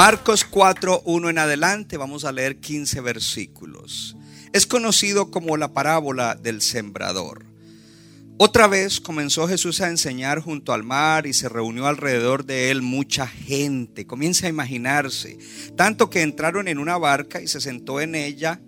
Marcos 0.00 0.46
4, 0.46 1.02
1 1.04 1.28
en 1.28 1.36
adelante, 1.36 1.98
vamos 1.98 2.24
a 2.24 2.32
leer 2.32 2.58
15 2.58 3.02
versículos. 3.02 4.16
Es 4.54 4.66
conocido 4.66 5.30
como 5.30 5.58
la 5.58 5.74
parábola 5.74 6.36
del 6.36 6.62
sembrador. 6.62 7.44
Otra 8.38 8.66
vez 8.66 8.98
comenzó 8.98 9.46
Jesús 9.46 9.82
a 9.82 9.88
enseñar 9.88 10.40
junto 10.40 10.72
al 10.72 10.84
mar 10.84 11.26
y 11.26 11.34
se 11.34 11.50
reunió 11.50 11.86
alrededor 11.86 12.46
de 12.46 12.70
él 12.70 12.80
mucha 12.80 13.26
gente. 13.26 14.06
Comienza 14.06 14.46
a 14.46 14.48
imaginarse, 14.48 15.36
tanto 15.76 16.08
que 16.08 16.22
entraron 16.22 16.66
en 16.68 16.78
una 16.78 16.96
barca 16.96 17.42
y 17.42 17.46
se 17.46 17.60
sentó 17.60 18.00
en 18.00 18.14
ella 18.14 18.58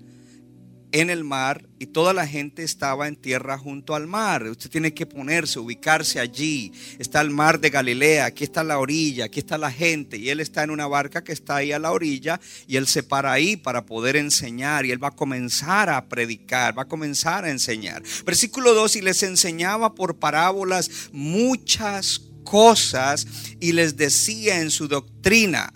en 0.93 1.09
el 1.09 1.25
mar 1.25 1.67
y 1.79 1.87
toda 1.87 2.13
la 2.13 2.27
gente 2.27 2.63
estaba 2.63 3.09
en 3.09 3.17
tierra 3.17 3.59
junto 3.59 3.95
al 3.95 4.07
mar. 4.07 4.45
Usted 4.45 4.71
tiene 4.71 4.93
que 4.93 5.07
ponerse, 5.07 5.59
ubicarse 5.59 6.21
allí. 6.21 6.73
Está 6.99 7.23
el 7.23 7.31
mar 7.31 7.59
de 7.59 7.71
Galilea, 7.71 8.27
aquí 8.27 8.45
está 8.45 8.63
la 8.63 8.79
orilla, 8.79 9.25
aquí 9.25 9.41
está 9.41 9.59
la 9.59 9.73
gente 9.73 10.19
y 10.19 10.29
él 10.29 10.41
está 10.41 10.63
en 10.63 10.71
una 10.71 10.87
barca 10.87 11.25
que 11.25 11.33
está 11.33 11.57
ahí 11.57 11.73
a 11.73 11.79
la 11.79 11.93
orilla 11.93 12.39
y 12.69 12.77
él 12.77 12.87
se 12.87 13.03
para 13.03 13.33
ahí 13.33 13.57
para 13.57 13.87
poder 13.87 14.17
enseñar 14.17 14.85
y 14.85 14.91
él 14.91 15.03
va 15.03 15.09
a 15.09 15.17
comenzar 15.17 15.89
a 15.89 16.09
predicar, 16.09 16.77
va 16.79 16.83
a 16.83 16.89
comenzar 16.89 17.47
a 17.47 17.51
enseñar. 17.51 18.03
Versículo 18.27 18.75
2 18.75 18.97
y 18.97 19.01
les 19.01 19.23
enseñaba 19.23 19.95
por 19.95 20.19
parábolas 20.19 21.09
muchas 21.11 22.21
cosas 22.45 23.27
y 23.61 23.73
les 23.73 23.97
decía 23.97 24.61
en 24.61 24.71
su 24.71 24.89
doctrina, 24.89 25.73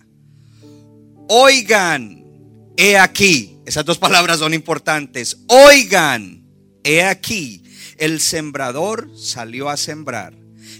oigan, 1.28 2.25
he 2.76 2.98
aquí 2.98 3.56
esas 3.66 3.84
dos 3.84 3.98
palabras 3.98 4.38
son 4.38 4.54
importantes. 4.54 5.38
Oigan, 5.48 6.46
he 6.84 7.02
aquí, 7.02 7.64
el 7.98 8.20
sembrador 8.20 9.10
salió 9.18 9.68
a 9.68 9.76
sembrar. 9.76 10.34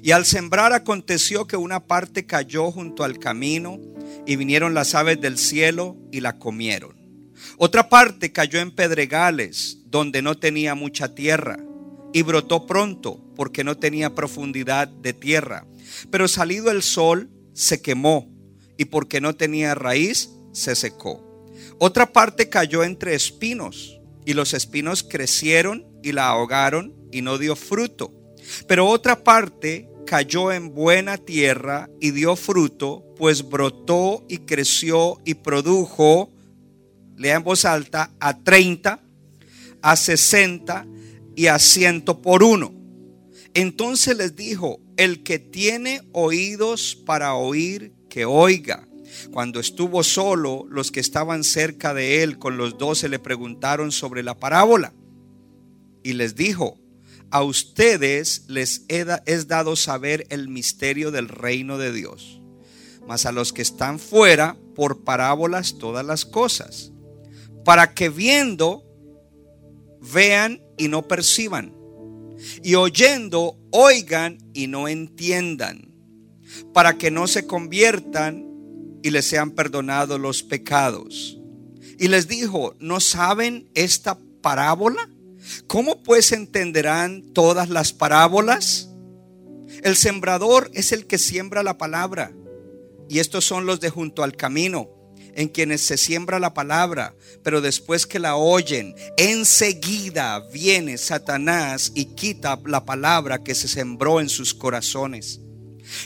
Y 0.04 0.12
al 0.12 0.24
sembrar 0.24 0.72
aconteció 0.72 1.48
que 1.48 1.56
una 1.56 1.88
parte 1.88 2.26
cayó 2.26 2.70
junto 2.70 3.02
al 3.02 3.18
camino 3.18 3.80
y 4.24 4.36
vinieron 4.36 4.72
las 4.72 4.94
aves 4.94 5.20
del 5.20 5.36
cielo 5.36 5.96
y 6.12 6.20
la 6.20 6.38
comieron. 6.38 6.94
Otra 7.58 7.88
parte 7.88 8.30
cayó 8.30 8.60
en 8.60 8.70
pedregales 8.70 9.78
donde 9.86 10.22
no 10.22 10.38
tenía 10.38 10.76
mucha 10.76 11.12
tierra 11.12 11.58
y 12.12 12.22
brotó 12.22 12.66
pronto 12.66 13.20
porque 13.34 13.64
no 13.64 13.76
tenía 13.76 14.14
profundidad 14.14 14.86
de 14.86 15.12
tierra. 15.12 15.66
Pero 16.12 16.28
salido 16.28 16.70
el 16.70 16.84
sol 16.84 17.30
se 17.52 17.82
quemó 17.82 18.28
y 18.78 18.84
porque 18.84 19.20
no 19.20 19.34
tenía 19.34 19.74
raíz 19.74 20.30
se 20.52 20.76
secó. 20.76 21.25
Otra 21.78 22.12
parte 22.12 22.48
cayó 22.48 22.84
entre 22.84 23.14
espinos 23.14 24.00
y 24.24 24.34
los 24.34 24.54
espinos 24.54 25.02
crecieron 25.02 25.86
y 26.02 26.12
la 26.12 26.28
ahogaron 26.28 26.94
y 27.12 27.22
no 27.22 27.38
dio 27.38 27.54
fruto. 27.56 28.12
Pero 28.66 28.86
otra 28.86 29.22
parte 29.22 29.88
cayó 30.06 30.52
en 30.52 30.72
buena 30.72 31.18
tierra 31.18 31.90
y 32.00 32.12
dio 32.12 32.36
fruto, 32.36 33.04
pues 33.16 33.48
brotó 33.48 34.24
y 34.28 34.38
creció 34.38 35.20
y 35.24 35.34
produjo, 35.34 36.30
lea 37.16 37.36
en 37.36 37.44
voz 37.44 37.64
alta, 37.64 38.10
a 38.20 38.38
30, 38.42 39.00
a 39.82 39.96
60 39.96 40.86
y 41.34 41.48
a 41.48 41.58
100 41.58 42.02
por 42.02 42.42
uno. 42.42 42.72
Entonces 43.52 44.16
les 44.16 44.36
dijo, 44.36 44.80
el 44.96 45.22
que 45.22 45.38
tiene 45.38 46.02
oídos 46.12 46.94
para 46.94 47.34
oír, 47.34 47.92
que 48.08 48.24
oiga. 48.24 48.85
Cuando 49.32 49.60
estuvo 49.60 50.02
solo, 50.02 50.66
los 50.68 50.90
que 50.90 51.00
estaban 51.00 51.44
cerca 51.44 51.94
de 51.94 52.22
él 52.22 52.38
con 52.38 52.56
los 52.56 52.78
doce 52.78 53.08
le 53.08 53.18
preguntaron 53.18 53.92
sobre 53.92 54.22
la 54.22 54.38
parábola. 54.38 54.92
Y 56.02 56.12
les 56.12 56.36
dijo, 56.36 56.78
a 57.30 57.42
ustedes 57.42 58.44
les 58.48 58.84
es 58.88 59.48
dado 59.48 59.76
saber 59.76 60.26
el 60.30 60.48
misterio 60.48 61.10
del 61.10 61.28
reino 61.28 61.78
de 61.78 61.92
Dios, 61.92 62.40
mas 63.06 63.26
a 63.26 63.32
los 63.32 63.52
que 63.52 63.62
están 63.62 63.98
fuera, 63.98 64.56
por 64.74 65.04
parábolas 65.04 65.78
todas 65.78 66.04
las 66.04 66.24
cosas, 66.24 66.92
para 67.64 67.94
que 67.94 68.10
viendo, 68.10 68.84
vean 70.00 70.62
y 70.78 70.88
no 70.88 71.08
perciban, 71.08 71.74
y 72.62 72.74
oyendo, 72.76 73.58
oigan 73.70 74.38
y 74.52 74.68
no 74.68 74.86
entiendan, 74.86 75.92
para 76.72 76.96
que 76.96 77.10
no 77.10 77.26
se 77.26 77.46
conviertan 77.46 78.45
y 79.06 79.10
les 79.10 79.24
sean 79.24 79.52
perdonados 79.52 80.18
los 80.18 80.42
pecados. 80.42 81.38
Y 81.96 82.08
les 82.08 82.26
dijo, 82.26 82.74
¿no 82.80 82.98
saben 82.98 83.70
esta 83.76 84.18
parábola? 84.42 85.08
¿Cómo 85.68 86.02
pues 86.02 86.32
entenderán 86.32 87.22
todas 87.32 87.68
las 87.68 87.92
parábolas? 87.92 88.90
El 89.84 89.94
sembrador 89.94 90.72
es 90.74 90.90
el 90.90 91.06
que 91.06 91.18
siembra 91.18 91.62
la 91.62 91.78
palabra. 91.78 92.32
Y 93.08 93.20
estos 93.20 93.44
son 93.44 93.64
los 93.64 93.78
de 93.78 93.90
junto 93.90 94.24
al 94.24 94.34
camino, 94.34 94.88
en 95.36 95.50
quienes 95.50 95.82
se 95.82 95.98
siembra 95.98 96.40
la 96.40 96.52
palabra, 96.52 97.14
pero 97.44 97.60
después 97.60 98.08
que 98.08 98.18
la 98.18 98.34
oyen, 98.34 98.92
enseguida 99.16 100.40
viene 100.52 100.98
Satanás 100.98 101.92
y 101.94 102.06
quita 102.06 102.60
la 102.66 102.84
palabra 102.84 103.44
que 103.44 103.54
se 103.54 103.68
sembró 103.68 104.20
en 104.20 104.28
sus 104.28 104.52
corazones. 104.52 105.42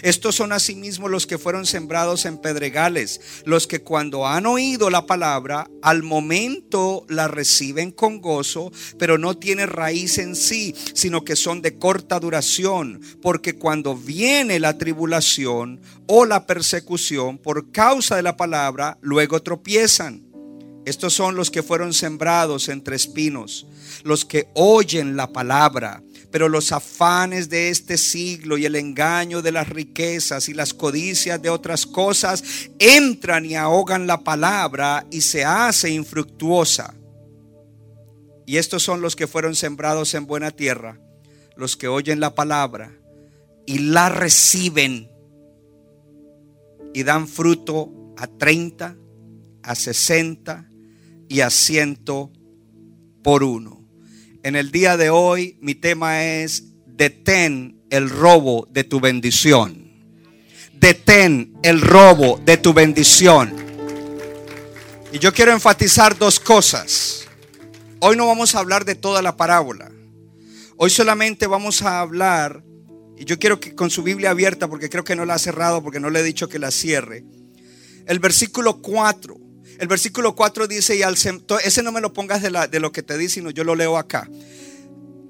Estos 0.03 0.35
son 0.35 0.53
asimismo 0.53 1.09
los 1.09 1.27
que 1.27 1.39
fueron 1.39 1.67
sembrados 1.67 2.25
en 2.25 2.39
pedregales, 2.39 3.21
los 3.45 3.67
que 3.67 3.83
cuando 3.83 4.27
han 4.27 4.47
oído 4.47 4.91
la 4.91 5.07
palabra, 5.07 5.69
al 5.83 6.03
momento 6.03 7.05
la 7.09 7.29
reciben 7.29 7.91
con 7.91 8.21
gozo, 8.21 8.73
pero 8.99 9.19
no 9.19 9.37
tiene 9.37 9.67
raíz 9.67 10.19
en 10.19 10.37
sí, 10.37 10.75
sino 10.95 11.25
que 11.25 11.37
son 11.37 11.63
de 11.63 11.79
corta 11.79 12.21
duración, 12.21 13.01
porque 13.23 13.57
cuando 13.57 13.97
viene 13.97 14.61
la 14.61 14.79
tribulación 14.79 15.81
o 16.07 16.25
la 16.25 16.47
persecución 16.47 17.39
por 17.39 17.71
causa 17.71 18.17
de 18.17 18.23
la 18.23 18.37
palabra, 18.37 18.99
luego 19.01 19.43
tropiezan. 19.43 20.27
Estos 20.87 21.13
son 21.13 21.37
los 21.37 21.51
que 21.51 21.63
fueron 21.63 21.93
sembrados 21.93 22.69
entre 22.69 22.97
espinos, 22.97 23.67
los 24.03 24.25
que 24.25 24.49
oyen 24.55 25.17
la 25.17 25.31
palabra 25.31 26.03
pero 26.31 26.49
los 26.49 26.73
afanes 26.73 27.49
de 27.49 27.71
este 27.71 27.99
siglo 27.99 28.57
y 28.57 28.65
el 28.65 28.77
engaño 28.77 29.43
de 29.43 29.53
las 29.53 29.69
riquezas 29.69 30.49
y 30.49 30.55
las 30.55 30.73
codicias 30.73 31.43
de 31.43 31.51
otras 31.51 31.87
cosas 31.87 32.43
entran 32.79 33.47
y 33.47 33.57
ahogan 33.57 34.07
la 34.07 34.21
palabra 34.21 35.07
y 35.11 35.23
se 35.23 35.45
hace 35.45 35.91
infructuosa. 35.91 36.95
Y 38.47 38.57
estos 38.57 38.83
son 38.83 39.01
los 39.01 39.17
que 39.17 39.27
fueron 39.27 39.55
sembrados 39.55 40.15
en 40.15 40.27
buena 40.27 40.51
tierra, 40.51 40.99
los 41.57 41.77
que 41.77 41.89
oyen 41.89 42.21
la 42.21 42.35
palabra 42.35 42.93
y 43.67 43.79
la 43.79 44.09
reciben 44.09 45.11
y 46.93 47.03
dan 47.03 47.29
fruto 47.29 47.93
a 48.17 48.27
30, 48.27 48.97
a 49.63 49.75
60 49.75 50.69
y 51.29 51.41
a 51.41 51.51
100 51.51 52.01
por 53.23 53.45
uno. 53.45 53.80
En 54.43 54.57
el 54.57 54.71
día 54.71 54.97
de 54.97 55.11
hoy 55.11 55.59
mi 55.61 55.75
tema 55.75 56.25
es 56.25 56.65
detén 56.87 57.83
el 57.91 58.09
robo 58.09 58.67
de 58.71 58.85
tu 58.85 58.99
bendición. 58.99 59.91
Detén 60.73 61.59
el 61.63 61.83
robo 61.83 62.41
de 62.43 62.57
tu 62.57 62.73
bendición. 62.73 63.55
Y 65.13 65.19
yo 65.19 65.35
quiero 65.35 65.53
enfatizar 65.53 66.17
dos 66.17 66.41
cosas. 66.41 67.27
Hoy 67.99 68.17
no 68.17 68.27
vamos 68.27 68.55
a 68.55 68.61
hablar 68.61 68.87
de 68.87 68.95
toda 68.95 69.21
la 69.21 69.37
parábola. 69.37 69.93
Hoy 70.79 70.89
solamente 70.89 71.47
vamos 71.47 71.83
a 71.83 72.01
hablar, 72.01 72.65
y 73.19 73.27
yo 73.27 73.39
quiero 73.39 73.61
que 73.61 73.75
con 73.75 73.91
su 73.91 74.03
Biblia 74.03 74.31
abierta, 74.31 74.69
porque 74.69 74.89
creo 74.89 75.05
que 75.05 75.17
no 75.17 75.27
la 75.27 75.35
ha 75.35 75.39
cerrado, 75.39 75.83
porque 75.83 76.01
no 76.01 76.09
le 76.09 76.21
he 76.21 76.23
dicho 76.23 76.49
que 76.49 76.59
la 76.59 76.71
cierre, 76.71 77.25
el 78.07 78.19
versículo 78.21 78.81
4 78.81 79.37
el 79.81 79.89
versículo 79.89 80.35
4 80.37 80.69
dice, 80.69 80.95
y 80.95 81.03
al 81.03 81.15
ese 81.15 81.83
no 81.83 81.91
me 81.91 82.03
lo 82.03 82.13
pongas 82.13 82.43
de, 82.43 82.51
de 82.71 82.81
lo 82.81 82.93
que 82.93 83.03
te 83.03 83.17
dice, 83.17 83.37
sino 83.37 83.49
yo 83.51 83.65
lo 83.65 83.75
leo 83.75 83.97
acá. 83.97 84.29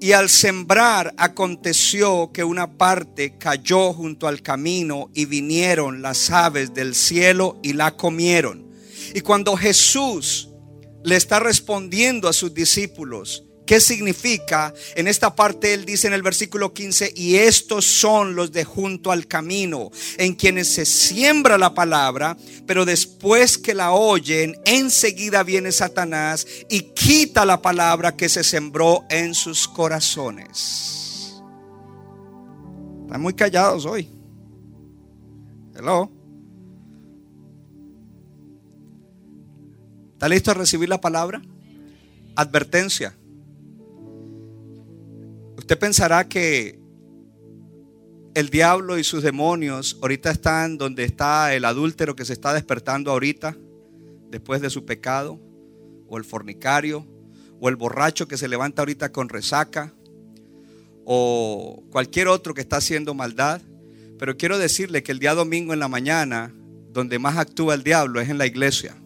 Y 0.01 0.11
al 0.11 0.29
sembrar 0.29 1.13
aconteció 1.17 2.31
que 2.33 2.43
una 2.43 2.77
parte 2.77 3.37
cayó 3.37 3.93
junto 3.93 4.27
al 4.27 4.41
camino 4.41 5.09
y 5.13 5.25
vinieron 5.25 6.01
las 6.01 6.31
aves 6.31 6.73
del 6.73 6.95
cielo 6.95 7.59
y 7.63 7.73
la 7.73 7.95
comieron. 7.95 8.69
Y 9.13 9.21
cuando 9.21 9.55
Jesús 9.55 10.49
le 11.03 11.15
está 11.15 11.39
respondiendo 11.39 12.27
a 12.27 12.33
sus 12.33 12.53
discípulos, 12.53 13.45
¿Qué 13.65 13.79
significa? 13.79 14.73
En 14.95 15.07
esta 15.07 15.35
parte 15.35 15.73
él 15.73 15.85
dice 15.85 16.07
en 16.07 16.13
el 16.13 16.23
versículo 16.23 16.73
15, 16.73 17.13
y 17.15 17.35
estos 17.35 17.85
son 17.85 18.35
los 18.35 18.51
de 18.51 18.63
junto 18.63 19.11
al 19.11 19.27
camino, 19.27 19.91
en 20.17 20.33
quienes 20.33 20.67
se 20.67 20.85
siembra 20.85 21.57
la 21.57 21.73
palabra, 21.73 22.35
pero 22.65 22.85
después 22.85 23.57
que 23.57 23.73
la 23.73 23.91
oyen, 23.91 24.59
enseguida 24.65 25.43
viene 25.43 25.71
Satanás 25.71 26.45
y 26.69 26.81
quita 26.93 27.45
la 27.45 27.61
palabra 27.61 28.15
que 28.15 28.29
se 28.29 28.43
sembró 28.43 29.05
en 29.09 29.33
sus 29.33 29.67
corazones. 29.67 31.41
Están 33.03 33.21
muy 33.21 33.33
callados 33.33 33.85
hoy. 33.85 34.09
Hello. 35.75 36.11
¿Está 40.13 40.29
listo 40.29 40.51
a 40.51 40.53
recibir 40.53 40.87
la 40.87 41.01
palabra? 41.01 41.41
Advertencia. 42.35 43.17
Usted 45.71 45.79
pensará 45.79 46.27
que 46.27 46.77
el 48.35 48.49
diablo 48.49 48.99
y 48.99 49.05
sus 49.05 49.23
demonios 49.23 49.97
ahorita 50.01 50.29
están 50.29 50.77
donde 50.77 51.05
está 51.05 51.55
el 51.55 51.63
adúltero 51.63 52.13
que 52.13 52.25
se 52.25 52.33
está 52.33 52.53
despertando 52.53 53.09
ahorita 53.09 53.55
después 54.29 54.59
de 54.59 54.69
su 54.69 54.83
pecado, 54.83 55.39
o 56.09 56.17
el 56.17 56.25
fornicario, 56.25 57.07
o 57.61 57.69
el 57.69 57.77
borracho 57.77 58.27
que 58.27 58.37
se 58.37 58.49
levanta 58.49 58.81
ahorita 58.81 59.13
con 59.13 59.29
resaca, 59.29 59.93
o 61.05 61.81
cualquier 61.89 62.27
otro 62.27 62.53
que 62.53 62.59
está 62.59 62.75
haciendo 62.75 63.13
maldad. 63.13 63.61
Pero 64.19 64.35
quiero 64.35 64.57
decirle 64.57 65.03
que 65.03 65.13
el 65.13 65.19
día 65.19 65.33
domingo 65.33 65.71
en 65.71 65.79
la 65.79 65.87
mañana, 65.87 66.53
donde 66.91 67.17
más 67.17 67.37
actúa 67.37 67.75
el 67.75 67.83
diablo 67.83 68.19
es 68.19 68.27
en 68.27 68.39
la 68.39 68.45
iglesia. 68.45 68.97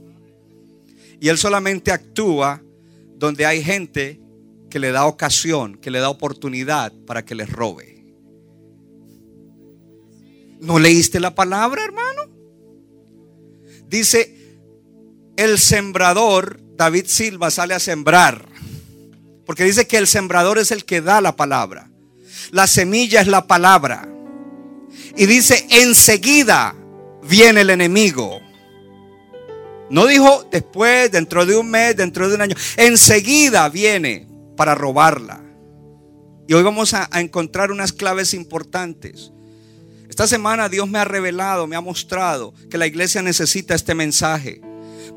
Y 1.19 1.27
él 1.27 1.37
solamente 1.37 1.91
actúa 1.91 2.63
donde 3.19 3.45
hay 3.45 3.61
gente 3.61 4.24
que 4.75 4.79
le 4.81 4.91
da 4.91 5.05
ocasión, 5.05 5.77
que 5.77 5.89
le 5.89 5.99
da 5.99 6.09
oportunidad 6.09 6.91
para 7.07 7.23
que 7.23 7.33
les 7.33 7.49
robe. 7.49 8.03
¿No 10.59 10.79
leíste 10.79 11.21
la 11.21 11.33
palabra, 11.33 11.81
hermano? 11.81 12.23
Dice, 13.87 14.35
el 15.37 15.59
sembrador, 15.59 16.59
David 16.75 17.05
Silva, 17.07 17.51
sale 17.51 17.73
a 17.73 17.79
sembrar. 17.79 18.49
Porque 19.45 19.63
dice 19.63 19.87
que 19.87 19.95
el 19.95 20.07
sembrador 20.07 20.59
es 20.59 20.71
el 20.71 20.83
que 20.83 20.99
da 20.99 21.21
la 21.21 21.37
palabra. 21.37 21.89
La 22.51 22.67
semilla 22.67 23.21
es 23.21 23.27
la 23.27 23.47
palabra. 23.47 24.09
Y 25.15 25.25
dice, 25.25 25.65
enseguida 25.69 26.75
viene 27.23 27.61
el 27.61 27.69
enemigo 27.69 28.41
no 29.89 30.07
dijo 30.07 30.45
después, 30.51 31.11
dentro 31.11 31.45
de 31.45 31.55
un 31.55 31.69
mes, 31.69 31.95
dentro 31.95 32.27
de 32.27 32.35
un 32.35 32.41
año. 32.41 32.55
Enseguida 32.75 33.69
viene 33.69 34.34
para 34.55 34.75
robarla. 34.75 35.43
Y 36.47 36.53
hoy 36.53 36.63
vamos 36.63 36.93
a, 36.93 37.09
encontrar 37.19 37.71
unas 37.71 37.91
claves 37.91 38.33
importantes. 38.33 39.31
Esta 40.09 40.27
semana 40.27 40.69
Dios 40.69 40.87
me 40.87 40.99
ha 40.99 41.05
revelado, 41.05 41.67
me 41.67 41.75
ha 41.75 41.81
mostrado 41.81 42.53
que 42.69 42.77
la 42.77 42.85
iglesia 42.85 43.21
necesita 43.21 43.73
este 43.73 43.95
mensaje. 43.95 44.61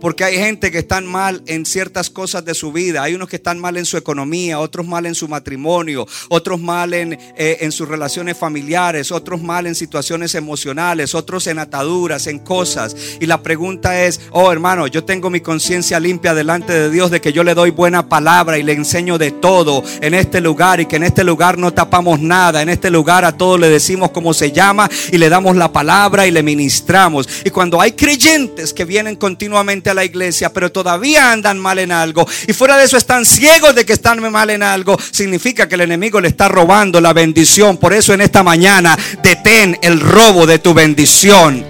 Porque 0.00 0.24
hay 0.24 0.36
gente 0.36 0.70
que 0.70 0.78
están 0.78 1.06
mal 1.06 1.42
en 1.46 1.66
ciertas 1.66 2.10
cosas 2.10 2.44
de 2.44 2.54
su 2.54 2.72
vida. 2.72 3.02
Hay 3.02 3.14
unos 3.14 3.28
que 3.28 3.36
están 3.36 3.58
mal 3.58 3.76
en 3.76 3.84
su 3.84 3.96
economía, 3.96 4.60
otros 4.60 4.86
mal 4.86 5.06
en 5.06 5.14
su 5.14 5.28
matrimonio, 5.28 6.06
otros 6.28 6.60
mal 6.60 6.94
en, 6.94 7.14
eh, 7.14 7.58
en 7.60 7.72
sus 7.72 7.88
relaciones 7.88 8.36
familiares, 8.36 9.10
otros 9.10 9.42
mal 9.42 9.66
en 9.66 9.74
situaciones 9.74 10.34
emocionales, 10.34 11.14
otros 11.14 11.46
en 11.46 11.58
ataduras, 11.58 12.26
en 12.26 12.38
cosas. 12.38 12.94
Y 13.20 13.26
la 13.26 13.42
pregunta 13.42 14.04
es, 14.04 14.20
oh 14.30 14.52
hermano, 14.52 14.86
yo 14.86 15.04
tengo 15.04 15.30
mi 15.30 15.40
conciencia 15.40 15.98
limpia 15.98 16.34
delante 16.34 16.72
de 16.72 16.90
Dios 16.90 17.10
de 17.10 17.20
que 17.20 17.32
yo 17.32 17.42
le 17.42 17.54
doy 17.54 17.70
buena 17.70 18.08
palabra 18.08 18.58
y 18.58 18.62
le 18.62 18.72
enseño 18.72 19.18
de 19.18 19.32
todo 19.32 19.82
en 20.00 20.14
este 20.14 20.40
lugar 20.40 20.80
y 20.80 20.86
que 20.86 20.96
en 20.96 21.04
este 21.04 21.24
lugar 21.24 21.58
no 21.58 21.72
tapamos 21.72 22.20
nada. 22.20 22.62
En 22.62 22.68
este 22.68 22.90
lugar 22.90 23.24
a 23.24 23.36
todos 23.36 23.58
le 23.58 23.68
decimos 23.68 24.10
cómo 24.10 24.32
se 24.34 24.52
llama 24.52 24.88
y 25.12 25.18
le 25.18 25.28
damos 25.28 25.56
la 25.56 25.72
palabra 25.72 26.26
y 26.26 26.30
le 26.30 26.42
ministramos. 26.42 27.28
Y 27.44 27.50
cuando 27.50 27.80
hay 27.80 27.92
creyentes 27.92 28.72
que 28.72 28.84
vienen 28.84 29.16
continuamente 29.16 29.87
a 29.90 29.94
la 29.94 30.04
iglesia, 30.04 30.52
pero 30.52 30.70
todavía 30.70 31.32
andan 31.32 31.58
mal 31.58 31.78
en 31.78 31.92
algo. 31.92 32.26
Y 32.46 32.52
fuera 32.52 32.76
de 32.76 32.84
eso 32.84 32.96
están 32.96 33.24
ciegos 33.24 33.74
de 33.74 33.84
que 33.84 33.92
están 33.92 34.20
mal 34.30 34.50
en 34.50 34.62
algo. 34.62 34.96
Significa 35.10 35.68
que 35.68 35.74
el 35.74 35.82
enemigo 35.82 36.20
le 36.20 36.28
está 36.28 36.48
robando 36.48 37.00
la 37.00 37.12
bendición. 37.12 37.76
Por 37.76 37.92
eso 37.92 38.12
en 38.14 38.20
esta 38.20 38.42
mañana 38.42 38.96
detén 39.22 39.78
el 39.82 40.00
robo 40.00 40.46
de 40.46 40.58
tu 40.58 40.74
bendición. 40.74 41.64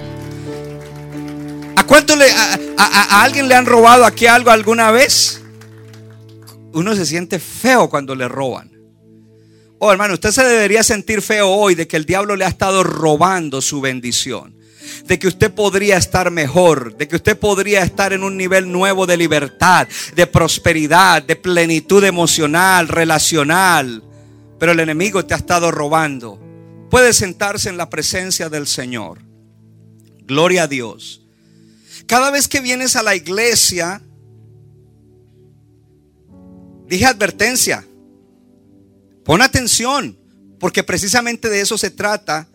¿A 1.76 1.84
cuánto 1.84 2.16
le, 2.16 2.26
a, 2.30 3.22
alguien 3.22 3.48
le 3.48 3.54
han 3.54 3.66
robado 3.66 4.04
aquí 4.04 4.26
algo 4.26 4.50
alguna 4.50 4.90
vez? 4.90 5.40
Uno 6.72 6.94
se 6.94 7.06
siente 7.06 7.38
feo 7.38 7.88
cuando 7.88 8.14
le 8.14 8.28
roban. 8.28 8.70
Oh, 9.78 9.92
hermano, 9.92 10.14
usted 10.14 10.32
se 10.32 10.44
debería 10.44 10.82
sentir 10.82 11.22
feo 11.22 11.48
hoy 11.48 11.76
de 11.76 11.86
que 11.86 11.96
el 11.96 12.04
diablo 12.04 12.34
le 12.34 12.44
ha 12.44 12.48
estado 12.48 12.82
robando 12.82 13.62
su 13.62 13.80
bendición 13.80 14.57
de 15.06 15.18
que 15.18 15.28
usted 15.28 15.52
podría 15.52 15.96
estar 15.96 16.30
mejor, 16.30 16.96
de 16.96 17.08
que 17.08 17.16
usted 17.16 17.38
podría 17.38 17.82
estar 17.82 18.12
en 18.12 18.22
un 18.22 18.36
nivel 18.36 18.70
nuevo 18.70 19.06
de 19.06 19.16
libertad, 19.16 19.88
de 20.14 20.26
prosperidad, 20.26 21.22
de 21.22 21.36
plenitud 21.36 22.04
emocional, 22.04 22.88
relacional. 22.88 24.02
Pero 24.58 24.72
el 24.72 24.80
enemigo 24.80 25.24
te 25.24 25.34
ha 25.34 25.38
estado 25.38 25.70
robando. 25.70 26.40
Puede 26.90 27.12
sentarse 27.12 27.68
en 27.68 27.76
la 27.76 27.90
presencia 27.90 28.48
del 28.48 28.66
Señor. 28.66 29.20
Gloria 30.26 30.64
a 30.64 30.66
Dios. 30.66 31.22
Cada 32.06 32.30
vez 32.30 32.48
que 32.48 32.60
vienes 32.60 32.96
a 32.96 33.02
la 33.02 33.14
iglesia, 33.14 34.00
dije 36.86 37.04
advertencia, 37.04 37.84
pon 39.24 39.42
atención, 39.42 40.18
porque 40.58 40.82
precisamente 40.82 41.48
de 41.48 41.60
eso 41.60 41.76
se 41.76 41.90
trata 41.90 42.48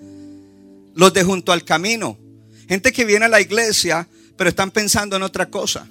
los 0.95 1.13
de 1.13 1.23
junto 1.23 1.51
al 1.51 1.63
camino. 1.63 2.17
Gente 2.67 2.91
que 2.91 3.05
viene 3.05 3.25
a 3.25 3.29
la 3.29 3.41
iglesia, 3.41 4.07
pero 4.37 4.49
están 4.49 4.71
pensando 4.71 5.15
en 5.15 5.23
otra 5.23 5.49
cosa. 5.49 5.87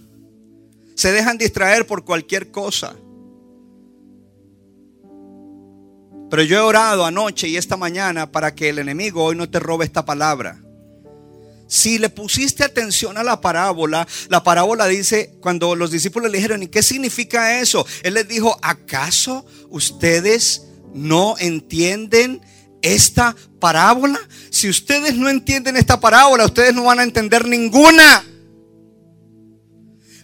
Se 0.95 1.13
dejan 1.13 1.39
distraer 1.39 1.87
por 1.87 2.05
cualquier 2.05 2.51
cosa. 2.51 2.95
Pero 6.31 6.43
yo 6.45 6.57
he 6.57 6.61
orado 6.61 7.05
anoche 7.05 7.49
y 7.49 7.57
esta 7.57 7.77
mañana 7.77 8.33
para 8.33 8.55
que 8.55 8.71
el 8.71 8.79
enemigo 8.79 9.23
hoy 9.23 9.37
no 9.37 9.51
te 9.51 9.61
robe 9.61 9.85
esta 9.85 10.05
palabra. 10.05 10.63
Si 11.67 11.99
le 11.99 12.11
pusiste 12.11 12.65
atención 12.65 13.17
a 13.17 13.23
la 13.23 13.41
parábola, 13.41 14.07
la 14.29 14.43
parábola 14.43 14.87
dice, 14.87 15.35
cuando 15.41 15.75
los 15.75 15.91
discípulos 15.91 16.31
le 16.31 16.39
dijeron, 16.39 16.63
¿y 16.63 16.69
qué 16.69 16.83
significa 16.83 17.61
eso? 17.61 17.87
Él 18.03 18.15
les 18.15 18.29
dijo, 18.29 18.59
¿acaso 18.63 19.47
ustedes 19.71 20.65
no 20.95 21.35
entienden 21.39 22.43
esta 22.83 23.35
parábola? 23.59 24.21
Si 24.51 24.69
ustedes 24.69 25.15
no 25.15 25.29
entienden 25.29 25.77
esta 25.77 25.99
parábola, 25.99 26.45
ustedes 26.45 26.75
no 26.75 26.85
van 26.85 27.01
a 27.01 27.05
entender 27.05 27.47
ninguna. 27.47 28.25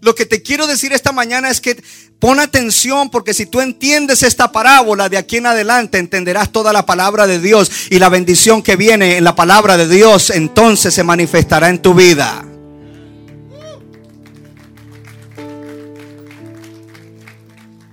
Lo 0.01 0.15
que 0.15 0.27
te 0.27 0.43
quiero 0.43 0.67
decir 0.67 0.93
esta 0.93 1.13
mañana 1.13 1.51
es 1.51 1.61
que 1.61 1.83
pon 2.19 2.41
atención 2.41 3.11
porque 3.11 3.35
si 3.35 3.47
tú 3.47 3.61
entiendes 3.61 4.23
esta 4.23 4.53
parábola 4.53 5.09
de 5.09 5.19
aquí 5.19 5.37
en 5.37 5.47
adelante 5.47 5.99
entenderás 5.99 6.53
toda 6.53 6.73
la 6.73 6.87
palabra 6.87 7.27
de 7.27 7.41
Dios 7.41 7.71
y 7.91 7.99
la 7.99 8.09
bendición 8.09 8.63
que 8.63 8.77
viene 8.77 9.17
en 9.17 9.25
la 9.25 9.35
palabra 9.35 9.77
de 9.77 9.89
Dios 9.89 10.31
entonces 10.31 10.95
se 10.95 11.05
manifestará 11.05 11.69
en 11.69 11.81
tu 11.81 11.95
vida. 11.95 12.45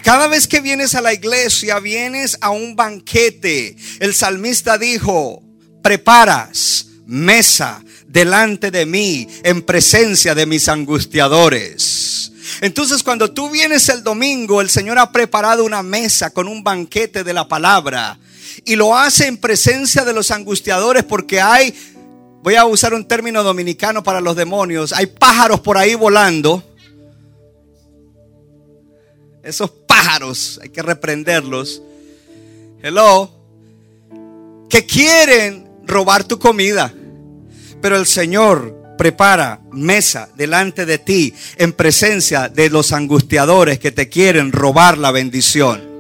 Cada 0.06 0.28
vez 0.28 0.48
que 0.48 0.62
vienes 0.62 0.94
a 0.94 1.02
la 1.02 1.14
iglesia, 1.14 1.80
vienes 1.80 2.38
a 2.40 2.52
un 2.52 2.76
banquete. 2.76 3.76
El 4.00 4.14
salmista 4.14 4.78
dijo, 4.78 5.42
preparas 5.82 6.86
mesa 7.08 7.84
delante 8.08 8.70
de 8.70 8.86
mí 8.86 9.28
en 9.44 9.64
presencia 9.64 10.36
de 10.36 10.46
mis 10.46 10.70
angustiadores. 10.70 12.32
Entonces 12.62 13.02
cuando 13.02 13.32
tú 13.32 13.50
vienes 13.50 13.90
el 13.90 14.04
domingo, 14.04 14.62
el 14.62 14.70
Señor 14.70 15.00
ha 15.00 15.12
preparado 15.12 15.66
una 15.66 15.82
mesa 15.82 16.30
con 16.30 16.48
un 16.48 16.64
banquete 16.64 17.24
de 17.24 17.34
la 17.34 17.48
palabra 17.48 18.20
y 18.64 18.76
lo 18.76 18.96
hace 18.96 19.26
en 19.26 19.38
presencia 19.38 20.06
de 20.06 20.14
los 20.14 20.30
angustiadores 20.30 21.04
porque 21.04 21.42
hay, 21.42 21.74
voy 22.44 22.54
a 22.54 22.66
usar 22.66 22.94
un 22.94 23.08
término 23.08 23.42
dominicano 23.42 24.04
para 24.04 24.22
los 24.22 24.36
demonios, 24.36 24.94
hay 24.94 25.08
pájaros 25.08 25.62
por 25.62 25.80
ahí 25.80 25.96
volando 25.96 26.64
esos 29.46 29.70
hay 30.62 30.70
que 30.70 30.82
reprenderlos. 30.82 31.82
Hello. 32.82 33.32
Que 34.70 34.86
quieren 34.86 35.68
robar 35.86 36.24
tu 36.24 36.38
comida. 36.38 36.94
Pero 37.82 37.98
el 37.98 38.06
Señor 38.06 38.96
prepara 38.98 39.62
mesa 39.72 40.30
delante 40.36 40.86
de 40.86 41.00
ti 41.00 41.34
en 41.58 41.74
presencia 41.74 42.50
de 42.50 42.70
los 42.70 42.92
angustiadores 42.92 43.80
que 43.80 43.92
te 43.92 44.08
quieren 44.08 44.52
robar 44.52 44.98
la 44.98 45.12
bendición. 45.12 45.96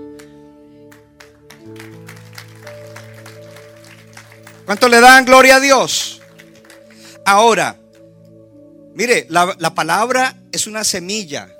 ¿Cuánto 4.65 4.87
le 4.87 4.99
dan 4.99 5.25
gloria 5.25 5.57
a 5.57 5.59
Dios? 5.59 6.21
Ahora, 7.25 7.77
mire, 8.95 9.27
la 9.29 9.75
palabra 9.75 10.35
es 10.51 10.67
una 10.67 10.83
semilla 10.83 11.54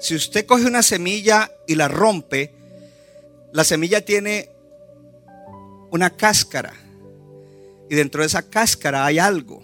si 0.00 0.14
usted 0.14 0.46
coge 0.46 0.66
una 0.66 0.82
semilla 0.82 1.50
y 1.66 1.74
la 1.74 1.88
rompe, 1.88 2.52
la 3.52 3.64
semilla 3.64 4.04
tiene 4.04 4.50
una 5.90 6.10
cáscara 6.10 6.72
y 7.90 7.94
dentro 7.94 8.20
de 8.20 8.26
esa 8.26 8.42
cáscara 8.42 9.04
hay 9.06 9.18
algo. 9.18 9.62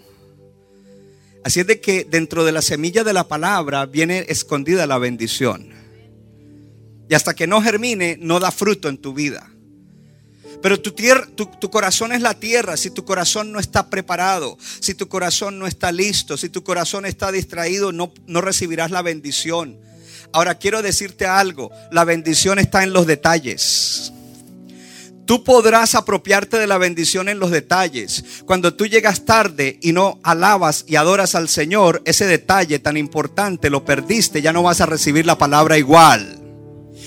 Así 1.43 1.59
es 1.59 1.67
de 1.67 1.79
que 1.79 2.05
dentro 2.05 2.43
de 2.43 2.51
la 2.51 2.61
semilla 2.61 3.03
de 3.03 3.13
la 3.13 3.27
palabra 3.27 3.85
viene 3.85 4.25
escondida 4.29 4.87
la 4.87 4.97
bendición. 4.97 5.69
Y 7.07 7.13
hasta 7.13 7.35
que 7.35 7.45
no 7.45 7.61
germine, 7.61 8.17
no 8.19 8.39
da 8.39 8.51
fruto 8.51 8.89
en 8.89 8.97
tu 8.97 9.13
vida. 9.13 9.51
Pero 10.63 10.81
tu, 10.81 10.91
tu, 10.91 11.69
corazón 11.69 12.11
es 12.11 12.21
la 12.21 12.39
tierra. 12.39 12.77
Si 12.77 12.89
tu 12.89 13.05
corazón 13.05 13.51
no 13.51 13.59
está 13.59 13.91
preparado, 13.91 14.57
si 14.79 14.95
tu 14.95 15.07
corazón 15.07 15.59
no 15.59 15.67
está 15.67 15.91
listo, 15.91 16.35
si 16.35 16.49
tu 16.49 16.63
corazón 16.63 17.05
está 17.05 17.31
distraído, 17.31 17.91
no 17.91 18.41
recibirás 18.41 18.89
la 18.89 19.03
bendición. 19.03 19.77
Ahora 20.31 20.55
quiero 20.55 20.81
decirte 20.81 21.25
algo. 21.25 21.71
La 21.91 22.03
bendición 22.03 22.59
está 22.59 22.83
en 22.83 22.93
los 22.93 23.07
detalles. 23.07 24.13
Tú 25.25 25.43
podrás 25.43 25.95
apropiarte 25.95 26.59
de 26.59 26.67
la 26.67 26.77
bendición 26.77 27.29
en 27.29 27.39
los 27.39 27.49
detalles. 27.49 28.43
Cuando 28.45 28.75
tú 28.75 28.85
llegas 28.85 29.25
tarde 29.25 29.79
y 29.81 29.91
no 29.91 30.19
alabas 30.21 30.85
y 30.87 30.97
adoras 30.97 31.33
al 31.33 31.49
Señor, 31.49 32.03
ese 32.05 32.27
detalle 32.27 32.77
tan 32.77 32.95
importante 32.95 33.71
lo 33.71 33.85
perdiste, 33.85 34.43
ya 34.43 34.53
no 34.53 34.61
vas 34.61 34.81
a 34.81 34.85
recibir 34.85 35.25
la 35.25 35.37
palabra 35.37 35.79
igual. 35.79 36.44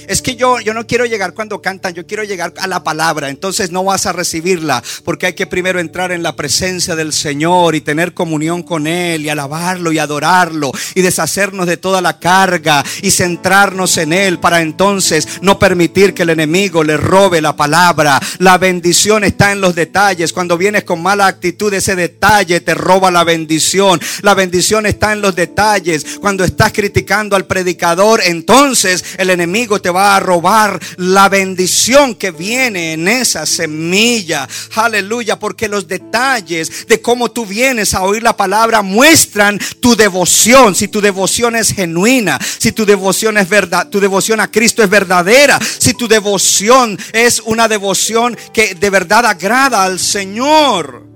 Es 0.06 0.22
que 0.22 0.36
yo, 0.36 0.60
yo 0.60 0.74
no 0.74 0.86
quiero 0.86 1.04
llegar 1.06 1.34
cuando 1.34 1.60
cantan, 1.60 1.94
yo 1.94 2.06
quiero 2.06 2.24
llegar 2.24 2.54
a 2.58 2.66
la 2.66 2.82
palabra. 2.82 3.28
Entonces 3.28 3.70
no 3.70 3.84
vas 3.84 4.06
a 4.06 4.12
recibirla 4.12 4.82
porque 5.04 5.26
hay 5.26 5.32
que 5.34 5.46
primero 5.46 5.80
entrar 5.80 6.12
en 6.12 6.22
la 6.22 6.36
presencia 6.36 6.96
del 6.96 7.12
Señor 7.12 7.74
y 7.74 7.80
tener 7.80 8.14
comunión 8.14 8.62
con 8.62 8.86
Él 8.86 9.24
y 9.24 9.28
alabarlo 9.28 9.92
y 9.92 9.98
adorarlo 9.98 10.72
y 10.94 11.02
deshacernos 11.02 11.66
de 11.66 11.76
toda 11.76 12.00
la 12.00 12.18
carga 12.18 12.84
y 13.02 13.10
centrarnos 13.10 13.96
en 13.98 14.12
Él 14.12 14.38
para 14.38 14.60
entonces 14.60 15.28
no 15.42 15.58
permitir 15.58 16.14
que 16.14 16.22
el 16.22 16.30
enemigo 16.30 16.84
le 16.84 16.96
robe 16.96 17.40
la 17.40 17.56
palabra. 17.56 18.20
La 18.38 18.58
bendición 18.58 19.24
está 19.24 19.52
en 19.52 19.60
los 19.60 19.74
detalles. 19.74 20.32
Cuando 20.32 20.58
vienes 20.58 20.84
con 20.84 21.02
mala 21.02 21.26
actitud, 21.26 21.72
ese 21.72 21.96
detalle 21.96 22.60
te 22.60 22.74
roba 22.74 23.10
la 23.10 23.24
bendición. 23.24 24.00
La 24.22 24.34
bendición 24.34 24.86
está 24.86 25.12
en 25.12 25.20
los 25.20 25.34
detalles. 25.34 26.18
Cuando 26.20 26.44
estás 26.44 26.72
criticando 26.72 27.36
al 27.36 27.46
predicador, 27.46 28.20
entonces 28.24 29.04
el 29.18 29.30
enemigo 29.30 29.77
te 29.80 29.90
va 29.90 30.16
a 30.16 30.20
robar 30.20 30.80
la 30.96 31.28
bendición 31.28 32.14
que 32.14 32.30
viene 32.30 32.92
en 32.92 33.08
esa 33.08 33.46
semilla. 33.46 34.48
Aleluya, 34.74 35.38
porque 35.38 35.68
los 35.68 35.88
detalles 35.88 36.86
de 36.86 37.00
cómo 37.00 37.30
tú 37.30 37.46
vienes 37.46 37.94
a 37.94 38.02
oír 38.02 38.22
la 38.22 38.36
palabra 38.36 38.82
muestran 38.82 39.58
tu 39.80 39.96
devoción, 39.96 40.74
si 40.74 40.88
tu 40.88 41.00
devoción 41.00 41.56
es 41.56 41.72
genuina, 41.72 42.38
si 42.58 42.72
tu 42.72 42.84
devoción 42.84 43.38
es 43.38 43.48
verdad, 43.48 43.88
tu 43.88 44.00
devoción 44.00 44.40
a 44.40 44.50
Cristo 44.50 44.82
es 44.82 44.90
verdadera, 44.90 45.58
si 45.78 45.94
tu 45.94 46.08
devoción 46.08 46.98
es 47.12 47.40
una 47.40 47.68
devoción 47.68 48.36
que 48.52 48.74
de 48.74 48.90
verdad 48.90 49.26
agrada 49.26 49.82
al 49.82 49.98
Señor. 49.98 51.06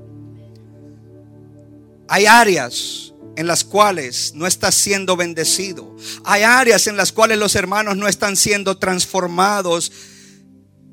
Hay 2.08 2.26
áreas 2.26 3.11
en 3.36 3.46
las 3.46 3.64
cuales 3.64 4.32
no 4.34 4.46
estás 4.46 4.74
siendo 4.74 5.16
bendecido. 5.16 5.96
Hay 6.24 6.42
áreas 6.42 6.86
en 6.86 6.96
las 6.96 7.12
cuales 7.12 7.38
los 7.38 7.54
hermanos 7.54 7.96
no 7.96 8.08
están 8.08 8.36
siendo 8.36 8.78
transformados 8.78 9.92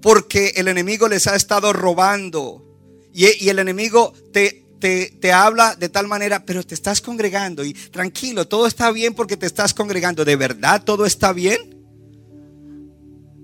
porque 0.01 0.53
el 0.55 0.67
enemigo 0.67 1.07
les 1.07 1.27
ha 1.27 1.35
estado 1.35 1.73
robando. 1.73 2.65
Y, 3.13 3.49
el 3.49 3.59
enemigo 3.59 4.13
te, 4.31 4.65
te, 4.79 5.17
te, 5.19 5.31
habla 5.31 5.75
de 5.75 5.89
tal 5.89 6.07
manera, 6.07 6.45
pero 6.45 6.63
te 6.63 6.75
estás 6.75 7.01
congregando 7.01 7.65
y 7.65 7.73
tranquilo, 7.73 8.47
todo 8.47 8.67
está 8.67 8.91
bien 8.91 9.13
porque 9.13 9.35
te 9.35 9.45
estás 9.45 9.73
congregando. 9.73 10.23
¿De 10.23 10.35
verdad 10.35 10.83
todo 10.83 11.05
está 11.05 11.33
bien? 11.33 11.75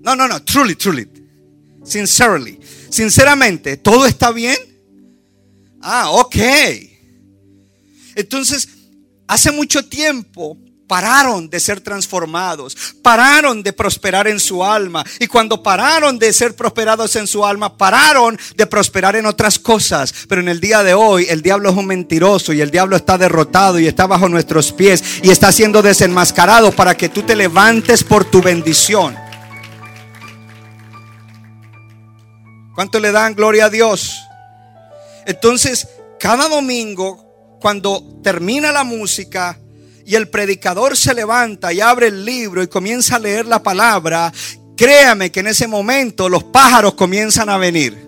No, 0.02 0.14
no, 0.14 0.28
no, 0.28 0.42
truly, 0.42 0.76
truly. 0.76 1.08
Sincerely. 1.84 2.58
Sinceramente, 2.90 3.76
¿todo 3.76 4.06
está 4.06 4.30
bien? 4.32 4.56
Ah, 5.80 6.10
ok. 6.10 6.36
Entonces, 8.14 8.68
Hace 9.26 9.50
mucho 9.50 9.84
tiempo 9.84 10.56
pararon 10.86 11.50
de 11.50 11.58
ser 11.58 11.80
transformados, 11.80 12.76
pararon 13.02 13.62
de 13.62 13.72
prosperar 13.72 14.28
en 14.28 14.38
su 14.38 14.64
alma. 14.64 15.04
Y 15.18 15.26
cuando 15.26 15.62
pararon 15.62 16.18
de 16.18 16.32
ser 16.32 16.54
prosperados 16.54 17.16
en 17.16 17.26
su 17.26 17.44
alma, 17.44 17.76
pararon 17.76 18.38
de 18.56 18.66
prosperar 18.66 19.16
en 19.16 19.26
otras 19.26 19.58
cosas. 19.58 20.12
Pero 20.28 20.40
en 20.40 20.48
el 20.48 20.60
día 20.60 20.82
de 20.82 20.94
hoy 20.94 21.26
el 21.28 21.42
diablo 21.42 21.70
es 21.70 21.76
un 21.76 21.86
mentiroso 21.86 22.52
y 22.52 22.60
el 22.60 22.70
diablo 22.70 22.96
está 22.96 23.18
derrotado 23.18 23.78
y 23.78 23.86
está 23.86 24.06
bajo 24.06 24.28
nuestros 24.28 24.72
pies 24.72 25.02
y 25.22 25.30
está 25.30 25.50
siendo 25.52 25.82
desenmascarado 25.82 26.72
para 26.72 26.96
que 26.96 27.08
tú 27.08 27.22
te 27.22 27.36
levantes 27.36 28.04
por 28.04 28.24
tu 28.24 28.40
bendición. 28.40 29.16
¿Cuánto 32.74 33.00
le 33.00 33.10
dan 33.10 33.34
gloria 33.34 33.66
a 33.66 33.70
Dios? 33.70 34.20
Entonces, 35.24 35.88
cada 36.20 36.48
domingo 36.48 37.25
cuando 37.66 38.20
termina 38.22 38.70
la 38.70 38.84
música 38.84 39.58
y 40.04 40.14
el 40.14 40.28
predicador 40.28 40.96
se 40.96 41.12
levanta 41.12 41.72
y 41.72 41.80
abre 41.80 42.06
el 42.06 42.24
libro 42.24 42.62
y 42.62 42.68
comienza 42.68 43.16
a 43.16 43.18
leer 43.18 43.44
la 43.44 43.60
palabra, 43.60 44.32
créame 44.76 45.32
que 45.32 45.40
en 45.40 45.48
ese 45.48 45.66
momento 45.66 46.28
los 46.28 46.44
pájaros 46.44 46.94
comienzan 46.94 47.48
a 47.48 47.56
venir. 47.58 48.06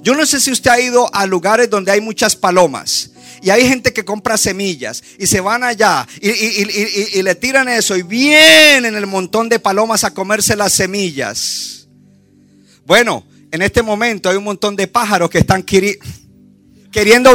Yo 0.00 0.14
no 0.14 0.24
sé 0.24 0.40
si 0.40 0.50
usted 0.50 0.70
ha 0.70 0.80
ido 0.80 1.14
a 1.14 1.26
lugares 1.26 1.68
donde 1.68 1.92
hay 1.92 2.00
muchas 2.00 2.34
palomas. 2.34 3.10
Y 3.42 3.50
hay 3.50 3.68
gente 3.68 3.92
que 3.92 4.06
compra 4.06 4.38
semillas 4.38 5.02
y 5.18 5.26
se 5.26 5.42
van 5.42 5.64
allá 5.64 6.08
y, 6.22 7.20
le 7.22 7.34
tiran 7.34 7.68
eso 7.68 7.94
y 7.94 8.02
vienen 8.02 8.94
el 8.94 9.06
montón 9.06 9.50
de 9.50 9.58
palomas 9.58 10.02
a 10.04 10.14
comerse 10.14 10.56
las 10.56 10.72
semillas. 10.72 11.88
Bueno, 12.86 13.26
en 13.52 13.60
este 13.60 13.82
momento 13.82 14.30
hay 14.30 14.38
un 14.38 14.44
montón 14.44 14.76
de 14.76 14.86
pájaros 14.86 15.28
que 15.28 15.40
están 15.40 15.62
queriendo 15.62 16.02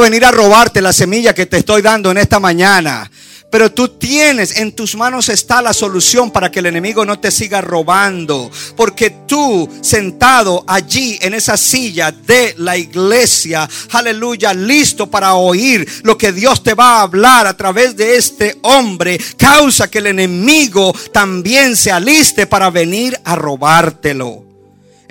venir 0.00 0.24
a 0.24 0.30
robarte 0.30 0.80
la 0.80 0.92
semilla 0.92 1.34
que 1.34 1.46
te 1.46 1.58
estoy 1.58 1.82
dando 1.82 2.10
en 2.10 2.18
esta 2.18 2.40
mañana. 2.40 3.10
Pero 3.50 3.70
tú 3.70 3.86
tienes, 3.86 4.56
en 4.56 4.72
tus 4.72 4.96
manos 4.96 5.28
está 5.28 5.62
la 5.62 5.72
solución 5.72 6.32
para 6.32 6.50
que 6.50 6.58
el 6.58 6.66
enemigo 6.66 7.04
no 7.04 7.20
te 7.20 7.30
siga 7.30 7.60
robando. 7.60 8.50
Porque 8.76 9.10
tú, 9.28 9.70
sentado 9.80 10.64
allí 10.66 11.20
en 11.22 11.34
esa 11.34 11.56
silla 11.56 12.10
de 12.10 12.56
la 12.58 12.76
iglesia, 12.76 13.68
aleluya, 13.92 14.52
listo 14.52 15.08
para 15.08 15.34
oír 15.34 15.86
lo 16.02 16.18
que 16.18 16.32
Dios 16.32 16.64
te 16.64 16.74
va 16.74 16.98
a 16.98 17.02
hablar 17.02 17.46
a 17.46 17.56
través 17.56 17.96
de 17.96 18.16
este 18.16 18.58
hombre, 18.62 19.20
causa 19.36 19.88
que 19.88 19.98
el 19.98 20.08
enemigo 20.08 20.92
también 21.12 21.76
se 21.76 21.92
aliste 21.92 22.48
para 22.48 22.70
venir 22.70 23.16
a 23.24 23.36
robártelo. 23.36 24.53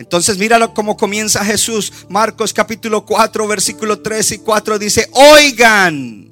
Entonces 0.03 0.38
míralo 0.38 0.74
cómo 0.74 0.98
comienza 0.98 1.45
Jesús. 1.45 1.93
Marcos 2.10 2.51
capítulo 2.51 3.05
4, 3.05 3.48
versículo 3.48 4.01
3 4.01 4.33
y 4.33 4.38
4 4.39 4.77
dice, 4.77 5.10
oigan. 5.13 6.29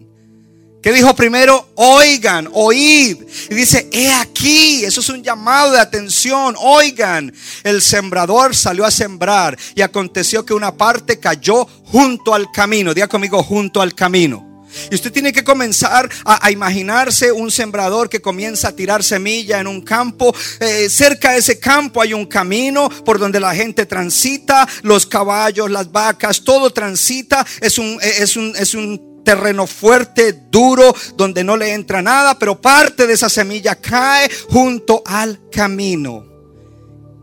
¿Qué 0.83 0.91
dijo 0.91 1.15
primero? 1.15 1.69
Oigan, 1.75 2.49
oíd. 2.51 3.17
Y 3.49 3.55
dice, 3.55 3.87
he 3.93 4.11
aquí, 4.11 4.83
eso 4.83 4.99
es 4.99 5.07
un 5.07 5.23
llamado 5.23 5.71
de 5.71 5.79
atención, 5.79 6.55
oigan. 6.59 7.33
El 7.63 7.81
sembrador 7.81 8.57
salió 8.57 8.83
a 8.83 8.91
sembrar 8.91 9.57
y 9.73 9.81
aconteció 9.81 10.45
que 10.45 10.53
una 10.53 10.75
parte 10.75 11.17
cayó 11.17 11.65
junto 11.85 12.33
al 12.33 12.51
camino. 12.51 12.93
Diga 12.93 13.07
conmigo, 13.07 13.41
junto 13.41 13.81
al 13.81 13.95
camino. 13.95 14.50
Y 14.89 14.95
usted 14.95 15.11
tiene 15.11 15.33
que 15.33 15.43
comenzar 15.43 16.09
a, 16.25 16.51
imaginarse 16.51 17.31
un 17.31 17.51
sembrador 17.51 18.09
que 18.09 18.21
comienza 18.21 18.69
a 18.69 18.75
tirar 18.75 19.03
semilla 19.03 19.59
en 19.59 19.67
un 19.67 19.81
campo. 19.81 20.33
Eh, 20.59 20.89
cerca 20.89 21.31
de 21.31 21.39
ese 21.39 21.59
campo 21.59 22.01
hay 22.01 22.13
un 22.13 22.25
camino 22.25 22.89
por 23.05 23.19
donde 23.19 23.39
la 23.39 23.53
gente 23.53 23.85
transita, 23.85 24.67
los 24.83 25.05
caballos, 25.05 25.69
las 25.69 25.91
vacas, 25.91 26.43
todo 26.43 26.71
transita. 26.71 27.45
Es 27.59 27.77
un, 27.77 27.99
eh, 28.01 28.13
es 28.19 28.35
un, 28.35 28.53
es 28.55 28.73
un 28.73 29.23
terreno 29.23 29.67
fuerte, 29.67 30.33
duro, 30.49 30.95
donde 31.15 31.43
no 31.43 31.57
le 31.57 31.73
entra 31.73 32.01
nada, 32.01 32.37
pero 32.39 32.59
parte 32.59 33.07
de 33.07 33.13
esa 33.13 33.29
semilla 33.29 33.75
cae 33.75 34.29
junto 34.49 35.03
al 35.05 35.39
camino. 35.51 36.25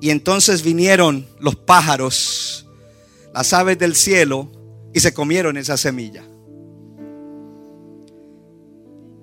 Y 0.01 0.11
entonces 0.11 0.63
vinieron 0.63 1.27
los 1.41 1.57
pájaros, 1.57 2.67
las 3.35 3.53
aves 3.53 3.79
del 3.79 3.97
cielo, 3.97 4.51
y 4.95 5.01
se 5.01 5.13
comieron 5.13 5.57
esa 5.57 5.77
semilla. 5.77 6.28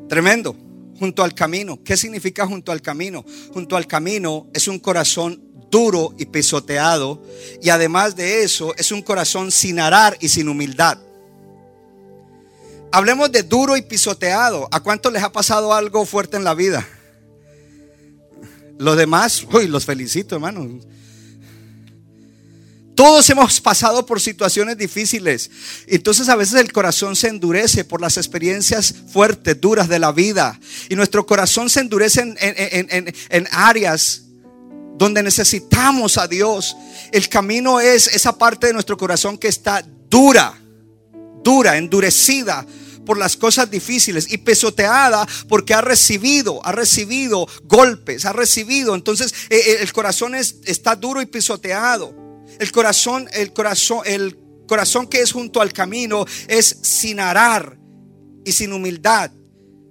Tremendo. 0.08 0.56
Junto 1.00 1.24
al 1.24 1.34
camino. 1.34 1.84
¿Qué 1.84 1.98
significa 1.98 2.48
junto 2.48 2.72
al 2.72 2.82
camino? 2.82 3.26
Junto 3.54 3.76
al 3.76 3.86
camino 3.86 4.48
es 4.54 4.68
un 4.68 4.80
corazón 4.80 5.42
duro 5.70 6.14
y 6.18 6.26
pisoteado. 6.26 7.22
Y 7.62 7.70
además 7.70 8.16
de 8.16 8.44
eso, 8.44 8.74
es 8.78 8.92
un 8.92 9.02
corazón 9.02 9.52
sin 9.52 9.80
arar 9.80 10.18
y 10.22 10.30
sin 10.30 10.48
humildad. 10.48 10.98
Hablemos 12.92 13.32
de 13.32 13.44
duro 13.44 13.76
y 13.76 13.82
pisoteado. 13.82 14.70
¿A 14.72 14.80
cuánto 14.80 15.12
les 15.12 15.22
ha 15.22 15.32
pasado 15.32 15.74
algo 15.74 16.06
fuerte 16.06 16.38
en 16.38 16.46
la 16.46 16.54
vida? 16.54 16.88
Los 18.78 18.96
demás, 18.96 19.46
uy, 19.52 19.68
los 19.68 19.86
felicito, 19.86 20.36
hermano. 20.36 20.80
Todos 22.96 23.30
hemos 23.30 23.60
pasado 23.60 24.06
por 24.06 24.22
situaciones 24.22 24.78
difíciles. 24.78 25.52
Entonces 25.88 26.30
a 26.30 26.36
veces 26.38 26.62
el 26.62 26.72
corazón 26.72 27.18
se 27.18 27.28
endurece 27.28 27.84
por 27.84 28.00
las 28.00 28.16
experiencias 28.16 28.96
fuertes, 29.12 29.60
duras 29.60 29.90
de 29.90 30.00
la 30.00 30.14
vida. 30.14 30.58
Y 30.90 30.96
nuestro 30.96 31.26
corazón 31.26 31.70
se 31.70 31.82
endurece 31.82 32.22
en, 32.40 33.48
áreas 33.52 34.24
donde 34.98 35.22
necesitamos 35.22 36.18
a 36.18 36.28
Dios. 36.28 36.78
El 37.12 37.28
camino 37.28 37.82
es 37.82 38.08
esa 38.08 38.38
parte 38.38 38.68
de 38.68 38.74
nuestro 38.74 38.96
corazón 38.96 39.38
que 39.38 39.50
está 39.50 39.86
dura, 40.10 40.58
dura, 41.44 41.76
endurecida 41.76 42.66
por 43.06 43.18
las 43.18 43.36
cosas 43.36 43.70
difíciles 43.70 44.32
y 44.32 44.38
pesoteada 44.38 45.28
porque 45.50 45.74
ha 45.74 45.82
recibido, 45.82 46.66
ha 46.66 46.72
recibido 46.72 47.46
golpes, 47.66 48.24
ha 48.24 48.32
recibido. 48.32 48.96
Entonces 48.96 49.34
eh, 49.50 49.58
eh, 49.58 49.78
el 49.82 49.92
corazón 49.92 50.34
es, 50.34 50.56
está 50.64 50.96
duro 50.96 51.22
y 51.22 51.26
pisoteado. 51.26 52.25
El 52.60 52.72
corazón, 52.72 53.28
el 53.34 53.54
corazón, 53.54 54.02
el 54.06 54.38
corazón 54.68 55.08
que 55.08 55.22
es 55.22 55.32
junto 55.32 55.62
al 55.62 55.74
camino 55.74 56.26
es 56.48 56.78
sin 56.82 57.20
arar 57.20 57.78
y 58.44 58.52
sin 58.52 58.74
humildad. 58.74 59.32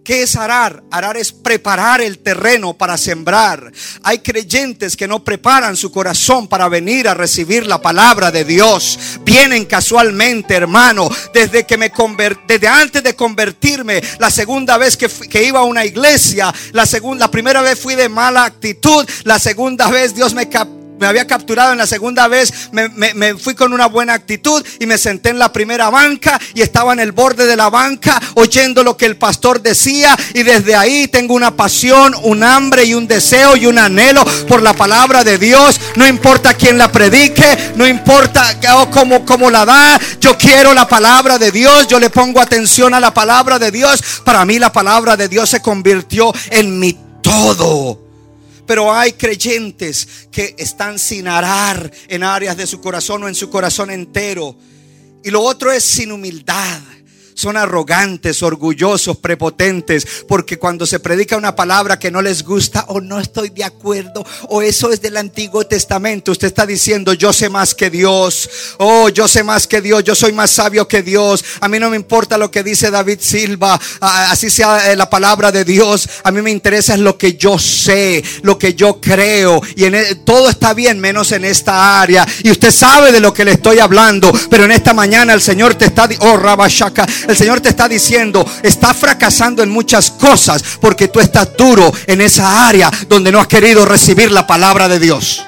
¿Qué 0.04 0.22
es 0.22 0.36
arar? 0.36 0.84
Arar 0.90 1.16
es 1.16 1.32
preparar 1.32 2.02
el 2.02 2.18
terreno 2.18 2.74
para 2.74 2.98
sembrar. 2.98 3.72
Hay 4.02 4.18
creyentes 4.18 4.98
que 4.98 5.08
no 5.08 5.24
preparan 5.24 5.78
su 5.78 5.90
corazón 5.90 6.46
para 6.46 6.68
venir 6.68 7.08
a 7.08 7.14
recibir 7.14 7.66
la 7.66 7.80
palabra 7.80 8.30
de 8.30 8.44
Dios. 8.44 8.98
Vienen 9.22 9.64
casualmente, 9.64 10.54
hermano, 10.54 11.08
desde 11.32 11.64
que 11.64 11.78
me 11.78 11.90
desde 12.46 12.68
antes 12.68 13.02
de 13.02 13.16
convertirme, 13.16 14.02
la 14.18 14.30
segunda 14.30 14.76
vez 14.76 14.98
que, 14.98 15.08
que 15.08 15.42
iba 15.42 15.60
a 15.60 15.64
una 15.64 15.86
iglesia, 15.86 16.52
la 16.72 16.84
segunda, 16.84 17.24
la 17.24 17.30
primera 17.30 17.62
vez 17.62 17.80
fui 17.80 17.94
de 17.94 18.10
mala 18.10 18.44
actitud, 18.44 19.08
la 19.22 19.38
segunda 19.38 19.88
vez 19.88 20.14
Dios 20.14 20.34
me 20.34 20.50
me 21.04 21.08
había 21.10 21.26
capturado 21.26 21.72
en 21.72 21.76
la 21.76 21.86
segunda 21.86 22.28
vez, 22.28 22.70
me, 22.72 23.34
fui 23.34 23.54
con 23.54 23.74
una 23.74 23.88
buena 23.88 24.14
actitud 24.14 24.64
y 24.80 24.86
me 24.86 24.96
senté 24.96 25.28
en 25.28 25.38
la 25.38 25.52
primera 25.52 25.90
banca 25.90 26.40
y 26.54 26.62
estaba 26.62 26.94
en 26.94 26.98
el 26.98 27.12
borde 27.12 27.44
de 27.44 27.56
la 27.56 27.68
banca 27.68 28.18
oyendo 28.36 28.82
lo 28.82 28.96
que 28.96 29.04
el 29.04 29.18
pastor 29.18 29.60
decía 29.60 30.16
y 30.32 30.44
desde 30.44 30.74
ahí 30.74 31.06
tengo 31.08 31.34
una 31.34 31.54
pasión, 31.54 32.14
un 32.22 32.42
hambre 32.42 32.86
y 32.86 32.94
un 32.94 33.06
deseo 33.06 33.54
y 33.54 33.66
un 33.66 33.78
anhelo 33.78 34.24
por 34.48 34.62
la 34.62 34.72
palabra 34.72 35.24
de 35.24 35.36
Dios. 35.36 35.78
No 35.96 36.08
importa 36.08 36.54
quién 36.54 36.78
la 36.78 36.90
predique, 36.90 37.74
no 37.76 37.86
importa 37.86 38.58
cómo, 38.90 39.26
cómo 39.26 39.50
la 39.50 39.66
da, 39.66 40.00
yo 40.22 40.38
quiero 40.38 40.72
la 40.72 40.88
palabra 40.88 41.36
de 41.36 41.52
Dios, 41.52 41.86
yo 41.86 42.00
le 42.00 42.08
pongo 42.08 42.40
atención 42.40 42.94
a 42.94 43.00
la 43.00 43.12
palabra 43.12 43.58
de 43.58 43.70
Dios. 43.70 44.02
Para 44.24 44.46
mí 44.46 44.58
la 44.58 44.72
palabra 44.72 45.18
de 45.18 45.28
Dios 45.28 45.50
se 45.50 45.60
convirtió 45.60 46.32
en 46.50 46.78
mi 46.78 46.98
todo. 47.20 48.03
Pero 48.66 48.92
hay 48.92 49.12
creyentes 49.12 50.28
que 50.30 50.54
están 50.58 50.98
sin 50.98 51.28
arar 51.28 51.90
en 52.08 52.22
áreas 52.22 52.56
de 52.56 52.66
su 52.66 52.80
corazón 52.80 53.22
o 53.24 53.28
en 53.28 53.34
su 53.34 53.50
corazón 53.50 53.90
entero. 53.90 54.56
Y 55.22 55.30
lo 55.30 55.42
otro 55.42 55.72
es 55.72 55.84
sin 55.84 56.12
humildad 56.12 56.80
son 57.34 57.56
arrogantes, 57.56 58.42
orgullosos, 58.42 59.16
prepotentes, 59.18 60.06
porque 60.26 60.58
cuando 60.58 60.86
se 60.86 61.00
predica 61.00 61.36
una 61.36 61.54
palabra 61.54 61.98
que 61.98 62.10
no 62.10 62.22
les 62.22 62.42
gusta 62.42 62.84
o 62.88 63.00
no 63.00 63.20
estoy 63.20 63.50
de 63.50 63.64
acuerdo 63.64 64.24
o 64.48 64.62
eso 64.62 64.92
es 64.92 65.00
del 65.00 65.16
Antiguo 65.16 65.66
Testamento, 65.66 66.32
usted 66.32 66.48
está 66.48 66.66
diciendo 66.66 67.12
yo 67.12 67.32
sé 67.32 67.48
más 67.48 67.74
que 67.74 67.90
Dios, 67.90 68.48
oh 68.78 69.08
yo 69.08 69.28
sé 69.28 69.42
más 69.42 69.66
que 69.66 69.80
Dios, 69.80 70.04
yo 70.04 70.14
soy 70.14 70.32
más 70.32 70.50
sabio 70.50 70.88
que 70.88 71.02
Dios, 71.02 71.44
a 71.60 71.68
mí 71.68 71.78
no 71.78 71.90
me 71.90 71.96
importa 71.96 72.38
lo 72.38 72.50
que 72.50 72.62
dice 72.62 72.90
David 72.90 73.18
Silva, 73.20 73.78
así 74.00 74.50
sea 74.50 74.90
eh, 74.90 74.96
la 74.96 75.10
palabra 75.10 75.52
de 75.52 75.64
Dios, 75.64 76.08
a 76.22 76.30
mí 76.30 76.40
me 76.40 76.50
interesa 76.50 76.96
lo 76.96 77.18
que 77.18 77.34
yo 77.36 77.58
sé, 77.58 78.22
lo 78.42 78.58
que 78.58 78.74
yo 78.74 79.00
creo 79.00 79.60
y 79.76 79.84
en 79.84 79.94
e, 79.94 80.14
todo 80.16 80.48
está 80.48 80.74
bien 80.74 81.00
menos 81.00 81.32
en 81.32 81.44
esta 81.44 82.00
área. 82.00 82.26
Y 82.42 82.50
usted 82.50 82.70
sabe 82.70 83.12
de 83.12 83.20
lo 83.20 83.32
que 83.32 83.44
le 83.44 83.52
estoy 83.52 83.78
hablando, 83.78 84.32
pero 84.50 84.64
en 84.64 84.72
esta 84.72 84.92
mañana 84.92 85.32
el 85.34 85.40
Señor 85.40 85.74
te 85.74 85.86
está, 85.86 86.08
oh 86.20 86.36
Rabashaka, 86.36 87.06
el 87.26 87.36
Señor 87.36 87.60
te 87.60 87.70
está 87.70 87.88
diciendo, 87.88 88.44
está 88.62 88.92
fracasando 88.94 89.62
en 89.62 89.70
muchas 89.70 90.10
cosas 90.10 90.62
porque 90.80 91.08
tú 91.08 91.20
estás 91.20 91.56
duro 91.56 91.92
en 92.06 92.20
esa 92.20 92.68
área 92.68 92.90
donde 93.08 93.32
no 93.32 93.40
has 93.40 93.46
querido 93.46 93.84
recibir 93.84 94.30
la 94.30 94.46
palabra 94.46 94.88
de 94.88 94.98
Dios. 94.98 95.44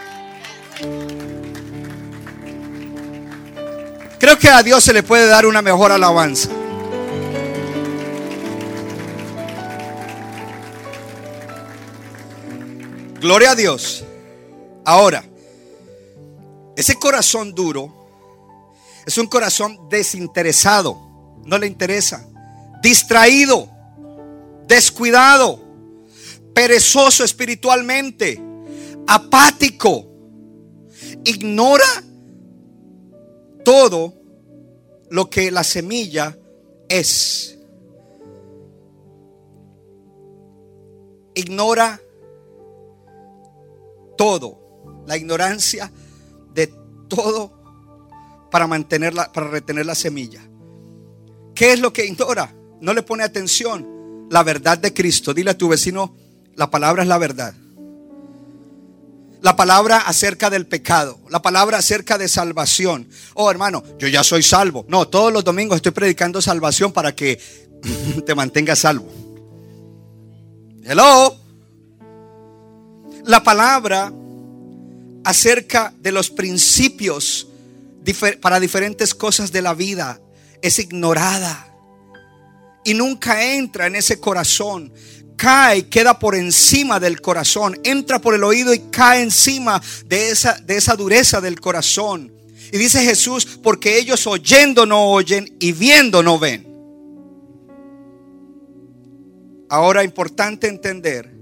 Creo 4.19 4.39
que 4.39 4.49
a 4.49 4.62
Dios 4.62 4.83
se 4.83 4.93
le 4.93 5.03
puede 5.03 5.27
dar 5.27 5.47
una 5.47 5.62
mejor 5.62 5.93
alabanza. 5.93 6.49
Gloria 13.21 13.51
a 13.51 13.55
Dios. 13.55 14.05
Ahora, 14.85 15.25
ese 16.77 16.95
corazón 16.97 17.55
duro 17.55 17.93
es 19.05 19.19
un 19.19 19.27
corazón 19.27 19.89
desinteresado 19.89 21.06
no 21.44 21.59
le 21.59 21.66
interesa. 21.66 22.27
Distraído, 22.83 23.68
descuidado, 24.66 25.61
perezoso 26.55 27.25
espiritualmente, 27.25 28.40
apático, 29.07 30.07
ignora 31.25 31.85
todo 33.64 34.14
lo 35.11 35.29
que 35.29 35.51
la 35.51 35.64
semilla 35.64 36.37
es. 36.88 37.59
Ignora 41.35 42.01
todo, 44.16 45.03
la 45.07 45.16
ignorancia 45.16 45.92
de 46.55 46.72
todo 47.09 47.53
para 48.51 48.66
mantenerla, 48.66 49.33
para 49.33 49.49
retener 49.49 49.85
la 49.85 49.94
semilla. 49.94 50.46
¿Qué 51.57 51.73
es 51.73 51.81
lo 51.81 51.90
que 51.92 52.05
ignora? 52.05 52.55
No 52.83 52.92
le 52.92 53.03
pone 53.03 53.25
atención. 53.25 54.29
La 54.31 54.42
verdad 54.42 54.77
de 54.77 54.92
Cristo. 54.92 55.33
Dile 55.33 55.53
a 55.53 55.59
tu 55.59 55.69
vecino, 55.69 56.14
la 56.55 56.71
palabra 56.71 57.03
es 57.03 57.09
la 57.09 57.16
verdad. 57.16 57.55
La 59.40 59.57
palabra 59.57 59.99
acerca 59.99 60.51
del 60.51 60.66
pecado. 60.66 61.19
La 61.31 61.40
palabra 61.40 61.79
acerca 61.79 62.19
de 62.19 62.29
salvación. 62.29 63.09
Oh 63.35 63.51
hermano, 63.51 63.83
yo 63.99 64.07
ya 64.07 64.23
soy 64.23 64.42
salvo. 64.42 64.85
No, 64.88 65.09
todos 65.09 65.33
los 65.33 65.45
domingos 65.45 65.77
estoy 65.77 65.92
predicando 65.92 66.42
salvación 66.42 66.92
para 66.92 67.16
que 67.16 67.40
te 68.27 68.35
mantengas 68.35 68.81
salvo. 68.81 69.09
Hello. 70.85 71.38
La 73.25 73.42
palabra 73.42 74.12
acerca 75.25 75.95
de 76.01 76.12
los 76.12 76.29
principios 76.29 77.49
para 78.42 78.61
diferentes 78.61 79.14
cosas 79.14 79.51
de 79.53 79.62
la 79.62 79.73
vida 79.73 80.21
es 80.67 80.79
ignorada 80.79 81.67
y 82.85 82.95
nunca 82.95 83.43
entra 83.43 83.87
en 83.87 83.97
ese 83.97 84.21
corazón. 84.21 84.93
Cae, 85.37 85.89
queda 85.89 86.19
por 86.19 86.35
encima 86.35 86.99
del 86.99 87.21
corazón, 87.21 87.79
entra 87.85 88.21
por 88.21 88.35
el 88.35 88.45
oído 88.45 88.73
y 88.73 88.79
cae 88.91 89.23
encima 89.23 89.83
de 90.07 90.31
esa, 90.31 90.55
de 90.55 90.77
esa 90.77 90.95
dureza 90.95 91.41
del 91.41 91.61
corazón. 91.61 92.33
Y 92.73 92.79
dice 92.79 93.03
Jesús, 93.03 93.59
porque 93.63 93.99
ellos 93.99 94.27
oyendo 94.27 94.87
no 94.87 95.11
oyen 95.11 95.57
y 95.61 95.73
viendo 95.73 96.23
no 96.23 96.39
ven. 96.39 96.67
Ahora 99.69 100.05
importante 100.05 100.69
entender 100.69 101.35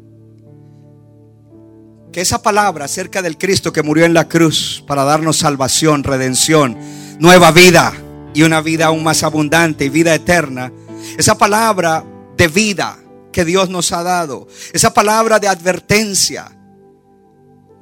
que 2.11 2.21
esa 2.21 2.41
palabra 2.41 2.87
acerca 2.87 3.23
del 3.23 3.37
Cristo 3.37 3.73
que 3.73 3.83
murió 3.83 4.07
en 4.07 4.15
la 4.15 4.29
cruz 4.29 4.83
para 4.87 5.05
darnos 5.05 5.37
salvación, 5.37 6.05
redención, 6.05 6.79
nueva 7.19 7.51
vida, 7.51 7.93
y 8.35 8.43
una 8.43 8.61
vida 8.61 8.87
aún 8.87 9.03
más 9.03 9.23
abundante 9.23 9.85
y 9.85 9.89
vida 9.89 10.15
eterna. 10.15 10.73
Esa 11.17 11.39
palabra 11.39 12.05
de 12.37 12.49
vida 12.49 12.99
que 13.33 13.45
Dios 13.45 13.71
nos 13.71 13.93
ha 13.93 14.03
dado, 14.03 14.49
esa 14.73 14.93
palabra 14.93 15.39
de 15.39 15.49
advertencia, 15.49 16.51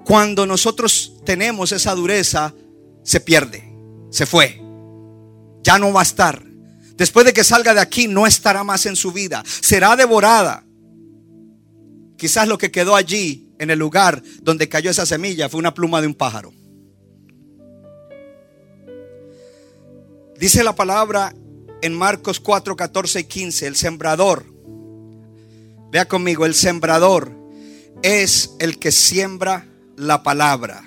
cuando 0.04 0.46
nosotros 0.46 1.14
tenemos 1.24 1.72
esa 1.72 1.94
dureza, 1.94 2.54
se 3.02 3.20
pierde, 3.20 3.74
se 4.10 4.26
fue, 4.26 4.62
ya 5.62 5.78
no 5.78 5.92
va 5.92 6.00
a 6.00 6.04
estar. 6.04 6.44
Después 6.96 7.26
de 7.26 7.32
que 7.32 7.44
salga 7.44 7.74
de 7.74 7.80
aquí, 7.80 8.08
no 8.08 8.26
estará 8.26 8.64
más 8.64 8.86
en 8.86 8.96
su 8.96 9.12
vida, 9.12 9.42
será 9.46 9.96
devorada. 9.96 10.64
Quizás 12.16 12.46
lo 12.46 12.58
que 12.58 12.70
quedó 12.70 12.94
allí, 12.94 13.52
en 13.58 13.70
el 13.70 13.78
lugar 13.78 14.22
donde 14.42 14.68
cayó 14.68 14.90
esa 14.90 15.06
semilla, 15.06 15.48
fue 15.48 15.58
una 15.58 15.74
pluma 15.74 16.00
de 16.00 16.06
un 16.08 16.14
pájaro. 16.14 16.52
Dice 20.42 20.64
la 20.64 20.74
palabra 20.74 21.32
en 21.82 21.94
Marcos 21.94 22.40
4, 22.40 22.74
14 22.74 23.20
y 23.20 23.24
15, 23.26 23.64
el 23.68 23.76
sembrador. 23.76 24.44
Vea 25.92 26.08
conmigo, 26.08 26.44
el 26.46 26.56
sembrador 26.56 27.30
es 28.02 28.56
el 28.58 28.80
que 28.80 28.90
siembra 28.90 29.68
la 29.96 30.24
palabra. 30.24 30.82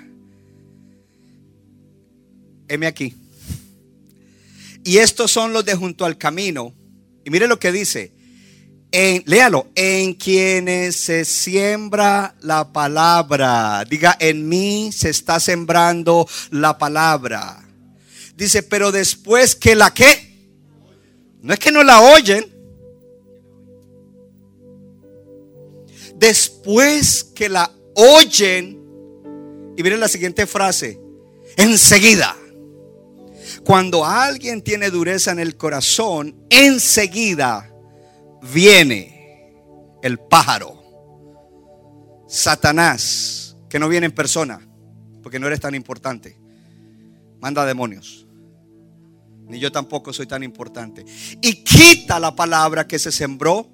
Heme 2.68 2.86
aquí. 2.86 3.14
Y 4.84 4.98
estos 4.98 5.30
son 5.30 5.54
los 5.54 5.64
de 5.64 5.74
junto 5.74 6.04
al 6.04 6.18
camino. 6.18 6.74
Y 7.24 7.30
mire 7.30 7.48
lo 7.48 7.58
que 7.58 7.72
dice. 7.72 8.12
En, 8.92 9.22
léalo, 9.24 9.68
en 9.74 10.12
quienes 10.12 10.96
se 10.96 11.24
siembra 11.24 12.34
la 12.42 12.74
palabra. 12.74 13.86
Diga, 13.88 14.18
en 14.20 14.50
mí 14.50 14.90
se 14.92 15.08
está 15.08 15.40
sembrando 15.40 16.28
la 16.50 16.76
palabra. 16.76 17.65
Dice, 18.36 18.62
pero 18.62 18.92
después 18.92 19.56
que 19.56 19.74
la 19.74 19.92
que, 19.94 20.50
no 21.40 21.54
es 21.54 21.58
que 21.58 21.72
no 21.72 21.82
la 21.82 22.02
oyen, 22.02 22.44
después 26.16 27.24
que 27.24 27.48
la 27.48 27.72
oyen, 27.94 28.84
Y 29.78 29.82
miren 29.82 30.00
la 30.00 30.08
siguiente 30.08 30.46
frase. 30.46 30.98
Enseguida. 31.56 32.34
Cuando 33.64 34.04
alguien 34.06 34.62
tiene 34.62 34.90
dureza 34.90 35.32
en 35.32 35.38
el 35.38 35.56
corazón, 35.56 36.34
enseguida 36.48 37.70
viene 38.52 39.52
el 40.02 40.18
pájaro. 40.18 40.82
Satanás, 42.28 43.56
que 43.68 43.78
no 43.78 43.88
viene 43.88 44.06
en 44.06 44.12
persona, 44.12 44.66
porque 45.22 45.38
no 45.38 45.46
eres 45.46 45.60
tan 45.60 45.74
importante. 45.74 46.38
Manda 47.40 47.66
demonios. 47.66 48.25
Ni 49.48 49.60
yo 49.60 49.70
tampoco 49.70 50.12
soy 50.12 50.26
tan 50.26 50.42
importante. 50.42 51.04
Y 51.40 51.62
quita 51.62 52.18
la 52.18 52.34
palabra 52.34 52.86
que 52.86 52.98
se 52.98 53.12
sembró 53.12 53.70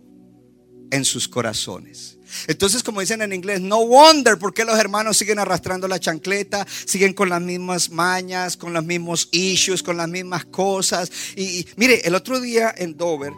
en 0.91 1.05
sus 1.05 1.27
corazones. 1.27 2.19
Entonces, 2.47 2.83
como 2.83 3.01
dicen 3.01 3.23
en 3.23 3.33
inglés, 3.33 3.61
no 3.61 3.85
wonder 3.87 4.39
por 4.39 4.53
qué 4.53 4.65
los 4.65 4.79
hermanos 4.79 5.17
siguen 5.17 5.39
arrastrando 5.39 5.89
la 5.89 5.99
chancleta, 5.99 6.67
siguen 6.85 7.15
con 7.15 7.31
las 7.31 7.41
mismas 7.41 7.91
mañas, 7.91 8.57
con 8.57 8.73
los 8.73 8.85
mismos 8.85 9.29
issues, 9.33 9.83
con 9.83 9.97
las 9.97 10.09
mismas 10.09 10.45
cosas. 10.47 11.11
Y, 11.37 11.67
mire, 11.77 12.07
el 12.07 12.15
otro 12.15 12.41
día 12.41 12.75
en 12.77 12.97
Dover, 12.97 13.33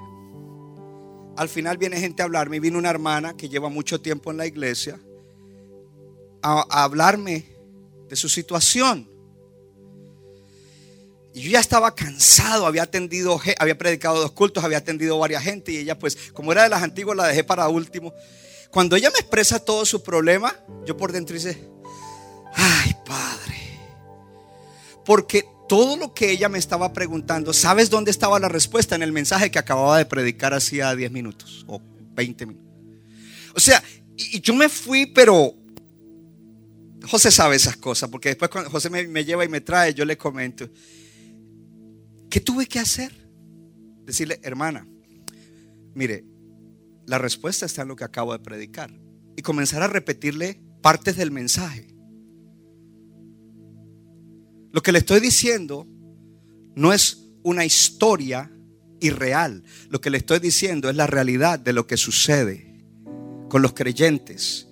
al 1.36 1.48
final 1.48 1.78
viene 1.78 1.98
gente 1.98 2.22
a 2.22 2.24
hablarme, 2.24 2.58
vino 2.58 2.78
una 2.78 2.90
hermana 2.90 3.36
que 3.36 3.48
lleva 3.48 3.68
mucho 3.68 4.00
tiempo 4.00 4.32
en 4.32 4.36
la 4.36 4.46
iglesia 4.46 5.00
a, 6.42 6.64
a 6.68 6.84
hablarme 6.84 7.46
de 8.08 8.16
su 8.16 8.28
situación. 8.28 9.13
Y 11.34 11.42
yo 11.42 11.50
ya 11.50 11.60
estaba 11.60 11.92
cansado, 11.96 12.64
había 12.64 12.84
atendido, 12.84 13.40
había 13.58 13.76
predicado 13.76 14.20
dos 14.20 14.30
cultos, 14.30 14.62
había 14.62 14.78
atendido 14.78 15.18
varias 15.18 15.42
gente 15.42 15.72
y 15.72 15.78
ella 15.78 15.98
pues 15.98 16.16
como 16.32 16.52
era 16.52 16.62
de 16.62 16.68
las 16.68 16.82
antiguas 16.82 17.16
la 17.16 17.26
dejé 17.26 17.42
para 17.42 17.66
último. 17.68 18.14
Cuando 18.70 18.94
ella 18.94 19.10
me 19.10 19.18
expresa 19.18 19.58
todo 19.58 19.84
su 19.84 20.00
problema, 20.00 20.54
yo 20.86 20.96
por 20.96 21.10
dentro 21.10 21.34
dice, 21.34 21.68
ay 22.54 22.94
Padre, 23.04 23.56
porque 25.04 25.44
todo 25.68 25.96
lo 25.96 26.14
que 26.14 26.30
ella 26.30 26.48
me 26.48 26.58
estaba 26.58 26.92
preguntando, 26.92 27.52
¿sabes 27.52 27.90
dónde 27.90 28.12
estaba 28.12 28.38
la 28.38 28.48
respuesta? 28.48 28.94
En 28.94 29.02
el 29.02 29.10
mensaje 29.10 29.50
que 29.50 29.58
acababa 29.58 29.98
de 29.98 30.06
predicar 30.06 30.54
hacía 30.54 30.94
10 30.94 31.10
minutos 31.10 31.64
o 31.66 31.80
20 32.14 32.46
minutos. 32.46 32.72
O 33.56 33.60
sea, 33.60 33.82
y 34.16 34.40
yo 34.40 34.54
me 34.54 34.68
fui, 34.68 35.06
pero 35.06 35.52
José 37.10 37.32
sabe 37.32 37.56
esas 37.56 37.76
cosas, 37.76 38.08
porque 38.08 38.28
después 38.28 38.52
cuando 38.52 38.70
José 38.70 38.88
me 38.88 39.24
lleva 39.24 39.44
y 39.44 39.48
me 39.48 39.60
trae, 39.60 39.94
yo 39.94 40.04
le 40.04 40.16
comento. 40.16 40.68
¿Qué 42.34 42.40
tuve 42.40 42.66
que 42.66 42.80
hacer? 42.80 43.12
Decirle, 44.04 44.40
hermana, 44.42 44.88
mire, 45.94 46.24
la 47.06 47.16
respuesta 47.16 47.64
está 47.64 47.82
en 47.82 47.88
lo 47.88 47.94
que 47.94 48.02
acabo 48.02 48.32
de 48.32 48.40
predicar. 48.40 48.92
Y 49.36 49.42
comenzar 49.42 49.84
a 49.84 49.86
repetirle 49.86 50.60
partes 50.82 51.16
del 51.16 51.30
mensaje. 51.30 51.86
Lo 54.72 54.82
que 54.82 54.90
le 54.90 54.98
estoy 54.98 55.20
diciendo 55.20 55.86
no 56.74 56.92
es 56.92 57.30
una 57.44 57.64
historia 57.64 58.50
irreal. 58.98 59.62
Lo 59.88 60.00
que 60.00 60.10
le 60.10 60.18
estoy 60.18 60.40
diciendo 60.40 60.90
es 60.90 60.96
la 60.96 61.06
realidad 61.06 61.60
de 61.60 61.72
lo 61.72 61.86
que 61.86 61.96
sucede 61.96 62.84
con 63.48 63.62
los 63.62 63.74
creyentes. 63.74 64.66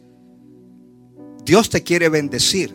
Dios 1.44 1.70
te 1.70 1.85
quiere 1.85 2.09
bendecir, 2.09 2.75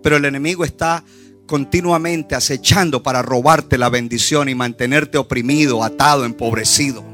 pero 0.00 0.16
el 0.16 0.26
enemigo 0.26 0.64
está 0.64 1.04
continuamente 1.46 2.34
acechando 2.34 3.02
para 3.02 3.22
robarte 3.22 3.78
la 3.78 3.88
bendición 3.88 4.48
y 4.48 4.54
mantenerte 4.54 5.18
oprimido, 5.18 5.84
atado, 5.84 6.24
empobrecido. 6.24 7.04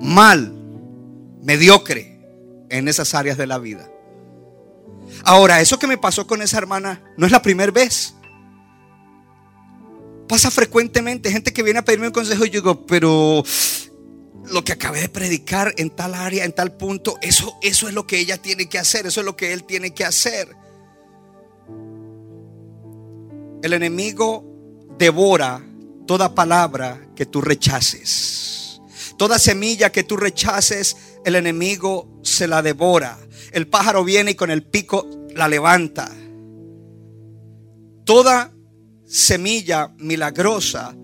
Mal, 0.00 0.52
mediocre 1.42 2.20
en 2.70 2.88
esas 2.88 3.14
áreas 3.14 3.36
de 3.36 3.46
la 3.46 3.58
vida. 3.58 3.88
Ahora, 5.24 5.60
eso 5.60 5.78
que 5.78 5.86
me 5.86 5.98
pasó 5.98 6.26
con 6.26 6.42
esa 6.42 6.58
hermana 6.58 7.02
no 7.16 7.26
es 7.26 7.32
la 7.32 7.42
primera 7.42 7.70
vez. 7.70 8.14
Pasa 10.28 10.50
frecuentemente 10.50 11.30
gente 11.30 11.52
que 11.52 11.62
viene 11.62 11.80
a 11.80 11.84
pedirme 11.84 12.06
un 12.06 12.12
consejo 12.12 12.44
y 12.44 12.50
yo 12.50 12.60
digo, 12.60 12.86
pero 12.86 13.44
lo 14.50 14.64
que 14.64 14.72
acabé 14.72 15.00
de 15.00 15.08
predicar 15.08 15.74
en 15.76 15.90
tal 15.90 16.14
área, 16.14 16.44
en 16.44 16.52
tal 16.52 16.76
punto, 16.76 17.18
eso, 17.20 17.56
eso 17.62 17.88
es 17.88 17.94
lo 17.94 18.06
que 18.06 18.18
ella 18.18 18.38
tiene 18.38 18.68
que 18.68 18.78
hacer, 18.78 19.06
eso 19.06 19.20
es 19.20 19.26
lo 19.26 19.36
que 19.36 19.52
él 19.52 19.64
tiene 19.64 19.92
que 19.92 20.04
hacer. 20.04 20.61
El 23.62 23.74
enemigo 23.74 24.44
devora 24.98 25.64
toda 26.04 26.34
palabra 26.34 27.00
que 27.14 27.26
tú 27.26 27.40
rechaces. 27.40 28.80
Toda 29.16 29.38
semilla 29.38 29.92
que 29.92 30.02
tú 30.02 30.16
rechaces, 30.16 30.96
el 31.24 31.36
enemigo 31.36 32.20
se 32.24 32.48
la 32.48 32.60
devora. 32.60 33.16
El 33.52 33.68
pájaro 33.68 34.02
viene 34.02 34.32
y 34.32 34.34
con 34.34 34.50
el 34.50 34.64
pico 34.64 35.08
la 35.36 35.46
levanta. 35.46 36.10
Toda 38.04 38.52
semilla 39.06 39.94
milagrosa, 39.96 40.96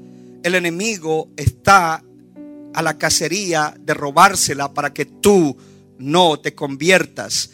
el 0.42 0.54
enemigo 0.56 1.30
está 1.36 2.02
a 2.74 2.82
la 2.82 2.98
cacería 2.98 3.72
de 3.78 3.94
robársela 3.94 4.74
para 4.74 4.92
que 4.92 5.04
tú 5.04 5.56
no 5.98 6.40
te 6.40 6.56
conviertas 6.56 7.50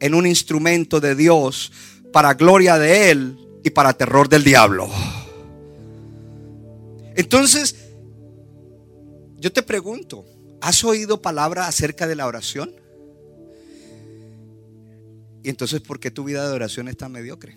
en 0.00 0.14
un 0.14 0.26
instrumento 0.26 1.00
de 1.00 1.14
Dios 1.14 1.72
para 2.12 2.34
gloria 2.34 2.76
de 2.76 3.10
Él 3.10 3.43
y 3.64 3.70
para 3.70 3.94
terror 3.94 4.28
del 4.28 4.44
diablo. 4.44 4.88
Entonces, 7.16 7.74
yo 9.38 9.52
te 9.52 9.62
pregunto, 9.62 10.26
¿has 10.60 10.84
oído 10.84 11.22
palabra 11.22 11.66
acerca 11.66 12.06
de 12.06 12.14
la 12.14 12.26
oración? 12.26 12.72
Y 15.42 15.48
entonces, 15.48 15.80
¿por 15.80 15.98
qué 15.98 16.10
tu 16.10 16.24
vida 16.24 16.46
de 16.46 16.54
oración 16.54 16.88
es 16.88 16.96
tan 16.96 17.10
mediocre? 17.10 17.56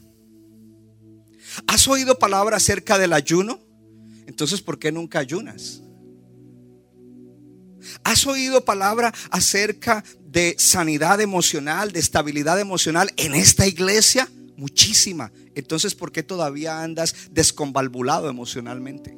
¿Has 1.67 1.87
oído 1.87 2.17
palabra 2.17 2.57
acerca 2.57 2.97
del 2.97 3.11
ayuno? 3.13 3.59
Entonces, 4.27 4.61
¿por 4.61 4.79
qué 4.79 4.91
nunca 4.91 5.19
ayunas? 5.19 5.81
¿Has 8.03 8.25
oído 8.27 8.63
palabra 8.63 9.13
acerca 9.29 10.03
de 10.21 10.55
sanidad 10.57 11.19
emocional, 11.19 11.91
de 11.91 11.99
estabilidad 11.99 12.59
emocional 12.59 13.11
en 13.17 13.35
esta 13.35 13.67
iglesia? 13.67 14.29
Muchísima. 14.57 15.31
Entonces, 15.53 15.93
¿por 15.93 16.11
qué 16.11 16.23
todavía 16.23 16.81
andas 16.81 17.15
desconvalvulado 17.29 18.27
emocionalmente? 18.27 19.15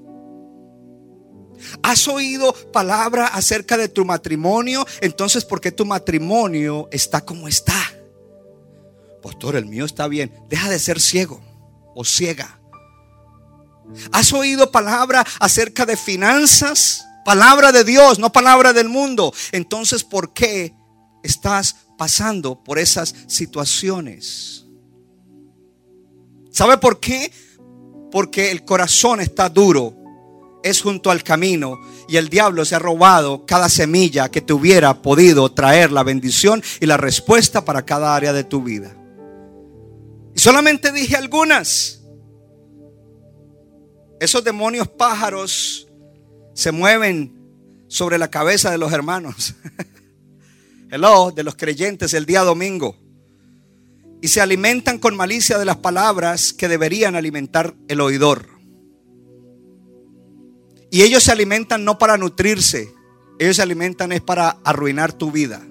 ¿Has 1.81 2.07
oído 2.09 2.53
palabra 2.71 3.27
acerca 3.27 3.77
de 3.77 3.87
tu 3.87 4.03
matrimonio? 4.03 4.85
Entonces, 4.99 5.45
¿por 5.45 5.61
qué 5.61 5.71
tu 5.71 5.85
matrimonio 5.85 6.89
está 6.91 7.21
como 7.21 7.47
está? 7.47 7.79
Pastor, 9.23 9.55
el 9.55 9.65
mío 9.65 9.85
está 9.85 10.09
bien. 10.09 10.31
Deja 10.49 10.69
de 10.69 10.77
ser 10.77 10.99
ciego 10.99 11.41
o 11.95 12.03
ciega. 12.03 12.59
¿Has 14.11 14.33
oído 14.33 14.71
palabra 14.71 15.25
acerca 15.39 15.85
de 15.85 15.95
finanzas? 15.95 17.05
Palabra 17.23 17.71
de 17.71 17.85
Dios, 17.85 18.19
no 18.19 18.31
palabra 18.31 18.73
del 18.73 18.89
mundo. 18.89 19.33
Entonces, 19.53 20.03
¿por 20.03 20.33
qué 20.33 20.73
estás 21.23 21.75
pasando 21.97 22.61
por 22.63 22.77
esas 22.77 23.15
situaciones? 23.27 24.65
¿Sabe 26.51 26.77
por 26.77 26.99
qué? 26.99 27.31
Porque 28.11 28.51
el 28.51 28.65
corazón 28.65 29.21
está 29.21 29.49
duro, 29.49 29.95
es 30.63 30.81
junto 30.81 31.11
al 31.11 31.23
camino 31.23 31.79
y 32.07 32.17
el 32.17 32.29
diablo 32.29 32.65
se 32.65 32.75
ha 32.75 32.79
robado 32.79 33.45
cada 33.45 33.69
semilla 33.69 34.29
que 34.29 34.41
te 34.41 34.53
hubiera 34.53 35.01
podido 35.01 35.51
traer 35.51 35.91
la 35.91 36.03
bendición 36.03 36.61
y 36.79 36.85
la 36.85 36.97
respuesta 36.97 37.63
para 37.63 37.85
cada 37.85 38.15
área 38.15 38.33
de 38.33 38.43
tu 38.43 38.63
vida. 38.63 38.95
Y 40.33 40.39
solamente 40.39 40.91
dije 40.91 41.15
algunas. 41.15 42.01
Esos 44.19 44.43
demonios 44.43 44.87
pájaros 44.87 45.87
se 46.53 46.71
mueven 46.71 47.39
sobre 47.87 48.17
la 48.17 48.29
cabeza 48.29 48.69
de 48.69 48.77
los 48.77 48.91
hermanos. 48.91 49.55
Hello, 50.91 51.31
de 51.31 51.43
los 51.43 51.55
creyentes 51.55 52.13
el 52.13 52.25
día 52.25 52.41
domingo 52.41 53.08
y 54.21 54.27
se 54.27 54.41
alimentan 54.41 54.99
con 54.99 55.15
malicia 55.15 55.57
de 55.57 55.65
las 55.65 55.77
palabras 55.77 56.53
que 56.53 56.67
deberían 56.67 57.15
alimentar 57.15 57.75
el 57.87 58.01
oidor. 58.01 58.47
Y 60.91 61.03
ellos 61.03 61.23
se 61.23 61.31
alimentan 61.31 61.85
no 61.85 61.97
para 61.97 62.17
nutrirse, 62.17 62.93
ellos 63.39 63.55
se 63.55 63.61
alimentan 63.61 64.11
es 64.11 64.21
para 64.21 64.49
arruinar 64.63 65.13
tu 65.13 65.31
vida. 65.31 65.61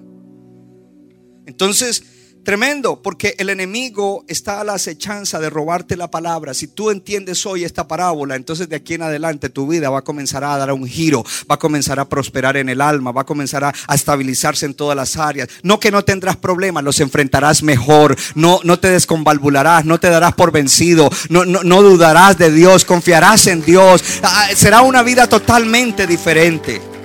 Entonces, 1.45 2.03
Tremendo, 2.49 2.99
porque 2.99 3.35
el 3.37 3.51
enemigo 3.51 4.25
está 4.27 4.59
a 4.59 4.63
la 4.63 4.73
acechanza 4.73 5.39
de 5.39 5.51
robarte 5.51 5.95
la 5.95 6.09
palabra. 6.09 6.55
Si 6.55 6.65
tú 6.65 6.89
entiendes 6.89 7.45
hoy 7.45 7.63
esta 7.63 7.87
parábola, 7.87 8.35
entonces 8.35 8.67
de 8.67 8.77
aquí 8.77 8.95
en 8.95 9.03
adelante 9.03 9.49
tu 9.49 9.67
vida 9.67 9.91
va 9.91 9.99
a 9.99 10.01
comenzar 10.01 10.43
a 10.43 10.57
dar 10.57 10.73
un 10.73 10.87
giro, 10.87 11.23
va 11.41 11.53
a 11.53 11.59
comenzar 11.59 11.99
a 11.99 12.09
prosperar 12.09 12.57
en 12.57 12.67
el 12.67 12.81
alma, 12.81 13.11
va 13.11 13.21
a 13.21 13.25
comenzar 13.25 13.65
a, 13.65 13.73
estabilizarse 13.93 14.65
en 14.65 14.73
todas 14.73 14.95
las 14.95 15.15
áreas. 15.15 15.47
No 15.61 15.79
que 15.79 15.91
no 15.91 16.03
tendrás 16.03 16.37
problemas, 16.37 16.83
los 16.83 16.99
enfrentarás 17.01 17.61
mejor, 17.61 18.15
no, 18.33 18.61
no 18.63 18.79
te 18.79 18.89
desconvalvularás, 18.89 19.85
no 19.85 19.99
te 19.99 20.09
darás 20.09 20.33
por 20.33 20.51
vencido, 20.51 21.07
no, 21.29 21.45
no, 21.45 21.61
no 21.61 21.83
dudarás 21.83 22.39
de 22.39 22.51
Dios, 22.51 22.83
confiarás 22.83 23.45
en 23.45 23.61
Dios. 23.61 24.03
Ah, 24.23 24.47
será 24.55 24.81
una 24.81 25.03
vida 25.03 25.29
totalmente 25.29 26.07
diferente. 26.07 26.98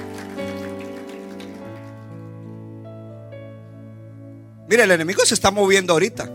Mire, 4.75 4.83
el 4.83 4.91
enemigo 4.91 5.25
se 5.25 5.35
está 5.35 5.53
moviendo 5.53 5.93
ahorita. 5.93 6.29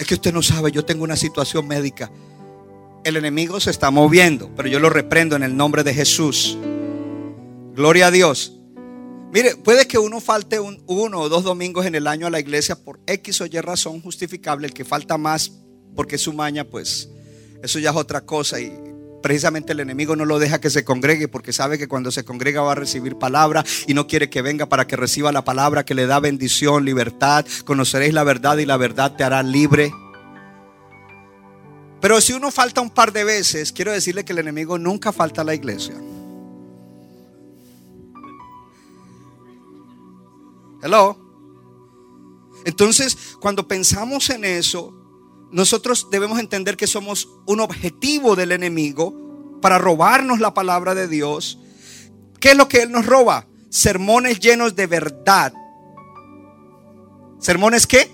Es 0.00 0.04
que 0.04 0.14
usted 0.14 0.32
no 0.32 0.42
sabe, 0.42 0.72
yo 0.72 0.84
tengo 0.84 1.04
una 1.04 1.14
situación 1.14 1.68
médica. 1.68 2.10
El 3.04 3.16
enemigo 3.16 3.60
se 3.60 3.70
está 3.70 3.92
moviendo, 3.92 4.50
pero 4.56 4.68
yo 4.68 4.80
lo 4.80 4.90
reprendo 4.90 5.36
en 5.36 5.44
el 5.44 5.56
nombre 5.56 5.84
de 5.84 5.94
Jesús. 5.94 6.58
Gloria 7.76 8.08
a 8.08 8.10
Dios. 8.10 8.52
Mire, 9.32 9.54
puede 9.54 9.86
que 9.86 9.98
uno 9.98 10.20
falte 10.20 10.58
un, 10.58 10.82
uno 10.88 11.20
o 11.20 11.28
dos 11.28 11.44
domingos 11.44 11.86
en 11.86 11.94
el 11.94 12.08
año 12.08 12.26
a 12.26 12.30
la 12.30 12.40
iglesia 12.40 12.74
por 12.74 12.98
X 13.06 13.40
o 13.42 13.46
Y 13.46 13.60
razón 13.60 14.02
justificable. 14.02 14.66
El 14.66 14.74
que 14.74 14.84
falta 14.84 15.16
más 15.18 15.52
porque 15.94 16.16
es 16.16 16.22
su 16.22 16.32
maña, 16.32 16.64
pues 16.64 17.08
eso 17.62 17.78
ya 17.78 17.90
es 17.90 17.96
otra 17.96 18.22
cosa. 18.22 18.58
Y 18.60 18.76
precisamente 19.22 19.72
el 19.72 19.80
enemigo 19.80 20.16
no 20.16 20.24
lo 20.24 20.38
deja 20.38 20.60
que 20.60 20.70
se 20.70 20.84
congregue 20.84 21.28
porque 21.28 21.52
sabe 21.52 21.78
que 21.78 21.88
cuando 21.88 22.10
se 22.10 22.24
congrega 22.24 22.62
va 22.62 22.72
a 22.72 22.76
recibir 22.76 23.16
palabra 23.16 23.64
y 23.86 23.94
no 23.94 24.06
quiere 24.06 24.30
que 24.30 24.42
venga 24.42 24.66
para 24.66 24.86
que 24.86 24.96
reciba 24.96 25.32
la 25.32 25.44
palabra 25.44 25.84
que 25.84 25.94
le 25.94 26.06
da 26.06 26.20
bendición, 26.20 26.84
libertad. 26.84 27.44
Conoceréis 27.64 28.14
la 28.14 28.24
verdad 28.24 28.58
y 28.58 28.66
la 28.66 28.76
verdad 28.76 29.14
te 29.16 29.24
hará 29.24 29.42
libre. 29.42 29.92
Pero 32.00 32.20
si 32.20 32.32
uno 32.32 32.50
falta 32.50 32.80
un 32.80 32.90
par 32.90 33.12
de 33.12 33.24
veces, 33.24 33.72
quiero 33.72 33.92
decirle 33.92 34.24
que 34.24 34.32
el 34.32 34.38
enemigo 34.38 34.78
nunca 34.78 35.12
falta 35.12 35.40
a 35.40 35.44
la 35.44 35.54
iglesia. 35.54 35.94
Hello. 40.80 41.18
Entonces, 42.64 43.16
cuando 43.40 43.66
pensamos 43.66 44.30
en 44.30 44.44
eso, 44.44 44.97
nosotros 45.50 46.08
debemos 46.10 46.38
entender 46.38 46.76
que 46.76 46.86
somos 46.86 47.28
un 47.46 47.60
objetivo 47.60 48.36
del 48.36 48.52
enemigo 48.52 49.58
para 49.60 49.78
robarnos 49.78 50.40
la 50.40 50.54
palabra 50.54 50.94
de 50.94 51.08
Dios. 51.08 51.58
¿Qué 52.40 52.50
es 52.50 52.56
lo 52.56 52.68
que 52.68 52.82
él 52.82 52.92
nos 52.92 53.06
roba? 53.06 53.46
Sermones 53.70 54.40
llenos 54.40 54.76
de 54.76 54.86
verdad. 54.86 55.52
¿Sermones 57.38 57.86
qué? 57.86 58.10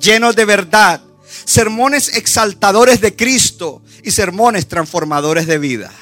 Llenos 0.00 0.34
de 0.34 0.44
verdad. 0.44 1.02
Sermones 1.44 2.16
exaltadores 2.16 3.00
de 3.00 3.14
Cristo 3.14 3.82
y 4.02 4.10
sermones 4.10 4.66
transformadores 4.66 5.46
de 5.46 5.58
vida. 5.58 5.92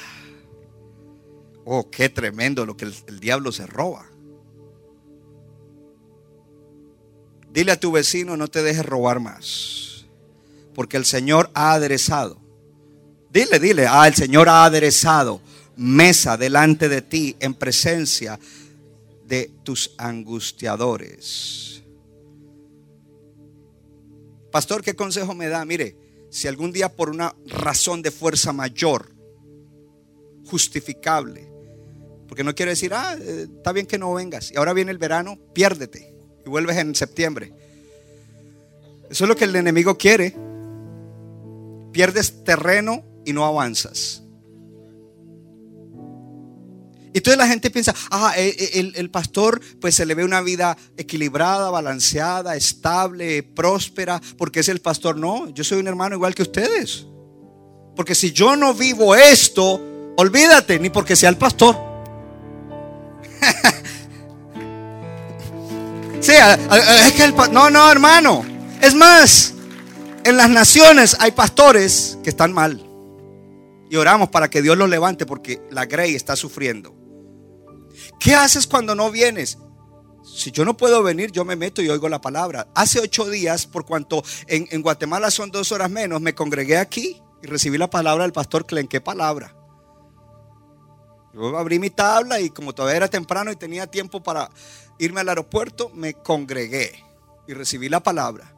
Oh, 1.63 1.89
qué 1.89 2.09
tremendo 2.09 2.65
lo 2.65 2.75
que 2.77 2.85
el, 2.85 2.95
el 3.07 3.19
diablo 3.19 3.51
se 3.51 3.65
roba. 3.65 4.05
Dile 7.51 7.71
a 7.71 7.79
tu 7.79 7.91
vecino, 7.91 8.35
no 8.35 8.49
te 8.49 8.61
dejes 8.61 8.85
robar 8.85 9.19
más. 9.19 9.94
Porque 10.75 10.97
el 10.97 11.05
Señor 11.05 11.49
ha 11.55 11.73
aderezado. 11.73 12.39
Dile, 13.31 13.59
dile, 13.59 13.87
ah, 13.89 14.07
el 14.07 14.13
Señor 14.13 14.47
ha 14.47 14.65
aderezado 14.65 15.41
mesa 15.77 16.37
delante 16.37 16.87
de 16.87 17.01
ti 17.01 17.35
en 17.39 17.55
presencia 17.55 18.39
de 19.25 19.51
tus 19.63 19.95
angustiadores. 19.97 21.81
Pastor, 24.51 24.83
¿qué 24.83 24.95
consejo 24.95 25.33
me 25.33 25.49
da? 25.49 25.65
Mire, 25.65 25.97
si 26.29 26.47
algún 26.47 26.71
día 26.71 26.89
por 26.89 27.09
una 27.09 27.35
razón 27.47 28.01
de 28.01 28.11
fuerza 28.11 28.53
mayor, 28.53 29.11
justificable, 30.45 31.49
porque 32.27 32.43
no 32.43 32.55
quiere 32.55 32.71
decir, 32.71 32.93
ah, 32.93 33.17
eh, 33.19 33.47
está 33.57 33.71
bien 33.71 33.85
que 33.85 33.97
no 33.97 34.13
vengas, 34.13 34.51
y 34.51 34.57
ahora 34.57 34.73
viene 34.73 34.91
el 34.91 34.97
verano, 34.97 35.37
piérdete 35.53 36.13
y 36.45 36.49
vuelves 36.49 36.77
en 36.77 36.95
septiembre. 36.95 37.51
Eso 39.09 39.25
es 39.25 39.27
lo 39.27 39.35
que 39.35 39.45
el 39.45 39.55
enemigo 39.55 39.97
quiere. 39.97 40.35
Pierdes 41.95 42.43
terreno 42.43 43.05
y 43.23 43.31
no 43.31 43.45
avanzas. 43.45 44.21
Entonces 47.13 47.37
la 47.37 47.47
gente 47.47 47.71
piensa, 47.71 47.95
ah, 48.11 48.33
eh, 48.35 48.71
el, 48.73 48.91
el, 48.97 49.09
pastor 49.09 49.61
pues 49.79 49.95
se 49.95 50.05
le 50.05 50.13
ve 50.13 50.25
una 50.25 50.41
vida 50.41 50.75
equilibrada, 50.97 51.69
balanceada, 51.69 52.57
estable, 52.57 53.43
próspera, 53.43 54.21
porque 54.37 54.59
es 54.59 54.67
el 54.67 54.81
pastor. 54.81 55.15
No, 55.15 55.47
yo 55.51 55.63
soy 55.63 55.79
un 55.79 55.87
hermano 55.87 56.17
igual 56.17 56.35
que 56.35 56.41
ustedes. 56.41 57.05
Porque 57.95 58.13
si 58.13 58.33
yo 58.33 58.57
no 58.57 58.73
vivo 58.73 59.15
esto, 59.15 59.81
olvídate, 60.17 60.77
ni 60.77 60.89
porque 60.89 61.15
sea 61.15 61.29
el 61.29 61.37
pastor. 61.37 61.77
Sí, 66.19 66.31
es 66.31 67.13
que 67.13 67.23
el 67.23 67.35
no, 67.51 67.69
no, 67.69 67.91
hermano. 67.91 68.43
Es 68.81 68.95
más, 68.95 69.53
en 70.25 70.37
las 70.37 70.49
naciones 70.49 71.15
hay 71.19 71.31
pastores 71.31 72.17
que 72.23 72.31
están 72.31 72.51
mal. 72.51 72.83
Y 73.89 73.95
oramos 73.95 74.29
para 74.29 74.49
que 74.49 74.63
Dios 74.63 74.75
los 74.75 74.89
levante 74.89 75.25
porque 75.27 75.61
la 75.69 75.85
Grey 75.85 76.15
está 76.15 76.35
sufriendo. 76.35 76.95
¿Qué 78.19 78.33
haces 78.33 78.65
cuando 78.65 78.95
no 78.95 79.11
vienes? 79.11 79.59
Si 80.23 80.51
yo 80.51 80.65
no 80.65 80.75
puedo 80.75 81.03
venir, 81.03 81.31
yo 81.31 81.45
me 81.45 81.55
meto 81.55 81.83
y 81.83 81.89
oigo 81.89 82.09
la 82.09 82.19
palabra. 82.19 82.67
Hace 82.73 82.99
ocho 82.99 83.29
días, 83.29 83.67
por 83.67 83.85
cuanto 83.85 84.23
en, 84.47 84.81
Guatemala 84.81 85.29
son 85.29 85.51
dos 85.51 85.71
horas 85.71 85.91
menos, 85.91 86.19
me 86.19 86.33
congregué 86.33 86.77
aquí 86.77 87.21
y 87.43 87.47
recibí 87.47 87.77
la 87.77 87.91
palabra 87.91 88.23
del 88.23 88.33
pastor 88.33 88.65
Clen. 88.65 88.87
¿Qué 88.87 89.01
palabra? 89.01 89.55
Yo 91.35 91.55
abrí 91.55 91.77
mi 91.77 91.91
tabla 91.91 92.39
y 92.39 92.49
como 92.49 92.73
todavía 92.73 92.97
era 92.97 93.07
temprano 93.09 93.51
y 93.51 93.55
tenía 93.55 93.85
tiempo 93.85 94.23
para 94.23 94.49
irme 94.97 95.21
al 95.21 95.29
aeropuerto, 95.29 95.91
me 95.93 96.15
congregué 96.15 97.03
y 97.47 97.53
recibí 97.53 97.89
la 97.89 98.01
palabra. 98.01 98.54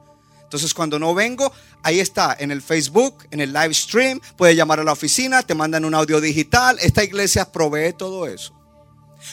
Entonces 0.48 0.74
cuando 0.74 0.98
no 0.98 1.14
vengo, 1.14 1.52
ahí 1.84 2.00
está, 2.00 2.34
en 2.40 2.52
el 2.52 2.62
Facebook, 2.62 3.28
en 3.32 3.42
el 3.42 3.52
live 3.52 3.74
stream, 3.74 4.22
puedes 4.38 4.56
llamar 4.56 4.80
a 4.80 4.86
la 4.86 4.94
oficina, 4.94 5.44
te 5.44 5.54
mandan 5.54 5.84
un 5.84 5.94
audio 5.94 6.22
digital, 6.22 6.78
esta 6.80 7.04
iglesia 7.04 7.52
provee 7.52 7.92
todo 7.92 8.26
eso. 8.26 8.54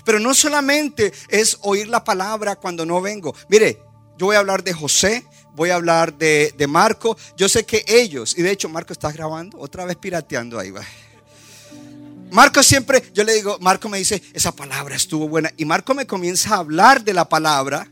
Pero 0.04 0.18
no 0.18 0.34
solamente 0.34 1.12
es 1.28 1.56
oír 1.62 1.86
la 1.86 2.02
palabra 2.02 2.56
cuando 2.56 2.84
no 2.84 3.00
vengo. 3.00 3.32
Mire, 3.48 3.80
yo 4.18 4.26
voy 4.26 4.34
a 4.34 4.40
hablar 4.40 4.64
de 4.64 4.72
José, 4.72 5.24
voy 5.54 5.70
a 5.70 5.76
hablar 5.76 6.18
de, 6.18 6.52
de 6.58 6.66
Marco. 6.66 7.16
Yo 7.36 7.48
sé 7.48 7.64
que 7.64 7.84
ellos, 7.86 8.36
y 8.36 8.42
de 8.42 8.50
hecho 8.50 8.68
Marco 8.68 8.92
estás 8.92 9.14
grabando, 9.14 9.56
otra 9.60 9.84
vez 9.84 9.96
pirateando 9.96 10.58
ahí. 10.58 10.72
Va. 10.72 10.82
Marco 12.32 12.60
siempre, 12.64 13.04
yo 13.14 13.22
le 13.22 13.34
digo, 13.34 13.58
Marco 13.60 13.88
me 13.88 13.98
dice, 13.98 14.20
esa 14.32 14.50
palabra 14.50 14.96
estuvo 14.96 15.28
buena. 15.28 15.52
Y 15.56 15.64
Marco 15.64 15.94
me 15.94 16.08
comienza 16.08 16.56
a 16.56 16.58
hablar 16.58 17.04
de 17.04 17.14
la 17.14 17.28
palabra. 17.28 17.88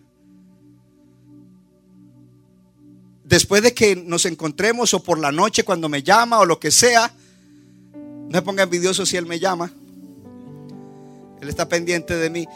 Después 3.33 3.63
de 3.63 3.73
que 3.73 3.97
nos 3.97 4.27
encontremos 4.27 4.93
o 4.93 5.03
por 5.03 5.19
la 5.19 5.33
noche 5.33 5.65
cuando 5.65 5.89
me 5.89 6.03
llama 6.03 6.39
o 6.41 6.45
lo 6.45 6.61
que 6.61 6.71
sea, 6.71 7.11
no 7.95 8.29
me 8.29 8.43
ponga 8.43 8.65
envidioso 8.65 9.07
si 9.07 9.17
él 9.17 9.25
me 9.25 9.41
llama. 9.41 9.73
Él 11.41 11.49
está 11.49 11.67
pendiente 11.67 12.15
de 12.15 12.29
mí. 12.29 12.47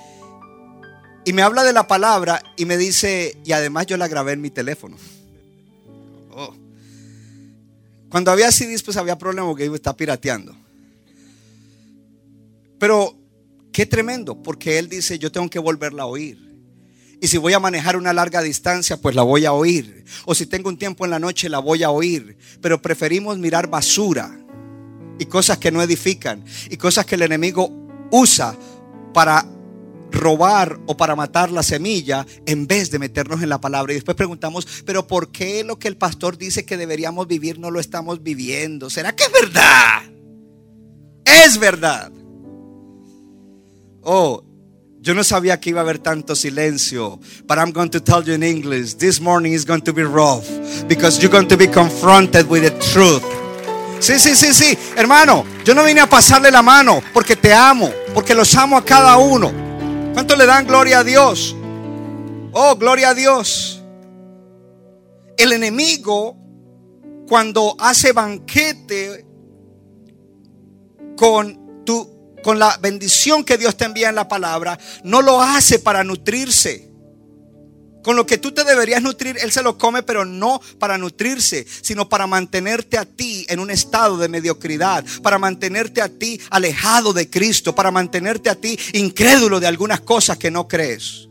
Y 1.25 1.33
me 1.33 1.41
habla 1.41 1.65
de 1.65 1.73
la 1.73 1.87
palabra 1.87 2.43
y 2.59 2.67
me 2.67 2.77
dice, 2.77 3.39
y 3.43 3.53
además 3.53 3.87
yo 3.87 3.97
la 3.97 4.07
grabé 4.07 4.33
en 4.33 4.43
mi 4.43 4.51
teléfono. 4.51 4.99
Oh. 6.33 6.55
Cuando 8.11 8.31
había 8.31 8.53
CDs, 8.53 8.83
pues 8.83 8.99
había 8.99 9.17
problema 9.17 9.49
porque 9.49 9.65
está 9.75 9.97
pirateando. 9.97 10.55
Pero 12.79 13.17
qué 13.73 13.87
tremendo, 13.87 14.43
porque 14.43 14.79
Él 14.79 14.91
dice, 14.91 15.19
yo 15.19 15.33
tengo 15.33 15.49
que 15.49 15.59
volverla 15.59 16.03
a 16.03 16.07
oír. 16.07 16.46
Y 17.21 17.29
si 17.29 17.39
voy 17.39 17.55
a 17.55 17.61
manejar 17.61 17.97
una 17.97 18.13
larga 18.13 18.43
distancia, 18.43 18.99
pues 18.99 19.15
la 19.15 19.23
voy 19.23 19.47
a 19.47 19.53
oír. 19.53 20.05
O 20.27 20.35
si 20.35 20.47
tengo 20.47 20.69
un 20.69 20.77
tiempo 20.77 21.05
en 21.05 21.11
la 21.11 21.19
noche, 21.19 21.49
la 21.49 21.59
voy 21.59 21.83
a 21.83 21.91
oír. 21.91 22.37
Pero 22.61 22.83
preferimos 22.83 23.39
mirar 23.39 23.69
basura 23.69 24.39
y 25.19 25.27
cosas 25.27 25.59
que 25.59 25.71
no 25.71 25.83
edifican 25.83 26.45
y 26.71 26.77
cosas 26.77 27.07
que 27.07 27.15
el 27.15 27.23
enemigo 27.23 27.71
usa 28.11 28.57
para 29.15 29.47
robar 30.11 30.79
o 30.87 30.97
para 30.97 31.17
matar 31.17 31.51
la 31.51 31.63
semilla 31.63 32.27
en 32.47 32.67
vez 32.67 32.91
de 32.91 32.99
meternos 32.99 33.43
en 33.43 33.49
la 33.49 33.61
palabra. 33.61 33.93
Y 33.93 33.97
después 33.97 34.17
preguntamos, 34.17 34.67
pero 34.85 35.07
¿por 35.07 35.31
qué 35.31 35.65
lo 35.65 35.79
que 35.79 35.89
el 35.89 35.97
pastor 35.97 36.37
dice 36.37 36.65
que 36.65 36.77
deberíamos 36.77 37.27
vivir 37.27 37.59
no 37.59 37.71
lo 37.71 37.81
estamos 37.81 38.23
viviendo? 38.23 38.91
¿Será 38.91 39.17
que 39.17 39.25
es 39.25 39.33
verdad? 39.33 40.03
Es 41.25 41.59
verdad. 41.59 42.13
Oh, 44.03 44.45
yo 45.07 45.15
no 45.15 45.23
sabía 45.23 45.61
que 45.61 45.71
iba 45.71 45.79
a 45.79 45.85
haber 45.85 46.01
tanto 46.01 46.35
silencio. 46.35 47.21
But 47.47 47.59
I'm 47.59 47.71
going 47.71 47.91
to 47.91 48.01
tell 48.01 48.25
you 48.25 48.35
in 48.35 48.43
English. 48.43 48.95
This 48.95 49.21
morning 49.21 49.53
is 49.53 49.65
going 49.65 49.83
to 49.83 49.93
be 49.93 50.03
rough. 50.03 50.45
Because 50.89 51.23
you're 51.23 51.31
going 51.31 51.47
to 51.47 51.57
be 51.57 51.69
confronted 51.69 52.49
with 52.51 52.65
the 52.65 52.73
truth. 52.93 53.23
Sí, 54.01 54.19
sí, 54.19 54.35
sí, 54.35 54.53
sí. 54.53 54.77
Hermano, 54.97 55.45
yo 55.65 55.75
no 55.75 55.85
vine 55.85 56.01
a 56.01 56.09
pasarle 56.09 56.51
la 56.51 56.61
mano 56.61 57.01
porque 57.15 57.37
te 57.37 57.55
amo. 57.55 57.89
Porque 58.15 58.35
los 58.35 58.53
amo 58.57 58.77
a 58.77 58.85
cada 58.85 59.17
uno. 59.17 59.53
¿Cuánto 60.13 60.35
le 60.35 60.45
dan 60.45 60.67
gloria 60.67 60.99
a 60.99 61.05
Dios? 61.05 61.55
Oh, 62.51 62.75
gloria 62.75 63.11
a 63.11 63.15
Dios. 63.15 63.81
El 65.37 65.53
enemigo, 65.53 66.37
cuando 67.29 67.77
hace 67.79 68.11
banquete 68.11 69.25
con 71.17 71.66
con 72.47 72.61
la 72.61 72.79
bendición 72.81 73.43
que 73.43 73.59
Dios 73.59 73.77
te 73.77 73.87
envía 73.87 74.09
en 74.09 74.15
la 74.15 74.29
palabra, 74.29 74.79
no 75.03 75.21
lo 75.21 75.43
hace 75.43 75.81
para 75.81 76.05
nutrirse. 76.05 76.89
Con 78.05 78.15
lo 78.15 78.25
que 78.25 78.39
tú 78.39 78.53
te 78.53 78.63
deberías 78.63 79.03
nutrir, 79.03 79.37
Él 79.43 79.51
se 79.51 79.65
lo 79.65 79.77
come, 79.77 80.05
pero 80.05 80.25
no 80.25 80.61
para 80.79 80.97
nutrirse, 80.97 81.67
sino 81.83 82.09
para 82.09 82.29
mantenerte 82.29 82.99
a 82.99 83.05
ti 83.05 83.45
en 83.49 83.59
un 83.59 83.69
estado 83.69 84.17
de 84.17 84.29
mediocridad, 84.29 85.05
para 85.25 85.41
mantenerte 85.41 86.01
a 86.01 86.09
ti 86.09 86.41
alejado 86.51 87.13
de 87.13 87.29
Cristo, 87.29 87.75
para 87.75 87.91
mantenerte 87.91 88.49
a 88.49 88.55
ti 88.55 88.79
incrédulo 88.93 89.59
de 89.59 89.67
algunas 89.67 90.03
cosas 90.03 90.39
que 90.39 90.53
no 90.53 90.69
crees 90.69 91.27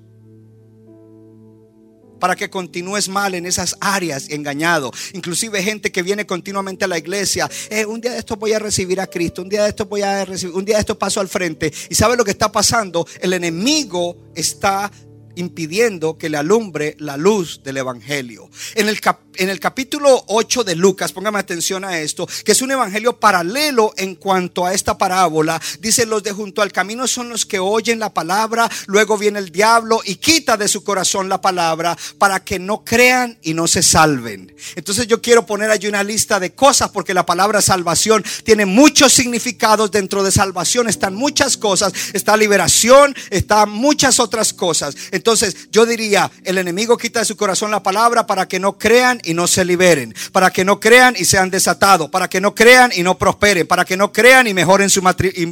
para 2.19 2.35
que 2.35 2.49
continúes 2.49 3.09
mal 3.09 3.35
en 3.35 3.45
esas 3.45 3.75
áreas 3.79 4.29
engañado. 4.29 4.91
Inclusive 5.13 5.61
gente 5.63 5.91
que 5.91 6.03
viene 6.03 6.25
continuamente 6.25 6.85
a 6.85 6.87
la 6.87 6.97
iglesia, 6.97 7.49
eh, 7.69 7.85
un 7.85 8.01
día 8.01 8.11
de 8.11 8.19
esto 8.19 8.35
voy 8.35 8.53
a 8.53 8.59
recibir 8.59 8.99
a 8.99 9.07
Cristo, 9.07 9.41
un 9.41 9.49
día 9.49 9.63
de 9.63 9.69
esto 9.69 9.85
voy 9.85 10.01
a 10.01 10.25
recibir, 10.25 10.55
un 10.55 10.65
día 10.65 10.75
de 10.75 10.81
esto 10.81 10.97
paso 10.97 11.19
al 11.19 11.27
frente. 11.27 11.71
Y 11.89 11.95
sabe 11.95 12.17
lo 12.17 12.23
que 12.23 12.31
está 12.31 12.51
pasando? 12.51 13.05
El 13.21 13.33
enemigo 13.33 14.17
está 14.35 14.91
impidiendo 15.35 16.17
que 16.17 16.29
le 16.29 16.37
alumbre 16.37 16.95
la 16.99 17.17
luz 17.17 17.61
del 17.63 17.77
Evangelio. 17.77 18.49
En 18.75 18.87
el, 18.87 18.99
en 19.37 19.49
el 19.49 19.59
capítulo 19.59 20.23
8 20.27 20.63
de 20.63 20.75
Lucas, 20.75 21.11
póngame 21.11 21.39
atención 21.39 21.85
a 21.85 21.99
esto, 21.99 22.27
que 22.43 22.51
es 22.51 22.61
un 22.61 22.71
evangelio 22.71 23.19
paralelo 23.19 23.93
en 23.97 24.15
cuanto 24.15 24.65
a 24.65 24.73
esta 24.73 24.97
parábola, 24.97 25.61
dice, 25.79 26.05
los 26.05 26.23
de 26.23 26.31
junto 26.31 26.61
al 26.61 26.71
camino 26.71 27.07
son 27.07 27.29
los 27.29 27.45
que 27.45 27.59
oyen 27.59 27.99
la 27.99 28.13
palabra, 28.13 28.69
luego 28.87 29.17
viene 29.17 29.39
el 29.39 29.51
diablo 29.51 30.01
y 30.03 30.15
quita 30.15 30.57
de 30.57 30.67
su 30.67 30.83
corazón 30.83 31.29
la 31.29 31.41
palabra 31.41 31.97
para 32.17 32.43
que 32.43 32.59
no 32.59 32.83
crean 32.83 33.37
y 33.41 33.53
no 33.53 33.67
se 33.67 33.83
salven. 33.83 34.53
Entonces 34.75 35.07
yo 35.07 35.21
quiero 35.21 35.45
poner 35.45 35.71
allí 35.71 35.87
una 35.87 36.03
lista 36.03 36.39
de 36.39 36.53
cosas 36.53 36.89
porque 36.89 37.13
la 37.13 37.25
palabra 37.25 37.61
salvación 37.61 38.23
tiene 38.43 38.65
muchos 38.65 39.13
significados 39.13 39.91
dentro 39.91 40.23
de 40.23 40.31
salvación, 40.31 40.89
están 40.89 41.15
muchas 41.15 41.57
cosas, 41.57 41.93
está 42.13 42.37
liberación, 42.37 43.15
está 43.29 43.65
muchas 43.65 44.19
otras 44.19 44.53
cosas. 44.53 44.95
Entonces 45.11 45.69
yo 45.71 45.85
diría, 45.85 46.31
el 46.43 46.57
enemigo 46.57 46.97
quita 46.97 47.19
de 47.19 47.25
su 47.25 47.35
corazón 47.35 47.71
la 47.71 47.83
palabra 47.83 48.27
para 48.27 48.47
que 48.47 48.59
no 48.59 48.77
crean 48.77 49.21
y 49.25 49.33
no 49.33 49.47
se 49.47 49.65
liberen, 49.65 50.13
para 50.31 50.51
que 50.51 50.63
no 50.65 50.79
crean 50.79 51.15
y 51.17 51.25
sean 51.25 51.49
desatados, 51.49 52.09
para 52.09 52.29
que 52.29 52.41
no 52.41 52.53
crean 52.55 52.91
y 52.95 53.03
no 53.03 53.17
prosperen, 53.17 53.67
para 53.67 53.85
que 53.85 53.97
no 53.97 54.11
crean 54.11 54.47
y 54.47 54.53
mejoren 54.53 54.89
su 54.89 55.01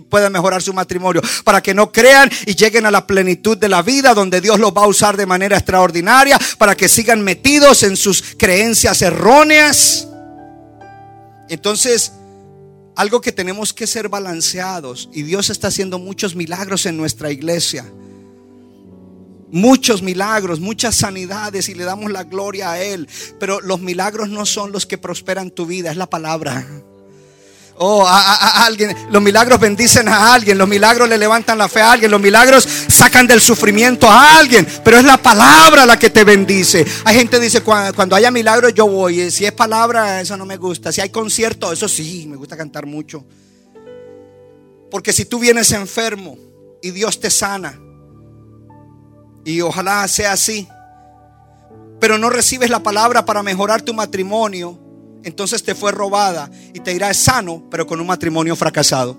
puedan 0.09 0.31
mejorar 0.31 0.61
su 0.61 0.73
matrimonio, 0.73 1.21
para 1.43 1.61
que 1.61 1.73
no 1.73 1.91
crean 1.91 2.29
y 2.45 2.55
lleguen 2.55 2.85
a 2.85 2.91
la 2.91 3.05
plenitud 3.05 3.57
de 3.57 3.69
la 3.69 3.81
vida 3.81 4.13
donde 4.13 4.41
Dios 4.41 4.59
los 4.59 4.71
va 4.71 4.83
a 4.83 4.87
usar 4.87 5.17
de 5.17 5.25
manera 5.25 5.57
extraordinaria, 5.57 6.39
para 6.57 6.75
que 6.75 6.87
sigan 6.87 7.21
metidos 7.23 7.83
en 7.83 7.97
sus 7.97 8.23
creencias 8.37 9.01
erróneas. 9.01 10.07
Entonces, 11.49 12.13
algo 12.95 13.21
que 13.21 13.31
tenemos 13.31 13.73
que 13.73 13.87
ser 13.87 14.09
balanceados 14.09 15.09
y 15.13 15.23
Dios 15.23 15.49
está 15.49 15.67
haciendo 15.67 15.99
muchos 15.99 16.35
milagros 16.35 16.85
en 16.85 16.97
nuestra 16.97 17.31
iglesia 17.31 17.85
muchos 19.53 20.01
milagros, 20.01 20.59
muchas 20.59 20.95
sanidades 20.95 21.69
y 21.69 21.75
le 21.75 21.83
damos 21.83 22.11
la 22.11 22.23
gloria 22.23 22.71
a 22.71 22.81
Él. 22.81 23.07
Pero 23.39 23.61
los 23.61 23.79
milagros 23.79 24.29
no 24.29 24.45
son 24.45 24.71
los 24.71 24.85
que 24.85 24.97
prosperan 24.97 25.51
tu 25.51 25.65
vida, 25.65 25.91
es 25.91 25.97
la 25.97 26.09
palabra. 26.09 26.65
Oh, 27.75 28.05
a, 28.05 28.65
alguien, 28.65 28.95
los 29.09 29.21
milagros 29.21 29.59
bendicen 29.59 30.07
a 30.07 30.33
alguien, 30.33 30.57
los 30.57 30.67
milagros 30.67 31.09
le 31.09 31.17
levantan 31.17 31.57
la 31.57 31.67
fe 31.67 31.81
a 31.81 31.91
alguien, 31.91 32.11
los 32.11 32.21
milagros 32.21 32.67
sacan 32.87 33.25
del 33.25 33.41
sufrimiento 33.41 34.07
a 34.07 34.37
alguien, 34.37 34.67
pero 34.83 34.97
es 34.97 35.03
la 35.03 35.17
palabra 35.17 35.85
la 35.85 35.97
que 35.97 36.09
te 36.09 36.23
bendice. 36.23 36.85
Hay 37.03 37.15
gente 37.15 37.37
que 37.37 37.43
dice, 37.43 37.61
cuando, 37.61 37.95
cuando 37.95 38.15
haya 38.15 38.29
milagros 38.29 38.73
yo 38.75 38.87
voy, 38.87 39.31
si 39.31 39.45
es 39.45 39.51
palabra, 39.53 40.21
eso 40.21 40.37
no 40.37 40.45
me 40.45 40.57
gusta, 40.57 40.91
si 40.91 41.01
hay 41.01 41.09
concierto, 41.09 41.71
eso 41.71 41.87
sí, 41.87 42.27
me 42.27 42.35
gusta 42.35 42.55
cantar 42.55 42.85
mucho. 42.85 43.25
Porque 44.91 45.11
si 45.11 45.25
tú 45.25 45.39
vienes 45.39 45.71
enfermo 45.71 46.37
y 46.79 46.91
Dios 46.91 47.19
te 47.19 47.31
sana, 47.31 47.79
y 49.45 49.61
ojalá 49.61 50.07
sea 50.07 50.33
así. 50.33 50.67
Pero 51.99 52.17
no 52.17 52.29
recibes 52.29 52.69
la 52.69 52.81
palabra 52.81 53.25
para 53.25 53.43
mejorar 53.43 53.81
tu 53.81 53.93
matrimonio. 53.93 54.79
Entonces 55.23 55.63
te 55.63 55.73
fue 55.73 55.91
robada 55.91 56.49
y 56.73 56.79
te 56.79 56.93
irás 56.93 57.17
sano, 57.17 57.63
pero 57.71 57.87
con 57.87 57.99
un 58.01 58.07
matrimonio 58.07 58.55
fracasado. 58.55 59.17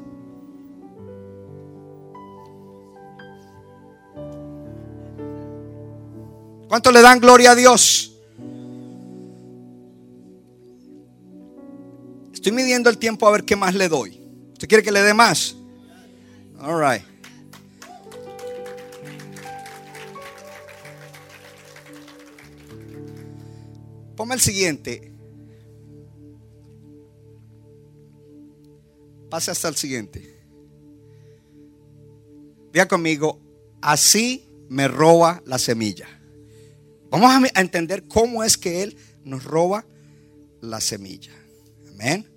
¿Cuánto 6.68 6.90
le 6.90 7.00
dan 7.00 7.20
gloria 7.20 7.52
a 7.52 7.54
Dios? 7.54 8.12
Estoy 12.32 12.52
midiendo 12.52 12.90
el 12.90 12.98
tiempo 12.98 13.26
a 13.26 13.30
ver 13.30 13.44
qué 13.44 13.56
más 13.56 13.74
le 13.74 13.88
doy. 13.88 14.20
¿Usted 14.52 14.68
quiere 14.68 14.82
que 14.82 14.92
le 14.92 15.00
dé 15.00 15.14
más? 15.14 15.56
All 16.60 16.78
right. 16.78 17.13
Ponme 24.16 24.34
el 24.34 24.40
siguiente. 24.40 25.12
Pase 29.30 29.50
hasta 29.50 29.68
el 29.68 29.76
siguiente. 29.76 30.34
Vea 32.72 32.86
conmigo, 32.88 33.40
así 33.80 34.48
me 34.68 34.88
roba 34.88 35.42
la 35.46 35.58
semilla. 35.58 36.08
Vamos 37.10 37.30
a 37.30 37.60
entender 37.60 38.08
cómo 38.08 38.42
es 38.42 38.56
que 38.56 38.82
Él 38.82 38.96
nos 39.24 39.44
roba 39.44 39.86
la 40.60 40.80
semilla. 40.80 41.32
Amén. 41.90 42.28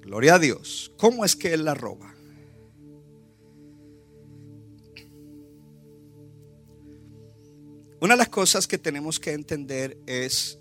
Gloria 0.00 0.36
a 0.36 0.38
Dios. 0.38 0.92
¿Cómo 0.96 1.24
es 1.24 1.36
que 1.36 1.52
Él 1.52 1.64
la 1.64 1.74
roba? 1.74 2.13
Una 8.04 8.12
de 8.12 8.18
las 8.18 8.28
cosas 8.28 8.68
que 8.68 8.76
tenemos 8.76 9.18
que 9.18 9.32
entender 9.32 9.96
es 10.04 10.58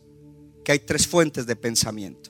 que 0.63 0.71
hay 0.71 0.79
tres 0.79 1.05
fuentes 1.05 1.45
de 1.45 1.57
pensamiento. 1.57 2.29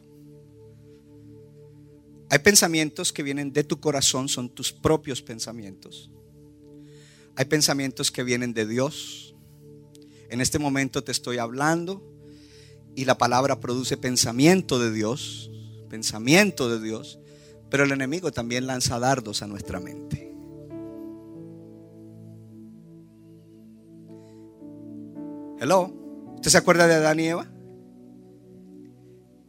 Hay 2.31 2.39
pensamientos 2.39 3.13
que 3.13 3.21
vienen 3.21 3.53
de 3.53 3.63
tu 3.63 3.79
corazón, 3.79 4.27
son 4.27 4.49
tus 4.49 4.73
propios 4.73 5.21
pensamientos. 5.21 6.09
Hay 7.35 7.45
pensamientos 7.45 8.11
que 8.11 8.23
vienen 8.23 8.55
de 8.55 8.65
Dios. 8.65 9.35
En 10.31 10.41
este 10.41 10.57
momento 10.57 11.03
te 11.03 11.11
estoy 11.11 11.37
hablando 11.37 12.01
y 12.95 13.05
la 13.05 13.19
palabra 13.19 13.59
produce 13.59 13.97
pensamiento 13.97 14.79
de 14.79 14.91
Dios, 14.91 15.51
pensamiento 15.91 16.69
de 16.69 16.83
Dios, 16.83 17.19
pero 17.69 17.83
el 17.83 17.91
enemigo 17.91 18.31
también 18.31 18.65
lanza 18.65 18.97
dardos 18.97 19.43
a 19.43 19.47
nuestra 19.47 19.79
mente. 19.79 20.32
Hello. 25.63 25.93
¿Usted 26.35 26.51
se 26.51 26.57
acuerda 26.57 26.87
de 26.87 26.95
Adán 26.95 27.21
y 27.21 27.27
Eva? 27.27 27.47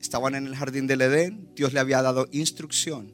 Estaban 0.00 0.36
en 0.36 0.46
el 0.46 0.54
jardín 0.54 0.86
del 0.86 1.00
Edén. 1.00 1.48
Dios 1.56 1.72
le 1.72 1.80
había 1.80 2.02
dado 2.02 2.28
instrucción. 2.30 3.12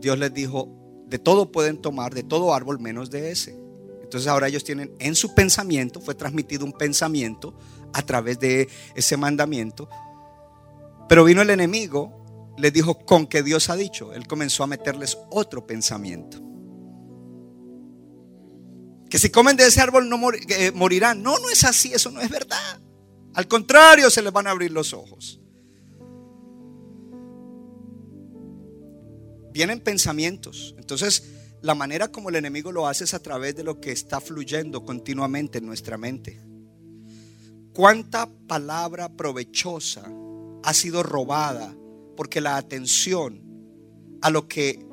Dios 0.00 0.18
les 0.18 0.32
dijo, 0.32 1.04
de 1.08 1.18
todo 1.18 1.52
pueden 1.52 1.76
tomar, 1.76 2.14
de 2.14 2.22
todo 2.22 2.54
árbol 2.54 2.80
menos 2.80 3.10
de 3.10 3.32
ese. 3.32 3.60
Entonces 4.02 4.28
ahora 4.28 4.48
ellos 4.48 4.64
tienen 4.64 4.94
en 4.98 5.14
su 5.14 5.34
pensamiento, 5.34 6.00
fue 6.00 6.14
transmitido 6.14 6.64
un 6.64 6.72
pensamiento 6.72 7.54
a 7.92 8.00
través 8.00 8.40
de 8.40 8.66
ese 8.94 9.18
mandamiento. 9.18 9.90
Pero 11.06 11.22
vino 11.22 11.42
el 11.42 11.50
enemigo, 11.50 12.54
les 12.56 12.72
dijo, 12.72 12.98
con 13.00 13.26
que 13.26 13.42
Dios 13.42 13.68
ha 13.68 13.76
dicho. 13.76 14.14
Él 14.14 14.26
comenzó 14.26 14.64
a 14.64 14.68
meterles 14.68 15.18
otro 15.28 15.66
pensamiento 15.66 16.48
que 19.08 19.18
si 19.18 19.30
comen 19.30 19.56
de 19.56 19.66
ese 19.66 19.80
árbol 19.80 20.08
no 20.08 20.18
morirán. 20.18 21.22
No, 21.22 21.38
no 21.38 21.50
es 21.50 21.64
así, 21.64 21.92
eso 21.92 22.10
no 22.10 22.20
es 22.20 22.30
verdad. 22.30 22.80
Al 23.34 23.48
contrario, 23.48 24.10
se 24.10 24.22
les 24.22 24.32
van 24.32 24.46
a 24.46 24.50
abrir 24.50 24.70
los 24.70 24.92
ojos. 24.92 25.40
Vienen 29.52 29.80
pensamientos. 29.80 30.74
Entonces, 30.78 31.24
la 31.62 31.74
manera 31.74 32.08
como 32.08 32.28
el 32.28 32.36
enemigo 32.36 32.70
lo 32.70 32.86
hace 32.86 33.04
es 33.04 33.14
a 33.14 33.18
través 33.18 33.56
de 33.56 33.64
lo 33.64 33.80
que 33.80 33.92
está 33.92 34.20
fluyendo 34.20 34.84
continuamente 34.84 35.58
en 35.58 35.66
nuestra 35.66 35.98
mente. 35.98 36.40
¿Cuánta 37.72 38.28
palabra 38.46 39.08
provechosa 39.16 40.10
ha 40.62 40.74
sido 40.74 41.02
robada 41.02 41.74
porque 42.16 42.40
la 42.40 42.56
atención 42.56 43.40
a 44.20 44.30
lo 44.30 44.48
que 44.48 44.84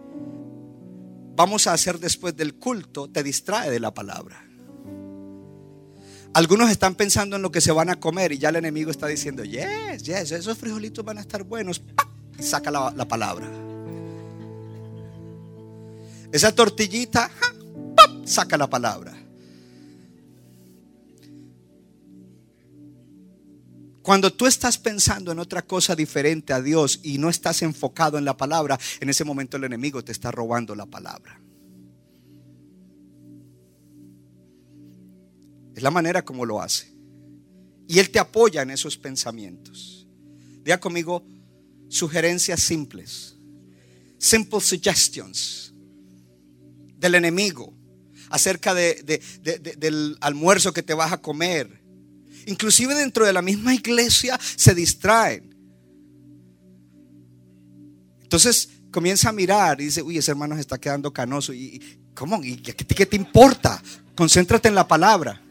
vamos 1.36 1.68
a 1.68 1.74
hacer 1.74 2.00
después 2.00 2.36
del 2.36 2.56
culto 2.56 3.10
te 3.10 3.24
distrae 3.24 3.70
de 3.70 3.80
la 3.80 3.94
palabra. 3.94 4.46
Algunos 6.34 6.70
están 6.70 6.96
pensando 6.96 7.38
en 7.38 7.42
lo 7.42 7.52
que 7.52 7.62
se 7.62 7.72
van 7.72 7.90
a 7.90 8.00
comer 8.00 8.34
y 8.34 8.38
ya 8.38 8.50
el 8.50 8.58
enemigo 8.58 8.92
está 8.92 9.08
diciendo, 9.08 9.46
yes, 9.46 10.04
yes, 10.04 10.32
esos 10.32 10.58
frijolitos 10.58 11.04
van 11.06 11.18
a 11.18 11.22
estar 11.22 11.44
buenos. 11.44 11.82
Y 12.38 12.44
saca 12.44 12.70
la, 12.72 13.08
palabra. 13.08 13.48
Esa 16.34 16.54
tortillita, 16.54 17.32
saca 18.26 18.58
la 18.58 18.70
palabra. 18.70 19.14
Cuando 24.06 24.32
tú 24.32 24.46
estás 24.46 24.78
pensando 24.78 25.32
en 25.32 25.40
otra 25.40 25.64
cosa 25.64 25.96
diferente 25.96 26.54
a 26.54 26.62
Dios 26.62 27.00
y 27.02 27.18
no 27.18 27.28
estás 27.28 27.64
enfocado 27.64 28.20
en 28.20 28.24
la 28.24 28.38
palabra, 28.38 28.80
en 29.00 29.10
ese 29.10 29.24
momento 29.24 29.58
el 29.58 29.64
enemigo 29.64 30.04
te 30.04 30.12
está 30.12 30.30
robando 30.30 30.76
la 30.76 30.86
palabra. 30.86 31.42
Es 35.76 35.82
la 35.82 35.90
manera 35.90 36.24
como 36.24 36.46
lo 36.46 36.62
hace. 36.62 36.94
Y 37.88 37.98
Él 37.98 38.12
te 38.12 38.20
apoya 38.20 38.62
en 38.62 38.70
esos 38.70 38.96
pensamientos. 38.96 40.08
Diga 40.64 40.80
conmigo 40.80 41.26
sugerencias 41.90 42.60
simples. 42.60 43.38
Simple 44.20 44.62
suggestions 44.62 45.74
del 46.96 47.16
enemigo 47.16 47.74
acerca 48.30 48.76
de, 48.76 49.20
del 49.80 50.16
almuerzo 50.22 50.74
que 50.74 50.84
te 50.84 50.94
vas 50.94 51.12
a 51.12 51.24
comer. 51.24 51.85
Inclusive 52.46 52.94
dentro 52.96 53.26
de 53.26 53.34
la 53.34 53.42
misma 53.42 53.74
iglesia 53.74 54.40
se 54.56 54.76
distraen. 54.76 55.56
Entonces 58.22 58.70
comienza 58.92 59.30
a 59.30 59.32
mirar 59.34 59.82
y 59.82 59.86
dice, 59.86 60.02
uy, 60.02 60.18
ese 60.18 60.32
hermano 60.32 60.56
se 60.56 60.62
está 60.62 60.78
quedando 60.78 61.12
canoso. 61.12 61.54
¿Y 61.54 61.82
cómo? 62.14 62.44
¿Y 62.44 62.58
qué, 62.58 63.06
te 63.06 63.16
importa? 63.16 63.82
Concéntrate 64.16 64.68
en 64.68 64.76
la 64.76 64.88
palabra. 64.88 65.42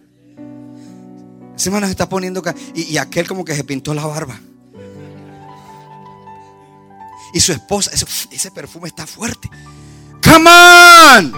Ese 1.57 1.69
hermano 1.69 1.87
se 1.87 1.93
está 1.93 2.09
poniendo 2.09 2.43
y, 2.75 2.83
y 2.83 2.99
aquel 2.99 3.29
como 3.29 3.45
que 3.45 3.55
se 3.55 3.65
pintó 3.65 3.95
la 3.95 4.07
barba. 4.07 4.41
Y 7.35 7.41
su 7.41 7.51
esposa, 7.51 7.91
ese, 8.31 8.51
perfume 8.53 8.87
está 8.87 9.09
fuerte. 9.09 9.51
Come. 10.23 11.33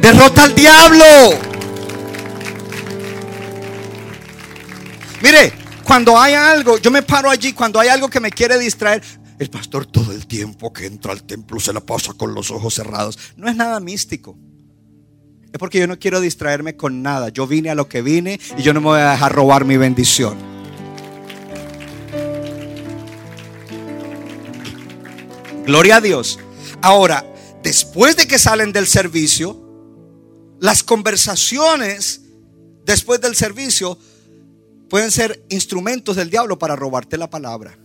Derrota 0.00 0.44
al 0.44 0.54
diablo. 0.54 1.04
Mire, 5.24 5.54
cuando 5.84 6.20
hay 6.20 6.34
algo, 6.34 6.76
yo 6.76 6.90
me 6.90 7.00
paro 7.00 7.30
allí, 7.30 7.54
cuando 7.54 7.80
hay 7.80 7.88
algo 7.88 8.10
que 8.10 8.20
me 8.20 8.30
quiere 8.30 8.58
distraer, 8.58 9.02
el 9.38 9.48
pastor 9.48 9.86
todo 9.86 10.12
el 10.12 10.26
tiempo 10.26 10.70
que 10.70 10.84
entra 10.84 11.12
al 11.12 11.22
templo 11.22 11.58
se 11.58 11.72
la 11.72 11.80
pasa 11.80 12.12
con 12.12 12.34
los 12.34 12.50
ojos 12.50 12.74
cerrados. 12.74 13.18
No 13.34 13.48
es 13.48 13.56
nada 13.56 13.80
místico. 13.80 14.36
Es 15.50 15.58
porque 15.58 15.78
yo 15.78 15.86
no 15.86 15.98
quiero 15.98 16.20
distraerme 16.20 16.76
con 16.76 17.00
nada. 17.00 17.30
Yo 17.30 17.46
vine 17.46 17.70
a 17.70 17.74
lo 17.74 17.88
que 17.88 18.02
vine 18.02 18.38
y 18.58 18.62
yo 18.62 18.74
no 18.74 18.82
me 18.82 18.88
voy 18.88 19.00
a 19.00 19.12
dejar 19.12 19.32
robar 19.32 19.64
mi 19.64 19.78
bendición. 19.78 20.36
Gloria 25.64 25.96
a 25.96 26.00
Dios. 26.02 26.38
Ahora, 26.82 27.24
después 27.62 28.18
de 28.18 28.26
que 28.26 28.38
salen 28.38 28.74
del 28.74 28.86
servicio, 28.86 29.58
las 30.60 30.82
conversaciones 30.82 32.20
después 32.84 33.22
del 33.22 33.34
servicio 33.34 33.98
pueden 34.94 35.10
ser 35.10 35.44
instrumentos 35.48 36.14
del 36.14 36.30
diablo 36.30 36.56
para 36.56 36.76
robarte 36.76 37.18
la 37.18 37.28
palabra. 37.28 37.76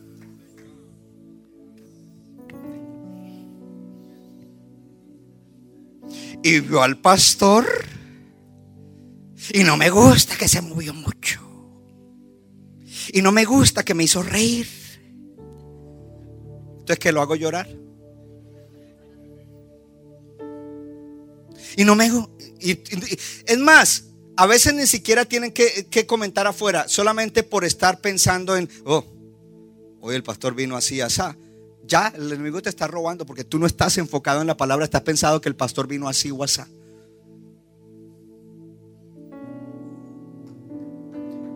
Y 6.44 6.60
vio 6.60 6.84
al 6.84 7.00
pastor 7.00 7.66
y 9.52 9.64
no 9.64 9.76
me 9.76 9.90
gusta 9.90 10.38
que 10.38 10.48
se 10.48 10.62
movió 10.62 10.94
mucho. 10.94 11.42
Y 13.12 13.24
no 13.24 13.32
me 13.32 13.44
gusta 13.44 13.82
que 13.82 13.96
me 13.96 14.04
hizo 14.04 14.22
reír. 14.22 14.68
Entonces, 16.74 17.00
que 17.00 17.12
lo 17.12 17.24
hago 17.24 17.36
llorar? 17.36 17.68
Y 21.76 21.86
no 21.86 21.96
me... 21.96 22.08
es 22.60 23.58
más, 23.58 24.09
a 24.40 24.46
veces 24.46 24.74
ni 24.74 24.88
siquiera 24.88 25.26
tienen 25.26 25.52
que, 25.52 26.06
comentar 26.08 26.48
afuera, 26.48 26.88
solamente 26.88 27.44
por 27.44 27.66
estar 27.66 28.00
pensando 28.00 28.56
en, 28.56 28.70
oh, 28.86 29.04
hoy 30.00 30.16
el 30.16 30.24
pastor 30.24 30.56
vino 30.56 30.78
así, 30.78 31.02
así. 31.02 31.22
Ya 31.86 32.14
el 32.16 32.32
enemigo 32.32 32.62
te 32.62 32.70
está 32.70 32.88
robando 32.88 33.26
porque 33.26 33.44
tú 33.44 33.60
no 33.60 33.66
estás 33.66 33.98
enfocado 33.98 34.40
en 34.40 34.48
la 34.48 34.56
palabra, 34.56 34.86
estás 34.86 35.02
pensado 35.02 35.42
que 35.42 35.50
el 35.50 35.58
pastor 35.58 35.88
vino 35.88 36.08
así 36.08 36.32
o 36.32 36.42
así. 36.42 36.62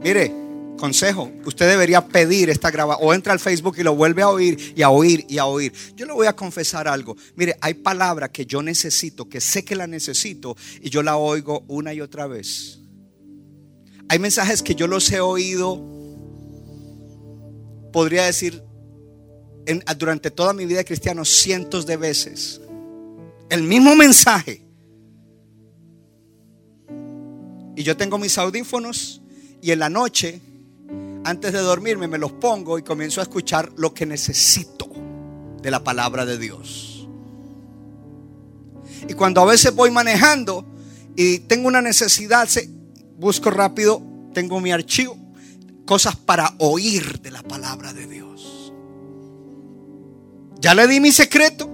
Mire, 0.01 0.42
consejo, 0.78 1.32
usted 1.45 1.69
debería 1.69 2.05
pedir 2.07 2.49
esta 2.49 2.71
grabación 2.71 3.07
o 3.07 3.13
entra 3.13 3.34
al 3.34 3.39
Facebook 3.39 3.76
y 3.78 3.84
lo 3.84 3.95
vuelve 3.95 4.21
a 4.21 4.30
oír 4.30 4.74
y 4.76 4.82
a 4.82 4.89
oír 4.89 5.26
y 5.30 5.38
a 5.38 5.45
oír. 5.45 5.74
Yo 5.95 6.05
le 6.05 6.13
voy 6.13 6.28
a 6.28 6.36
confesar 6.36 6.88
algo. 6.88 7.15
Mire, 7.36 7.57
hay 7.61 7.76
palabra 7.76 8.32
que 8.32 8.45
yo 8.45 8.61
necesito, 8.61 9.30
que 9.30 9.39
sé 9.39 9.63
que 9.63 9.76
la 9.76 9.88
necesito 9.88 10.55
y 10.82 10.89
yo 10.89 11.03
la 11.03 11.17
oigo 11.17 11.63
una 11.67 11.93
y 11.93 12.01
otra 12.01 12.28
vez. 12.28 12.80
Hay 14.09 14.19
mensajes 14.19 14.61
que 14.61 14.76
yo 14.76 14.88
los 14.88 15.09
he 15.11 15.19
oído, 15.19 15.82
podría 17.91 18.26
decir, 18.26 18.61
durante 19.97 20.32
toda 20.32 20.53
mi 20.53 20.65
vida 20.65 20.84
cristiana 20.84 21.24
cientos 21.26 21.86
de 21.86 21.97
veces. 21.97 22.61
El 23.49 23.63
mismo 23.63 23.95
mensaje. 23.95 24.61
Y 27.76 27.84
yo 27.84 27.97
tengo 27.97 28.17
mis 28.17 28.38
audífonos 28.38 29.21
y 29.61 29.71
en 29.71 29.80
la 29.80 29.89
noche 29.89 30.41
antes 31.24 31.53
de 31.53 31.59
dormirme 31.59 32.07
me 32.07 32.17
los 32.17 32.32
pongo 32.34 32.78
y 32.78 32.84
comienzo 32.84 33.21
a 33.21 33.24
escuchar 33.24 33.71
lo 33.78 33.93
que 33.93 34.05
necesito 34.05 34.89
de 35.61 35.71
la 35.71 35.84
palabra 35.84 36.26
de 36.26 36.38
Dios. 36.38 37.07
Y 39.07 39.13
cuando 39.13 39.41
a 39.41 39.45
veces 39.45 39.74
voy 39.74 39.91
manejando 39.91 40.65
y 41.15 41.39
tengo 41.39 41.67
una 41.67 41.82
necesidad, 41.82 42.47
busco 43.17 43.51
rápido, 43.51 44.01
tengo 44.34 44.59
mi 44.59 44.71
archivo, 44.71 45.17
cosas 45.86 46.15
para 46.15 46.53
oír 46.59 47.21
de 47.21 47.32
la 47.32 47.43
palabra 47.43 47.93
de 47.93 48.07
Dios. 48.07 48.74
Ya 50.59 50.74
le 50.74 50.88
di 50.88 50.99
mi 50.99 51.11
secreto. 51.11 51.69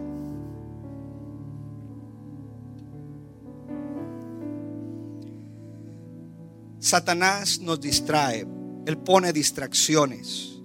Satanás 6.79 7.59
nos 7.59 7.79
distrae 7.81 8.47
él 8.85 8.97
pone 8.97 9.33
distracciones. 9.33 10.59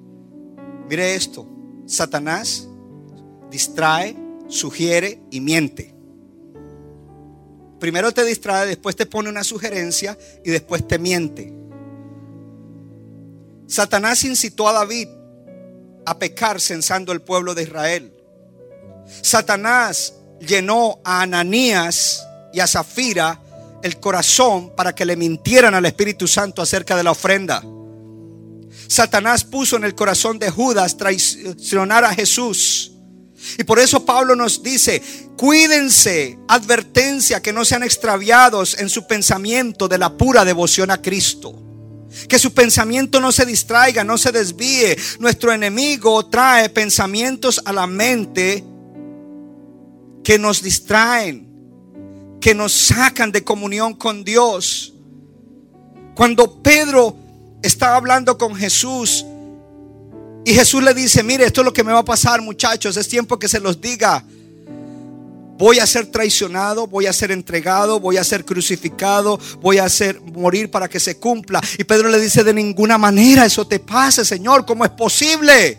Mire 0.88 1.14
esto, 1.14 1.46
Satanás 1.86 2.68
distrae, 3.50 4.16
sugiere 4.48 5.22
y 5.30 5.40
miente. 5.40 5.94
Primero 7.78 8.12
te 8.12 8.24
distrae, 8.24 8.66
después 8.66 8.96
te 8.96 9.06
pone 9.06 9.28
una 9.28 9.44
sugerencia 9.44 10.16
y 10.44 10.50
después 10.50 10.86
te 10.86 10.98
miente. 10.98 11.52
Satanás 13.66 14.24
incitó 14.24 14.68
a 14.68 14.72
David 14.72 15.08
a 16.06 16.18
pecar 16.18 16.60
censando 16.60 17.12
el 17.12 17.22
pueblo 17.22 17.54
de 17.54 17.62
Israel. 17.62 18.12
Satanás 19.22 20.14
llenó 20.40 21.00
a 21.04 21.22
Ananías 21.22 22.26
y 22.52 22.60
a 22.60 22.66
Zafira 22.66 23.40
el 23.82 24.00
corazón 24.00 24.74
para 24.74 24.94
que 24.94 25.04
le 25.04 25.16
mintieran 25.16 25.74
al 25.74 25.84
Espíritu 25.84 26.26
Santo 26.26 26.62
acerca 26.62 26.96
de 26.96 27.02
la 27.02 27.10
ofrenda. 27.10 27.62
Satanás 28.88 29.44
puso 29.44 29.76
en 29.76 29.84
el 29.84 29.94
corazón 29.94 30.38
de 30.38 30.50
Judas 30.50 30.96
traicionar 30.96 32.04
a 32.04 32.14
Jesús. 32.14 32.92
Y 33.58 33.64
por 33.64 33.78
eso 33.78 34.04
Pablo 34.04 34.34
nos 34.34 34.62
dice, 34.62 35.02
cuídense, 35.36 36.38
advertencia, 36.48 37.42
que 37.42 37.52
no 37.52 37.64
sean 37.64 37.82
extraviados 37.82 38.78
en 38.78 38.88
su 38.88 39.06
pensamiento 39.06 39.88
de 39.88 39.98
la 39.98 40.16
pura 40.16 40.44
devoción 40.44 40.90
a 40.90 41.02
Cristo. 41.02 41.60
Que 42.28 42.38
su 42.38 42.54
pensamiento 42.54 43.20
no 43.20 43.32
se 43.32 43.44
distraiga, 43.44 44.04
no 44.04 44.16
se 44.16 44.32
desvíe. 44.32 44.96
Nuestro 45.18 45.52
enemigo 45.52 46.26
trae 46.26 46.68
pensamientos 46.68 47.60
a 47.64 47.72
la 47.72 47.86
mente 47.86 48.64
que 50.22 50.38
nos 50.38 50.62
distraen, 50.62 51.48
que 52.40 52.54
nos 52.54 52.72
sacan 52.72 53.30
de 53.30 53.44
comunión 53.44 53.94
con 53.94 54.24
Dios. 54.24 54.94
Cuando 56.14 56.62
Pedro 56.62 57.16
estaba 57.66 57.96
hablando 57.96 58.36
con 58.36 58.54
Jesús 58.54 59.24
y 60.44 60.52
Jesús 60.52 60.82
le 60.82 60.92
dice, 60.92 61.22
mire, 61.22 61.46
esto 61.46 61.62
es 61.62 61.64
lo 61.64 61.72
que 61.72 61.82
me 61.82 61.92
va 61.92 62.00
a 62.00 62.04
pasar 62.04 62.42
muchachos, 62.42 62.96
es 62.96 63.08
tiempo 63.08 63.38
que 63.38 63.48
se 63.48 63.60
los 63.60 63.80
diga. 63.80 64.22
Voy 65.56 65.78
a 65.78 65.86
ser 65.86 66.06
traicionado, 66.06 66.86
voy 66.86 67.06
a 67.06 67.12
ser 67.12 67.30
entregado, 67.30 68.00
voy 68.00 68.16
a 68.18 68.24
ser 68.24 68.44
crucificado, 68.44 69.38
voy 69.60 69.78
a 69.78 69.84
hacer 69.84 70.20
morir 70.20 70.70
para 70.70 70.88
que 70.88 71.00
se 71.00 71.18
cumpla. 71.18 71.62
Y 71.78 71.84
Pedro 71.84 72.08
le 72.08 72.20
dice, 72.20 72.44
de 72.44 72.52
ninguna 72.52 72.98
manera 72.98 73.46
eso 73.46 73.66
te 73.66 73.78
pase, 73.78 74.24
Señor, 74.24 74.66
¿cómo 74.66 74.84
es 74.84 74.90
posible? 74.90 75.78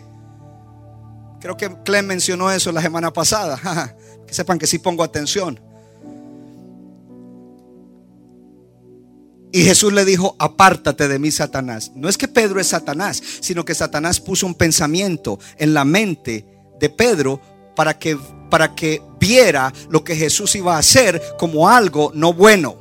Creo 1.40 1.56
que 1.56 1.70
Clem 1.84 2.06
mencionó 2.06 2.50
eso 2.50 2.72
la 2.72 2.82
semana 2.82 3.12
pasada. 3.12 3.94
que 4.26 4.34
sepan 4.34 4.58
que 4.58 4.66
sí 4.66 4.78
pongo 4.78 5.04
atención. 5.04 5.60
Y 9.52 9.62
Jesús 9.62 9.92
le 9.92 10.04
dijo, 10.04 10.36
apártate 10.38 11.08
de 11.08 11.18
mí, 11.18 11.30
Satanás. 11.30 11.92
No 11.94 12.08
es 12.08 12.18
que 12.18 12.28
Pedro 12.28 12.60
es 12.60 12.68
Satanás, 12.68 13.22
sino 13.40 13.64
que 13.64 13.74
Satanás 13.74 14.20
puso 14.20 14.46
un 14.46 14.54
pensamiento 14.54 15.38
en 15.56 15.72
la 15.72 15.84
mente 15.84 16.44
de 16.78 16.90
Pedro 16.90 17.40
para 17.74 17.98
que, 17.98 18.18
para 18.50 18.74
que 18.74 19.02
viera 19.20 19.72
lo 19.88 20.02
que 20.04 20.16
Jesús 20.16 20.54
iba 20.56 20.76
a 20.76 20.78
hacer 20.78 21.22
como 21.38 21.68
algo 21.68 22.10
no 22.14 22.32
bueno. 22.32 22.76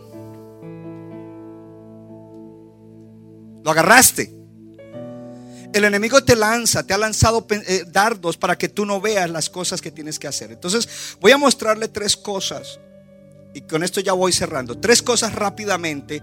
Lo 3.63 3.71
agarraste. 3.71 4.33
El 5.73 5.83
enemigo 5.83 6.23
te 6.23 6.35
lanza, 6.35 6.85
te 6.85 6.93
ha 6.93 6.97
lanzado 6.97 7.45
eh, 7.49 7.83
dardos 7.87 8.37
para 8.37 8.57
que 8.57 8.69
tú 8.69 8.85
no 8.85 9.01
veas 9.01 9.29
las 9.29 9.49
cosas 9.49 9.81
que 9.81 9.91
tienes 9.91 10.17
que 10.17 10.27
hacer. 10.27 10.51
Entonces 10.51 10.87
voy 11.19 11.33
a 11.33 11.37
mostrarle 11.37 11.89
tres 11.89 12.15
cosas 12.15 12.79
y 13.53 13.61
con 13.61 13.83
esto 13.83 13.99
ya 13.99 14.13
voy 14.13 14.31
cerrando, 14.31 14.77
tres 14.77 15.01
cosas 15.01 15.33
rápidamente 15.33 16.21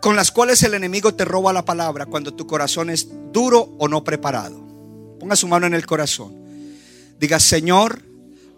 con 0.00 0.16
las 0.16 0.32
cuales 0.32 0.62
el 0.62 0.74
enemigo 0.74 1.14
te 1.14 1.24
roba 1.24 1.52
la 1.52 1.64
palabra 1.64 2.06
cuando 2.06 2.34
tu 2.34 2.46
corazón 2.46 2.90
es 2.90 3.08
duro 3.32 3.74
o 3.78 3.88
no 3.88 4.02
preparado. 4.02 4.60
Ponga 5.18 5.36
su 5.36 5.46
mano 5.46 5.66
en 5.66 5.74
el 5.74 5.86
corazón. 5.86 6.34
Diga, 7.18 7.38
Señor, 7.38 8.02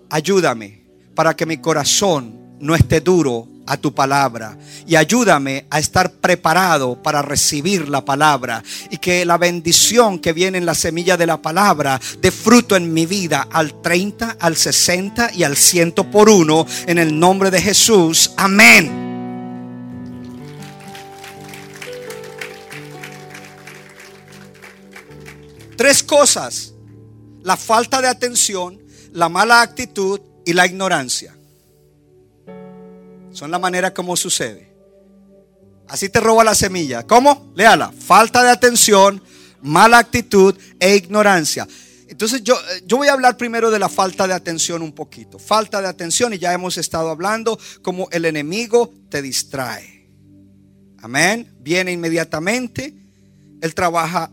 ayúdame 0.09 0.85
para 1.15 1.35
que 1.35 1.47
mi 1.47 1.59
corazón 1.59 2.57
no 2.61 2.77
esté 2.77 3.01
duro 3.01 3.49
a 3.67 3.77
tu 3.77 3.93
palabra 3.95 4.57
y 4.87 4.97
ayúdame 4.97 5.67
a 5.71 5.79
estar 5.79 6.13
preparado 6.13 7.01
para 7.03 7.23
recibir 7.23 7.89
la 7.89 8.05
palabra 8.05 8.63
y 8.91 8.99
que 8.99 9.25
la 9.25 9.39
bendición 9.39 10.19
que 10.19 10.33
viene 10.33 10.59
en 10.59 10.67
la 10.67 10.75
semilla 10.75 11.17
de 11.17 11.27
la 11.27 11.43
palabra 11.43 12.01
dé 12.21 12.31
fruto 12.31 12.77
en 12.77 12.93
mi 12.93 13.07
vida 13.07 13.49
al 13.51 13.81
30, 13.83 14.37
al 14.39 14.57
60 14.57 15.33
y 15.35 15.43
al 15.43 15.57
100 15.57 15.93
por 16.11 16.29
uno 16.29 16.67
en 16.87 16.99
el 16.99 17.19
nombre 17.19 17.51
de 17.51 17.61
Jesús. 17.61 18.33
Amén. 18.37 19.12
Tres 25.83 26.05
cosas. 26.05 26.75
La 27.43 27.57
falta 27.57 28.01
de 28.01 28.07
atención, 28.07 28.81
la 29.11 29.29
mala 29.29 29.63
actitud 29.63 30.21
y 30.47 30.53
la 30.53 30.65
ignorancia. 30.65 31.35
Son 33.33 33.51
la 33.51 33.59
manera 33.59 33.93
como 33.93 34.17
sucede. 34.17 34.73
Así 35.89 36.09
te 36.09 36.21
roba 36.21 36.45
la 36.45 36.55
semilla. 36.55 37.05
¿Cómo? 37.05 37.51
Léala. 37.57 37.91
Falta 37.91 38.45
de 38.45 38.51
atención, 38.51 39.21
mala 39.61 39.99
actitud 39.99 40.57
e 40.79 40.95
ignorancia. 40.95 41.67
Entonces 42.07 42.45
yo, 42.45 42.57
yo 42.87 42.99
voy 42.99 43.09
a 43.09 43.15
hablar 43.15 43.37
primero 43.37 43.73
de 43.73 43.81
la 43.81 43.89
falta 43.89 44.29
de 44.29 44.35
atención 44.35 44.83
un 44.83 44.93
poquito. 44.93 45.41
Falta 45.41 45.83
de 45.83 45.89
atención 45.89 46.33
y 46.33 46.39
ya 46.39 46.53
hemos 46.53 46.79
estado 46.79 47.11
hablando 47.11 47.59
como 47.83 48.09
el 48.13 48.25
enemigo 48.25 48.95
te 49.09 49.21
distrae. 49.21 50.09
Amén. 51.01 51.53
Viene 51.59 51.91
inmediatamente. 51.91 52.95
Él 53.61 53.75
trabaja 53.75 54.31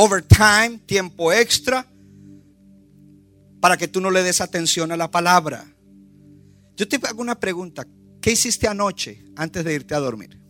overtime, 0.00 0.78
tiempo 0.86 1.32
extra, 1.32 1.84
para 3.60 3.76
que 3.76 3.88
tú 3.88 4.00
no 4.00 4.12
le 4.12 4.22
des 4.22 4.40
atención 4.40 4.92
a 4.92 4.96
la 4.96 5.10
palabra. 5.10 5.66
Yo 6.76 6.86
te 6.86 7.00
hago 7.04 7.20
una 7.20 7.40
pregunta. 7.40 7.84
¿Qué 8.20 8.30
hiciste 8.30 8.68
anoche 8.68 9.24
antes 9.34 9.64
de 9.64 9.74
irte 9.74 9.96
a 9.96 9.98
dormir? 9.98 10.40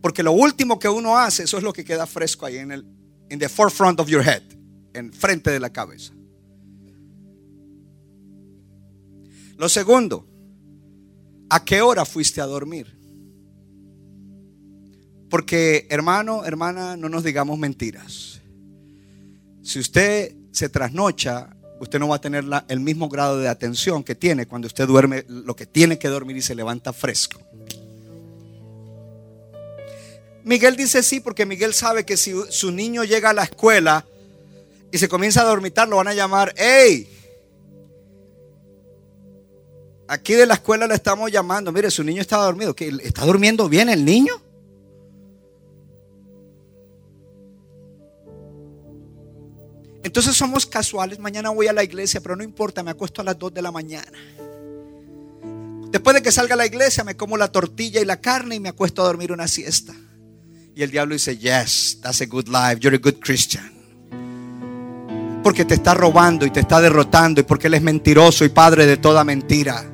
Porque 0.00 0.22
lo 0.22 0.32
último 0.32 0.78
que 0.78 0.88
uno 0.88 1.18
hace, 1.18 1.42
eso 1.42 1.58
es 1.58 1.62
lo 1.62 1.74
que 1.74 1.84
queda 1.84 2.06
fresco 2.06 2.46
ahí 2.46 2.56
en 2.56 2.72
el 2.72 2.86
in 3.28 3.38
the 3.38 3.48
forefront 3.48 4.00
of 4.00 4.08
your 4.08 4.26
head, 4.26 4.42
en 4.94 5.12
frente 5.12 5.50
de 5.50 5.60
la 5.60 5.70
cabeza. 5.70 6.14
Lo 9.58 9.68
segundo, 9.68 10.26
¿a 11.50 11.62
qué 11.62 11.82
hora 11.82 12.06
fuiste 12.06 12.40
a 12.40 12.46
dormir? 12.46 13.01
Porque 15.32 15.86
hermano, 15.88 16.44
hermana, 16.44 16.94
no 16.94 17.08
nos 17.08 17.24
digamos 17.24 17.58
mentiras. 17.58 18.42
Si 19.62 19.78
usted 19.78 20.34
se 20.50 20.68
trasnocha, 20.68 21.56
usted 21.80 21.98
no 21.98 22.08
va 22.08 22.16
a 22.16 22.20
tener 22.20 22.44
el 22.68 22.80
mismo 22.80 23.08
grado 23.08 23.38
de 23.38 23.48
atención 23.48 24.04
que 24.04 24.14
tiene 24.14 24.44
cuando 24.44 24.66
usted 24.66 24.86
duerme 24.86 25.24
lo 25.28 25.56
que 25.56 25.64
tiene 25.64 25.98
que 25.98 26.08
dormir 26.08 26.36
y 26.36 26.42
se 26.42 26.54
levanta 26.54 26.92
fresco. 26.92 27.40
Miguel 30.44 30.76
dice 30.76 31.02
sí 31.02 31.20
porque 31.20 31.46
Miguel 31.46 31.72
sabe 31.72 32.04
que 32.04 32.18
si 32.18 32.34
su 32.50 32.70
niño 32.70 33.02
llega 33.02 33.30
a 33.30 33.32
la 33.32 33.44
escuela 33.44 34.04
y 34.90 34.98
se 34.98 35.08
comienza 35.08 35.40
a 35.40 35.44
dormitar, 35.44 35.88
lo 35.88 35.96
van 35.96 36.08
a 36.08 36.14
llamar, 36.14 36.52
¡Ey! 36.58 37.08
Aquí 40.08 40.34
de 40.34 40.44
la 40.44 40.52
escuela 40.52 40.86
le 40.86 40.94
estamos 40.94 41.32
llamando, 41.32 41.72
mire, 41.72 41.90
su 41.90 42.04
niño 42.04 42.20
está 42.20 42.36
dormido. 42.36 42.76
¿Está 42.78 43.24
durmiendo 43.24 43.66
bien 43.70 43.88
el 43.88 44.04
niño? 44.04 44.51
Entonces 50.02 50.36
somos 50.36 50.66
casuales. 50.66 51.18
Mañana 51.18 51.50
voy 51.50 51.68
a 51.68 51.72
la 51.72 51.84
iglesia, 51.84 52.20
pero 52.20 52.36
no 52.36 52.42
importa, 52.42 52.82
me 52.82 52.90
acuesto 52.90 53.20
a 53.20 53.24
las 53.24 53.38
2 53.38 53.54
de 53.54 53.62
la 53.62 53.70
mañana. 53.70 54.18
Después 55.90 56.14
de 56.14 56.22
que 56.22 56.32
salga 56.32 56.54
a 56.54 56.56
la 56.56 56.66
iglesia, 56.66 57.04
me 57.04 57.16
como 57.16 57.36
la 57.36 57.52
tortilla 57.52 58.00
y 58.00 58.04
la 58.04 58.20
carne 58.20 58.54
y 58.54 58.60
me 58.60 58.70
acuesto 58.70 59.02
a 59.02 59.04
dormir 59.04 59.30
una 59.30 59.46
siesta. 59.46 59.94
Y 60.74 60.82
el 60.82 60.90
diablo 60.90 61.14
dice, 61.14 61.36
yes, 61.36 61.98
that's 62.00 62.22
a 62.22 62.26
good 62.26 62.48
life, 62.48 62.80
you're 62.80 62.96
a 62.96 62.98
good 62.98 63.20
Christian. 63.20 63.70
Porque 65.42 65.66
te 65.66 65.74
está 65.74 65.92
robando 65.92 66.46
y 66.46 66.50
te 66.50 66.60
está 66.60 66.80
derrotando 66.80 67.42
y 67.42 67.44
porque 67.44 67.66
Él 67.66 67.74
es 67.74 67.82
mentiroso 67.82 68.44
y 68.44 68.48
padre 68.48 68.86
de 68.86 68.96
toda 68.96 69.22
mentira. 69.22 69.84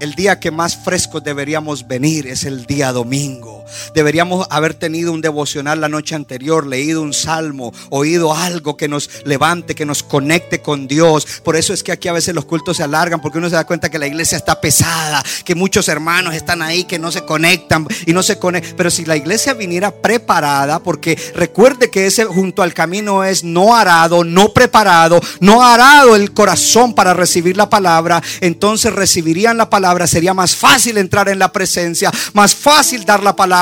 El 0.00 0.12
día 0.14 0.38
que 0.38 0.50
más 0.50 0.76
fresco 0.76 1.20
deberíamos 1.20 1.88
venir 1.88 2.26
es 2.26 2.44
el 2.44 2.66
día 2.66 2.92
domingo. 2.92 3.64
Deberíamos 3.94 4.46
haber 4.50 4.74
tenido 4.74 5.12
un 5.12 5.20
devocional 5.20 5.80
la 5.80 5.88
noche 5.88 6.14
anterior, 6.14 6.66
leído 6.66 7.02
un 7.02 7.12
salmo, 7.12 7.72
oído 7.90 8.34
algo 8.34 8.76
que 8.76 8.88
nos 8.88 9.10
levante, 9.24 9.74
que 9.74 9.86
nos 9.86 10.02
conecte 10.02 10.60
con 10.60 10.86
Dios. 10.86 11.26
Por 11.42 11.56
eso 11.56 11.72
es 11.72 11.82
que 11.82 11.92
aquí 11.92 12.08
a 12.08 12.12
veces 12.12 12.34
los 12.34 12.44
cultos 12.44 12.76
se 12.76 12.82
alargan, 12.82 13.20
porque 13.20 13.38
uno 13.38 13.48
se 13.48 13.56
da 13.56 13.66
cuenta 13.66 13.90
que 13.90 13.98
la 13.98 14.06
iglesia 14.06 14.36
está 14.36 14.60
pesada, 14.60 15.22
que 15.44 15.54
muchos 15.54 15.88
hermanos 15.88 16.34
están 16.34 16.62
ahí 16.62 16.84
que 16.84 16.98
no 16.98 17.10
se 17.10 17.24
conectan 17.24 17.86
y 18.06 18.12
no 18.12 18.22
se 18.22 18.38
conectan. 18.38 18.74
Pero 18.76 18.90
si 18.90 19.04
la 19.04 19.16
iglesia 19.16 19.54
viniera 19.54 19.90
preparada, 19.90 20.78
porque 20.80 21.18
recuerde 21.34 21.90
que 21.90 22.06
ese 22.06 22.24
junto 22.24 22.62
al 22.62 22.74
camino 22.74 23.24
es 23.24 23.44
no 23.44 23.74
arado, 23.74 24.24
no 24.24 24.52
preparado, 24.52 25.20
no 25.40 25.62
arado 25.62 26.14
el 26.14 26.32
corazón 26.32 26.94
para 26.94 27.14
recibir 27.14 27.56
la 27.56 27.68
palabra, 27.68 28.22
entonces 28.40 28.92
recibirían 28.92 29.56
la 29.56 29.70
palabra, 29.70 30.06
sería 30.06 30.34
más 30.34 30.54
fácil 30.54 30.98
entrar 30.98 31.28
en 31.28 31.38
la 31.38 31.52
presencia, 31.52 32.12
más 32.32 32.54
fácil 32.54 33.04
dar 33.04 33.22
la 33.22 33.34
palabra 33.34 33.55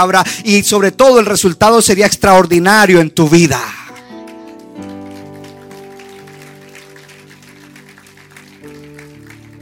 y 0.44 0.62
sobre 0.62 0.92
todo 0.92 1.20
el 1.20 1.26
resultado 1.26 1.80
sería 1.82 2.06
extraordinario 2.06 3.00
en 3.00 3.10
tu 3.10 3.28
vida. 3.28 3.60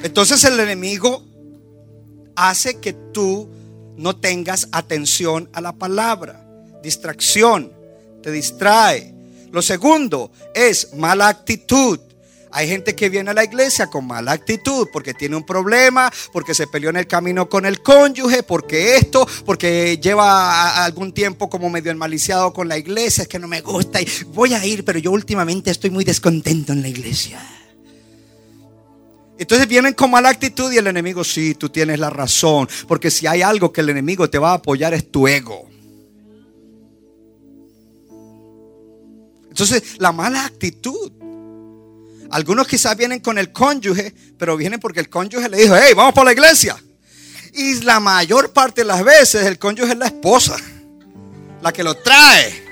Entonces 0.02 0.42
el 0.44 0.58
enemigo 0.58 1.24
hace 2.34 2.80
que 2.80 2.92
tú 2.92 3.48
no 3.96 4.16
tengas 4.16 4.68
atención 4.72 5.48
a 5.52 5.60
la 5.60 5.72
palabra. 5.72 6.44
Distracción, 6.82 7.72
te 8.22 8.30
distrae. 8.30 9.14
Lo 9.52 9.62
segundo 9.62 10.32
es 10.54 10.94
mala 10.94 11.28
actitud. 11.28 12.00
Hay 12.52 12.68
gente 12.68 12.94
que 12.94 13.08
viene 13.08 13.30
a 13.30 13.34
la 13.34 13.44
iglesia 13.44 13.86
con 13.86 14.06
mala 14.06 14.32
actitud 14.32 14.88
porque 14.92 15.14
tiene 15.14 15.36
un 15.36 15.44
problema, 15.44 16.12
porque 16.32 16.54
se 16.54 16.66
peleó 16.66 16.90
en 16.90 16.96
el 16.96 17.06
camino 17.06 17.48
con 17.48 17.64
el 17.64 17.80
cónyuge, 17.82 18.42
porque 18.42 18.96
esto, 18.96 19.26
porque 19.46 19.98
lleva 19.98 20.84
algún 20.84 21.12
tiempo 21.12 21.48
como 21.48 21.70
medio 21.70 21.90
enmaliciado 21.90 22.52
con 22.52 22.68
la 22.68 22.76
iglesia, 22.76 23.22
es 23.22 23.28
que 23.28 23.38
no 23.38 23.48
me 23.48 23.62
gusta 23.62 24.02
y 24.02 24.08
voy 24.28 24.52
a 24.52 24.64
ir, 24.66 24.84
pero 24.84 24.98
yo 24.98 25.12
últimamente 25.12 25.70
estoy 25.70 25.88
muy 25.88 26.04
descontento 26.04 26.72
en 26.74 26.82
la 26.82 26.88
iglesia. 26.88 27.40
Entonces 29.38 29.66
vienen 29.66 29.94
con 29.94 30.10
mala 30.10 30.28
actitud 30.28 30.70
y 30.70 30.76
el 30.76 30.86
enemigo, 30.86 31.24
sí, 31.24 31.54
tú 31.54 31.70
tienes 31.70 31.98
la 31.98 32.10
razón, 32.10 32.68
porque 32.86 33.10
si 33.10 33.26
hay 33.26 33.40
algo 33.40 33.72
que 33.72 33.80
el 33.80 33.88
enemigo 33.88 34.28
te 34.28 34.38
va 34.38 34.50
a 34.50 34.54
apoyar 34.54 34.92
es 34.92 35.10
tu 35.10 35.26
ego. 35.26 35.68
Entonces, 39.48 39.98
la 39.98 40.12
mala 40.12 40.44
actitud 40.44 41.12
algunos 42.32 42.66
quizás 42.66 42.96
vienen 42.96 43.20
con 43.20 43.38
el 43.38 43.52
cónyuge, 43.52 44.14
pero 44.38 44.56
vienen 44.56 44.80
porque 44.80 45.00
el 45.00 45.10
cónyuge 45.10 45.50
le 45.50 45.58
dijo, 45.58 45.76
hey, 45.76 45.92
vamos 45.94 46.14
para 46.14 46.26
la 46.26 46.32
iglesia. 46.32 46.76
Y 47.52 47.82
la 47.82 48.00
mayor 48.00 48.52
parte 48.54 48.80
de 48.80 48.86
las 48.86 49.04
veces 49.04 49.44
el 49.44 49.58
cónyuge 49.58 49.92
es 49.92 49.98
la 49.98 50.06
esposa, 50.06 50.56
la 51.60 51.72
que 51.72 51.84
lo 51.84 51.94
trae. 51.94 52.64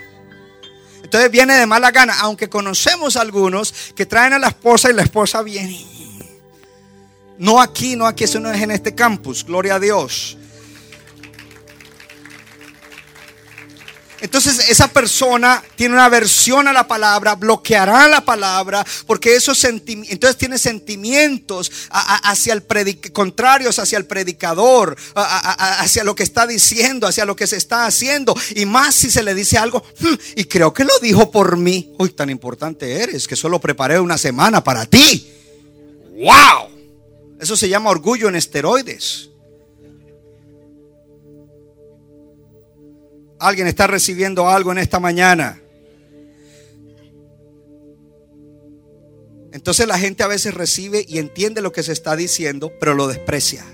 Entonces 1.04 1.30
viene 1.30 1.58
de 1.58 1.66
mala 1.66 1.90
gana, 1.90 2.18
aunque 2.20 2.48
conocemos 2.48 3.16
algunos 3.16 3.92
que 3.94 4.06
traen 4.06 4.32
a 4.32 4.38
la 4.38 4.48
esposa 4.48 4.88
y 4.88 4.94
la 4.94 5.02
esposa 5.02 5.42
viene. 5.42 5.84
No 7.38 7.60
aquí, 7.60 7.96
no 7.96 8.06
aquí, 8.06 8.24
eso 8.24 8.40
no 8.40 8.50
es 8.50 8.62
en 8.62 8.70
este 8.70 8.94
campus, 8.94 9.44
gloria 9.44 9.74
a 9.74 9.80
Dios. 9.80 10.38
Entonces 14.20 14.68
esa 14.68 14.88
persona 14.88 15.62
tiene 15.76 15.94
una 15.94 16.06
aversión 16.06 16.68
a 16.68 16.72
la 16.72 16.86
palabra, 16.86 17.34
bloqueará 17.34 18.08
la 18.08 18.24
palabra, 18.24 18.84
porque 19.06 19.34
esos 19.34 19.58
sentimientos, 19.58 20.12
entonces 20.12 20.36
tiene 20.36 20.58
sentimientos 20.58 21.70
hacia 21.90 22.52
el 22.52 22.62
contrarios 23.12 23.78
hacia 23.78 23.98
el 23.98 24.06
predicador, 24.06 24.96
hacia 25.14 26.04
lo 26.04 26.14
que 26.14 26.22
está 26.22 26.46
diciendo, 26.46 27.06
hacia 27.06 27.24
lo 27.24 27.36
que 27.36 27.46
se 27.46 27.56
está 27.56 27.86
haciendo. 27.86 28.34
Y 28.54 28.66
más 28.66 28.94
si 28.94 29.10
se 29.10 29.22
le 29.22 29.34
dice 29.34 29.58
algo, 29.58 29.82
hmm, 30.00 30.14
y 30.36 30.44
creo 30.44 30.72
que 30.72 30.84
lo 30.84 30.98
dijo 31.00 31.30
por 31.30 31.56
mí. 31.56 31.92
Uy, 31.98 32.10
tan 32.10 32.30
importante 32.30 33.02
eres 33.02 33.26
que 33.26 33.36
solo 33.36 33.60
preparé 33.60 33.98
una 34.00 34.18
semana 34.18 34.62
para 34.62 34.86
ti. 34.86 35.30
¡Wow! 36.16 36.70
Eso 37.40 37.56
se 37.56 37.68
llama 37.68 37.90
orgullo 37.90 38.28
en 38.28 38.36
esteroides. 38.36 39.29
Alguien 43.40 43.66
está 43.66 43.86
recibiendo 43.86 44.48
algo 44.48 44.70
en 44.70 44.78
esta 44.78 45.00
mañana. 45.00 45.58
Entonces 49.52 49.88
la 49.88 49.98
gente 49.98 50.22
a 50.22 50.28
veces 50.28 50.54
recibe 50.54 51.04
y 51.08 51.18
entiende 51.18 51.62
lo 51.62 51.72
que 51.72 51.82
se 51.82 51.92
está 51.92 52.14
diciendo, 52.16 52.70
pero 52.78 52.94
lo 52.94 53.08
desprecia. 53.08 53.64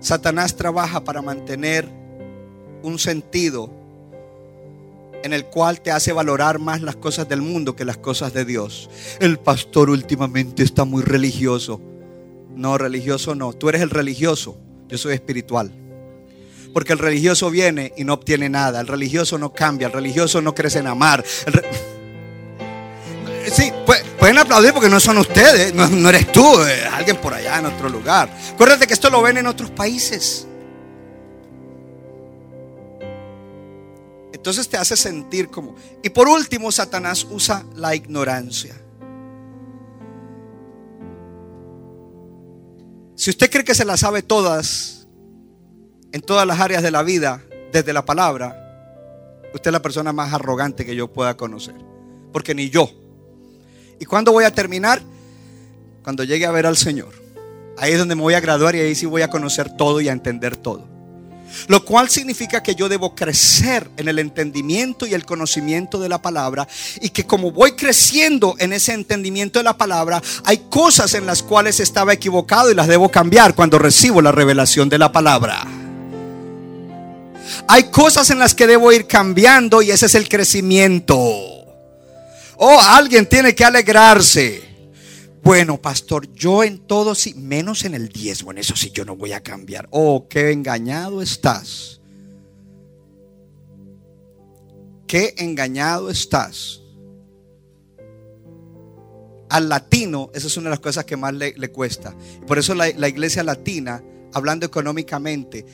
Satanás 0.00 0.54
trabaja 0.54 1.02
para 1.02 1.22
mantener 1.22 1.88
un 2.82 2.98
sentido 2.98 3.70
en 5.22 5.32
el 5.32 5.46
cual 5.46 5.80
te 5.80 5.90
hace 5.90 6.12
valorar 6.12 6.58
más 6.58 6.82
las 6.82 6.96
cosas 6.96 7.26
del 7.26 7.40
mundo 7.40 7.74
que 7.74 7.86
las 7.86 7.96
cosas 7.96 8.34
de 8.34 8.44
Dios. 8.44 8.90
El 9.18 9.38
pastor 9.38 9.88
últimamente 9.88 10.62
está 10.62 10.84
muy 10.84 11.02
religioso. 11.02 11.80
No, 12.54 12.76
religioso 12.76 13.34
no. 13.34 13.54
Tú 13.54 13.70
eres 13.70 13.80
el 13.80 13.88
religioso. 13.88 14.58
Yo 14.88 14.98
soy 14.98 15.14
espiritual. 15.14 15.72
Porque 16.72 16.92
el 16.92 16.98
religioso 16.98 17.50
viene 17.50 17.92
y 17.96 18.04
no 18.04 18.14
obtiene 18.14 18.48
nada. 18.48 18.80
El 18.80 18.86
religioso 18.86 19.38
no 19.38 19.52
cambia. 19.52 19.86
El 19.86 19.92
religioso 19.92 20.40
no 20.40 20.54
crece 20.54 20.80
en 20.80 20.88
amar. 20.88 21.24
Sí, 23.52 23.70
pueden 24.18 24.38
aplaudir 24.38 24.72
porque 24.72 24.88
no 24.88 24.98
son 24.98 25.18
ustedes, 25.18 25.74
no, 25.74 26.08
eres 26.08 26.32
tú, 26.32 26.58
alguien 26.90 27.18
por 27.18 27.34
allá 27.34 27.58
en 27.58 27.66
otro 27.66 27.88
lugar. 27.88 28.34
Acuérdate 28.52 28.86
que 28.86 28.94
esto 28.94 29.10
lo 29.10 29.20
ven 29.22 29.36
en 29.36 29.46
otros 29.46 29.70
países. 29.70 30.46
Entonces 34.32 34.68
te 34.68 34.76
hace 34.76 34.96
sentir 34.96 35.48
como... 35.48 35.76
Y 36.02 36.10
por 36.10 36.28
último, 36.28 36.72
Satanás 36.72 37.26
usa 37.30 37.64
la 37.76 37.94
ignorancia. 37.94 38.74
Si 43.16 43.30
usted 43.30 43.50
cree 43.50 43.64
que 43.64 43.74
se 43.74 43.84
la 43.84 43.96
sabe 43.96 44.22
todas, 44.22 45.06
en 46.12 46.20
todas 46.20 46.46
las 46.46 46.60
áreas 46.60 46.82
de 46.82 46.90
la 46.90 47.02
vida, 47.02 47.42
desde 47.72 47.92
la 47.92 48.04
palabra, 48.04 49.40
usted 49.54 49.68
es 49.68 49.72
la 49.72 49.82
persona 49.82 50.12
más 50.12 50.32
arrogante 50.32 50.84
que 50.84 50.96
yo 50.96 51.12
pueda 51.12 51.36
conocer. 51.36 51.74
Porque 52.32 52.54
ni 52.54 52.70
yo 52.70 52.90
¿Y 53.98 54.04
cuándo 54.04 54.32
voy 54.32 54.44
a 54.44 54.50
terminar? 54.50 55.00
Cuando 56.02 56.24
llegue 56.24 56.46
a 56.46 56.50
ver 56.50 56.66
al 56.66 56.76
Señor. 56.76 57.12
Ahí 57.78 57.92
es 57.92 57.98
donde 57.98 58.14
me 58.14 58.22
voy 58.22 58.34
a 58.34 58.40
graduar 58.40 58.74
y 58.76 58.80
ahí 58.80 58.94
sí 58.94 59.06
voy 59.06 59.22
a 59.22 59.30
conocer 59.30 59.74
todo 59.76 60.00
y 60.00 60.08
a 60.08 60.12
entender 60.12 60.56
todo. 60.56 60.86
Lo 61.68 61.84
cual 61.84 62.10
significa 62.10 62.62
que 62.62 62.74
yo 62.74 62.88
debo 62.88 63.14
crecer 63.14 63.90
en 63.96 64.08
el 64.08 64.18
entendimiento 64.18 65.06
y 65.06 65.14
el 65.14 65.24
conocimiento 65.24 66.00
de 66.00 66.08
la 66.08 66.20
palabra. 66.20 66.66
Y 67.00 67.10
que 67.10 67.24
como 67.24 67.50
voy 67.50 67.72
creciendo 67.72 68.56
en 68.58 68.72
ese 68.72 68.92
entendimiento 68.92 69.58
de 69.58 69.64
la 69.64 69.76
palabra, 69.76 70.22
hay 70.44 70.58
cosas 70.68 71.14
en 71.14 71.26
las 71.26 71.42
cuales 71.42 71.80
estaba 71.80 72.12
equivocado 72.12 72.70
y 72.70 72.74
las 72.74 72.88
debo 72.88 73.08
cambiar 73.10 73.54
cuando 73.54 73.78
recibo 73.78 74.20
la 74.20 74.32
revelación 74.32 74.88
de 74.88 74.98
la 74.98 75.12
palabra. 75.12 75.64
Hay 77.68 77.84
cosas 77.84 78.30
en 78.30 78.38
las 78.38 78.54
que 78.54 78.66
debo 78.66 78.92
ir 78.92 79.06
cambiando 79.06 79.82
y 79.82 79.90
ese 79.90 80.06
es 80.06 80.14
el 80.14 80.28
crecimiento. 80.28 81.16
Oh, 82.56 82.80
alguien 82.80 83.26
tiene 83.26 83.54
que 83.54 83.64
alegrarse. 83.64 84.73
Bueno, 85.44 85.78
pastor, 85.80 86.32
yo 86.32 86.64
en 86.64 86.78
todo 86.78 87.14
sí, 87.14 87.34
menos 87.34 87.84
en 87.84 87.92
el 87.92 88.08
diezmo, 88.08 88.50
en 88.50 88.56
eso 88.56 88.74
sí 88.76 88.90
yo 88.90 89.04
no 89.04 89.14
voy 89.14 89.32
a 89.32 89.42
cambiar. 89.42 89.86
Oh, 89.90 90.26
qué 90.26 90.50
engañado 90.52 91.20
estás. 91.20 92.00
Qué 95.06 95.34
engañado 95.36 96.08
estás. 96.08 96.80
Al 99.50 99.68
latino, 99.68 100.30
esa 100.32 100.46
es 100.46 100.56
una 100.56 100.70
de 100.70 100.76
las 100.76 100.80
cosas 100.80 101.04
que 101.04 101.18
más 101.18 101.34
le, 101.34 101.52
cuesta. 101.70 102.16
Por 102.46 102.58
eso 102.58 102.74
la 102.74 103.08
iglesia 103.08 103.44
latina, 103.44 104.02
hablando 104.32 104.64
económicamente, 104.64 105.66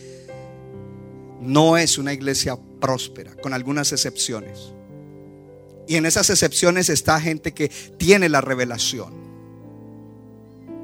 no 1.41 1.77
es 1.77 1.97
una 1.97 2.13
iglesia 2.13 2.59
próspera, 2.81 3.37
con 3.37 3.55
algunas 3.55 3.93
excepciones. 3.93 4.73
Y 5.87 5.95
en 5.95 6.07
esas 6.07 6.29
excepciones 6.29 6.89
está 6.89 7.21
gente 7.21 7.55
que 7.55 7.69
tiene 7.97 8.29
la 8.29 8.41
revelación. 8.41 9.30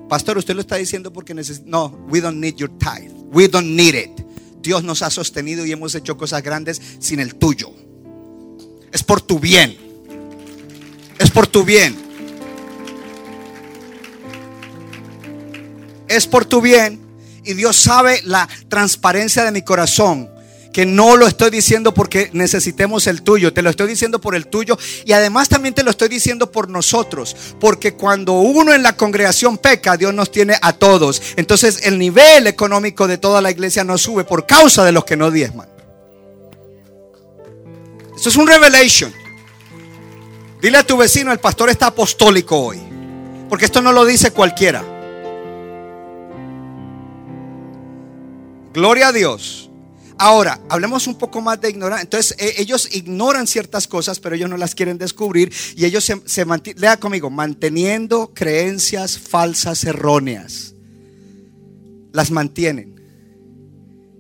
Pastor, 0.09 0.39
usted 0.39 0.55
lo 0.55 0.61
está 0.61 0.77
diciendo 0.77 1.13
porque 1.13 1.35
necesita. 1.35 1.67
No, 1.69 1.89
we 2.09 2.21
don't 2.21 2.39
need 2.39 2.57
your 2.57 2.71
tithe. 2.79 3.13
We 3.33 3.49
don't 3.49 3.75
need 3.75 3.95
it. 3.95 4.25
Dios 4.61 4.83
nos 4.85 5.03
ha 5.03 5.11
sostenido 5.11 5.65
y 5.65 5.73
hemos 5.73 5.95
hecho 5.95 6.17
cosas 6.17 6.43
grandes 6.43 6.81
sin 6.99 7.21
el 7.21 7.35
tuyo. 7.35 7.73
Es 8.93 9.03
por 9.03 9.21
tu 9.21 9.39
bien. 9.39 9.77
Es 11.19 11.31
por 11.31 11.47
tu 11.47 11.65
bien. 11.65 11.97
Es 16.09 16.27
por 16.27 16.45
tu 16.45 16.61
bien. 16.61 17.01
Y 17.45 17.55
Dios 17.55 17.77
sabe 17.77 18.21
la 18.25 18.49
transparencia 18.69 19.45
de 19.45 19.53
mi 19.53 19.63
corazón 19.63 20.36
que 20.77 20.85
no 20.85 21.17
lo 21.17 21.27
estoy 21.27 21.49
diciendo 21.49 21.95
porque 21.95 22.29
necesitemos 22.35 23.07
el 23.07 23.23
tuyo, 23.23 23.55
te 23.55 23.63
lo 23.63 23.71
estoy 23.71 23.89
diciendo 23.89 24.21
por 24.21 24.35
el 24.35 24.47
tuyo 24.47 24.77
y 25.07 25.13
además 25.13 25.49
también 25.49 25.73
te 25.73 25.83
lo 25.83 25.91
estoy 25.91 26.11
diciendo 26.11 26.53
por 26.53 26.69
nosotros, 26.69 27.35
porque 27.59 27.95
cuando 27.95 28.35
uno 28.35 28.75
en 28.75 28.83
la 28.83 28.95
congregación 28.95 29.57
peca, 29.57 29.97
Dios 29.97 30.13
nos 30.13 30.31
tiene 30.31 30.55
a 30.61 30.75
todos. 30.75 31.23
Entonces 31.37 31.81
el 31.85 31.99
nivel 31.99 32.47
económico 32.47 33.09
de 33.09 33.17
toda 33.17 33.41
la 33.41 33.51
iglesia 33.51 33.85
no 33.85 33.97
sube 33.97 34.25
por 34.25 34.45
causa 34.45 34.85
de 34.85 34.93
los 34.93 35.07
que 35.07 35.17
no 35.17 35.31
diezman. 35.31 35.67
Eso 38.15 38.29
es 38.29 38.37
un 38.37 38.47
revelation. 38.47 39.11
Dile 40.61 40.77
a 40.77 40.87
tu 40.87 40.99
vecino, 40.99 41.33
el 41.33 41.41
pastor 41.41 41.71
está 41.71 41.87
apostólico 41.87 42.55
hoy, 42.55 42.83
porque 43.49 43.65
esto 43.65 43.81
no 43.81 43.93
lo 43.93 44.05
dice 44.05 44.31
cualquiera. 44.31 44.85
Gloria 48.75 49.09
a 49.09 49.13
Dios. 49.13 49.66
Ahora, 50.19 50.61
hablemos 50.71 51.07
un 51.07 51.17
poco 51.17 51.43
más 51.43 51.61
de 51.61 51.71
ignorancia. 51.71 52.05
Entonces, 52.05 52.37
eh, 52.39 52.55
ellos 52.59 52.89
ignoran 52.95 53.47
ciertas 53.47 53.87
cosas, 53.87 54.19
pero 54.19 54.35
ellos 54.35 54.49
no 54.49 54.57
las 54.57 54.75
quieren 54.75 54.97
descubrir. 54.97 55.53
Y 55.77 55.85
ellos 55.85 56.05
se, 56.05 56.21
se 56.25 56.45
mantienen, 56.45 56.81
lea 56.81 56.97
conmigo, 56.97 57.29
manteniendo 57.29 58.33
creencias 58.33 59.19
falsas 59.19 59.85
erróneas. 59.85 60.75
Las 62.13 62.31
mantienen. 62.31 62.97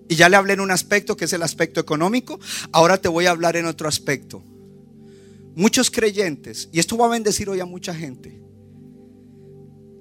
Y 0.08 0.16
ya 0.16 0.28
le 0.28 0.36
hablé 0.36 0.52
en 0.52 0.60
un 0.60 0.70
aspecto 0.70 1.16
que 1.16 1.24
es 1.24 1.32
el 1.32 1.42
aspecto 1.42 1.80
económico. 1.80 2.38
Ahora 2.72 2.98
te 2.98 3.08
voy 3.08 3.26
a 3.26 3.30
hablar 3.30 3.56
en 3.56 3.64
otro 3.64 3.88
aspecto. 3.88 4.42
Muchos 5.54 5.90
creyentes, 5.90 6.68
y 6.70 6.80
esto 6.80 6.98
va 6.98 7.06
a 7.06 7.10
bendecir 7.10 7.48
hoy 7.48 7.60
a 7.60 7.64
mucha 7.64 7.94
gente, 7.94 8.38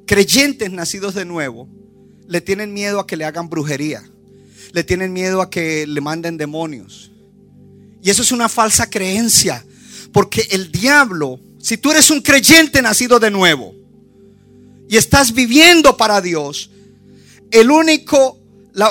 creyentes 0.05 0.69
nacidos 0.69 1.15
de 1.15 1.23
nuevo, 1.23 1.69
le 2.27 2.41
tienen 2.41 2.73
miedo 2.73 2.99
a 2.99 3.07
que 3.07 3.15
le 3.15 3.23
hagan 3.23 3.49
brujería 3.49 4.03
le 4.75 4.83
tienen 4.83 5.13
miedo 5.13 5.41
a 5.41 5.49
que 5.49 5.87
le 5.87 6.01
manden 6.01 6.35
demonios. 6.35 7.09
Y 8.03 8.09
eso 8.09 8.21
es 8.21 8.33
una 8.33 8.49
falsa 8.49 8.89
creencia. 8.89 9.65
Porque 10.11 10.45
el 10.51 10.69
diablo, 10.69 11.39
si 11.59 11.77
tú 11.77 11.91
eres 11.91 12.09
un 12.09 12.19
creyente 12.19 12.81
nacido 12.81 13.17
de 13.17 13.31
nuevo 13.31 13.73
y 14.89 14.97
estás 14.97 15.33
viviendo 15.33 15.95
para 15.95 16.19
Dios, 16.19 16.71
el 17.51 17.71
único 17.71 18.37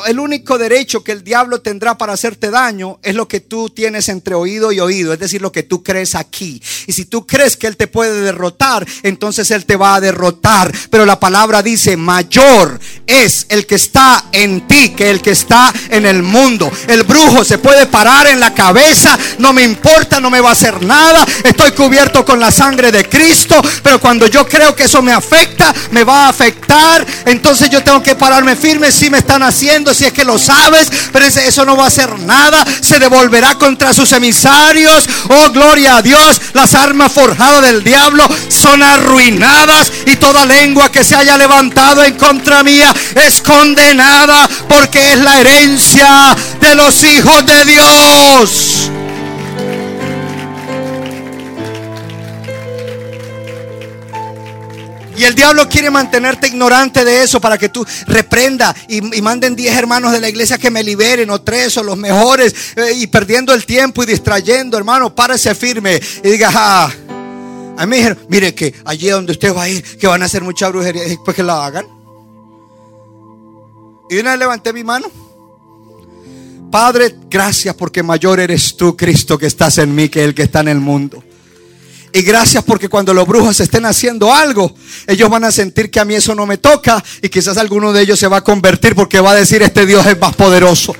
el 0.06 0.18
único 0.18 0.56
derecho 0.56 1.04
que 1.04 1.12
el 1.12 1.22
diablo 1.22 1.60
tendrá 1.60 1.98
para 1.98 2.14
hacerte 2.14 2.50
daño 2.50 2.98
es 3.02 3.14
lo 3.14 3.28
que 3.28 3.40
tú 3.40 3.68
tienes 3.68 4.08
entre 4.08 4.34
oído 4.34 4.72
y 4.72 4.80
oído, 4.80 5.12
es 5.12 5.18
decir, 5.18 5.42
lo 5.42 5.52
que 5.52 5.62
tú 5.62 5.82
crees 5.82 6.14
aquí. 6.14 6.62
Y 6.86 6.92
si 6.92 7.04
tú 7.04 7.26
crees 7.26 7.56
que 7.56 7.66
él 7.66 7.76
te 7.76 7.86
puede 7.86 8.22
derrotar, 8.22 8.86
entonces 9.02 9.50
él 9.50 9.66
te 9.66 9.76
va 9.76 9.96
a 9.96 10.00
derrotar. 10.00 10.72
Pero 10.88 11.04
la 11.04 11.20
palabra 11.20 11.62
dice, 11.62 11.98
mayor 11.98 12.80
es 13.06 13.44
el 13.50 13.66
que 13.66 13.74
está 13.74 14.24
en 14.32 14.66
ti 14.66 14.90
que 14.90 15.10
el 15.10 15.20
que 15.20 15.32
está 15.32 15.72
en 15.90 16.06
el 16.06 16.22
mundo. 16.22 16.70
El 16.88 17.02
brujo 17.02 17.44
se 17.44 17.58
puede 17.58 17.86
parar 17.86 18.26
en 18.28 18.40
la 18.40 18.54
cabeza, 18.54 19.18
no 19.38 19.52
me 19.52 19.64
importa, 19.64 20.18
no 20.18 20.30
me 20.30 20.40
va 20.40 20.50
a 20.50 20.52
hacer 20.52 20.82
nada, 20.82 21.26
estoy 21.44 21.72
cubierto 21.72 22.24
con 22.24 22.40
la 22.40 22.50
sangre 22.50 22.90
de 22.90 23.06
Cristo, 23.06 23.60
pero 23.82 24.00
cuando 24.00 24.26
yo 24.28 24.48
creo 24.48 24.74
que 24.74 24.84
eso 24.84 25.02
me 25.02 25.12
afecta, 25.12 25.74
me 25.90 26.04
va 26.04 26.24
a 26.24 26.28
afectar, 26.30 27.06
entonces 27.26 27.68
yo 27.68 27.84
tengo 27.84 28.02
que 28.02 28.14
pararme 28.14 28.56
firme 28.56 28.90
si 28.90 29.10
me 29.10 29.18
están 29.18 29.42
haciendo 29.42 29.73
si 29.92 30.04
es 30.04 30.12
que 30.12 30.24
lo 30.24 30.38
sabes, 30.38 30.88
pero 31.12 31.24
eso 31.24 31.64
no 31.64 31.76
va 31.76 31.84
a 31.84 31.88
hacer 31.88 32.18
nada, 32.20 32.64
se 32.80 32.98
devolverá 32.98 33.56
contra 33.56 33.92
sus 33.92 34.12
emisarios. 34.12 35.08
Oh, 35.28 35.50
gloria 35.50 35.96
a 35.96 36.02
Dios, 36.02 36.40
las 36.52 36.74
armas 36.74 37.12
forjadas 37.12 37.62
del 37.62 37.82
diablo 37.82 38.28
son 38.48 38.82
arruinadas 38.82 39.90
y 40.06 40.16
toda 40.16 40.46
lengua 40.46 40.92
que 40.92 41.02
se 41.02 41.16
haya 41.16 41.36
levantado 41.36 42.04
en 42.04 42.14
contra 42.14 42.62
mía 42.62 42.94
es 43.16 43.42
condenada 43.42 44.48
porque 44.68 45.14
es 45.14 45.18
la 45.18 45.40
herencia 45.40 46.36
de 46.60 46.74
los 46.76 47.02
hijos 47.02 47.44
de 47.44 47.64
Dios. 47.64 49.03
Y 55.16 55.24
el 55.24 55.34
diablo 55.34 55.68
quiere 55.68 55.90
mantenerte 55.90 56.48
ignorante 56.48 57.04
de 57.04 57.22
eso 57.22 57.40
para 57.40 57.56
que 57.56 57.68
tú 57.68 57.86
reprenda 58.06 58.74
y, 58.88 59.00
manden 59.00 59.54
10 59.54 59.76
hermanos 59.76 60.12
de 60.12 60.20
la 60.20 60.28
iglesia 60.28 60.58
que 60.58 60.70
me 60.70 60.82
liberen 60.82 61.30
o 61.30 61.40
tres 61.40 61.76
o 61.76 61.82
los 61.82 61.96
mejores 61.96 62.54
eh, 62.76 62.92
y 62.96 63.06
perdiendo 63.06 63.54
el 63.54 63.64
tiempo 63.64 64.02
y 64.02 64.06
distrayendo, 64.06 64.76
hermano, 64.76 65.14
párese 65.14 65.54
firme 65.54 66.00
y 66.22 66.28
diga, 66.28 66.50
ah, 66.52 66.92
a 67.76 67.86
mí 67.86 67.98
mire 68.28 68.54
que 68.54 68.74
allí 68.84 69.08
donde 69.08 69.32
usted 69.32 69.54
va 69.54 69.62
a 69.62 69.68
ir, 69.68 69.82
que 69.98 70.06
van 70.06 70.22
a 70.22 70.26
hacer 70.26 70.42
mucha 70.42 70.68
brujería, 70.68 71.04
después 71.04 71.36
que 71.36 71.42
la 71.42 71.64
hagan. 71.64 71.86
Y 74.10 74.18
una 74.18 74.30
vez 74.30 74.38
levanté 74.40 74.72
mi 74.72 74.84
mano. 74.84 75.10
Padre, 76.70 77.14
gracias 77.30 77.74
porque 77.76 78.02
mayor 78.02 78.40
eres 78.40 78.76
tú, 78.76 78.96
Cristo, 78.96 79.38
que 79.38 79.46
estás 79.46 79.78
en 79.78 79.94
mí 79.94 80.08
que 80.08 80.24
el 80.24 80.34
que 80.34 80.42
está 80.42 80.60
en 80.60 80.68
el 80.68 80.80
mundo. 80.80 81.22
Y 82.14 82.22
gracias 82.22 82.62
porque 82.62 82.88
cuando 82.88 83.12
los 83.12 83.26
brujos 83.26 83.58
estén 83.58 83.84
haciendo 83.86 84.32
algo, 84.32 84.72
ellos 85.08 85.28
van 85.28 85.42
a 85.42 85.50
sentir 85.50 85.90
que 85.90 85.98
a 85.98 86.04
mí 86.04 86.14
eso 86.14 86.32
no 86.32 86.46
me 86.46 86.58
toca 86.58 87.02
y 87.20 87.28
quizás 87.28 87.56
alguno 87.58 87.92
de 87.92 88.02
ellos 88.02 88.20
se 88.20 88.28
va 88.28 88.36
a 88.36 88.44
convertir 88.44 88.94
porque 88.94 89.18
va 89.18 89.32
a 89.32 89.34
decir, 89.34 89.62
este 89.62 89.84
Dios 89.84 90.06
es 90.06 90.16
más 90.20 90.32
poderoso. 90.36 90.94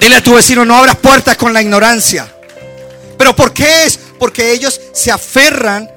Dile 0.00 0.16
a 0.16 0.20
tu 0.20 0.34
vecino, 0.34 0.64
no 0.64 0.74
abras 0.74 0.96
puertas 0.96 1.36
con 1.36 1.52
la 1.52 1.62
ignorancia. 1.62 2.26
¿Pero 3.16 3.36
por 3.36 3.52
qué 3.52 3.86
es? 3.86 4.00
Porque 4.18 4.50
ellos 4.50 4.80
se 4.92 5.12
aferran 5.12 5.88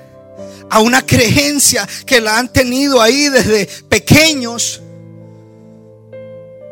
a 0.70 0.80
una 0.80 1.04
creencia 1.04 1.89
que 2.06 2.22
la 2.22 2.38
han 2.38 2.54
tenido 2.54 3.02
ahí 3.02 3.30
desde 3.30 3.66
pequeños. 3.89 4.80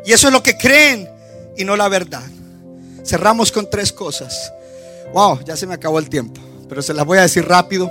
Y 0.04 0.12
eso 0.12 0.28
es 0.28 0.32
lo 0.32 0.44
que 0.44 0.56
creen 0.56 1.08
y 1.56 1.64
no 1.64 1.74
la 1.74 1.88
verdad. 1.88 2.22
Cerramos 3.04 3.50
con 3.50 3.68
tres 3.68 3.92
cosas. 3.92 4.52
Wow, 5.12 5.40
ya 5.44 5.56
se 5.56 5.66
me 5.66 5.74
acabó 5.74 5.98
el 5.98 6.08
tiempo. 6.08 6.40
Pero 6.68 6.82
se 6.82 6.94
las 6.94 7.04
voy 7.04 7.18
a 7.18 7.22
decir 7.22 7.44
rápido. 7.46 7.90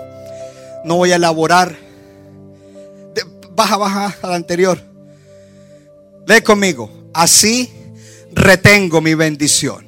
No 0.86 0.96
voy 0.96 1.12
a 1.12 1.16
elaborar. 1.16 1.78
baja, 3.56 3.78
baja 3.78 4.16
a 4.22 4.28
la 4.28 4.36
anterior. 4.36 4.82
Lee 6.26 6.42
conmigo. 6.42 6.90
Así 7.14 7.72
retengo 8.32 9.02
mi 9.02 9.16
bendición. 9.16 9.88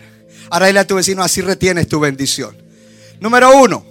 Ahora 0.50 0.68
dile 0.68 0.80
a 0.80 0.88
tu 0.88 0.96
vecino, 0.96 1.24
así 1.24 1.42
retienes 1.42 1.88
tu 1.88 2.00
bendición. 2.00 2.58
Número 3.22 3.56
uno, 3.58 3.86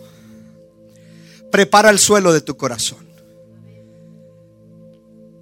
prepara 1.51 1.89
el 1.91 1.99
suelo 1.99 2.33
de 2.33 2.43
tu 2.43 2.57
corazón. 2.57 2.99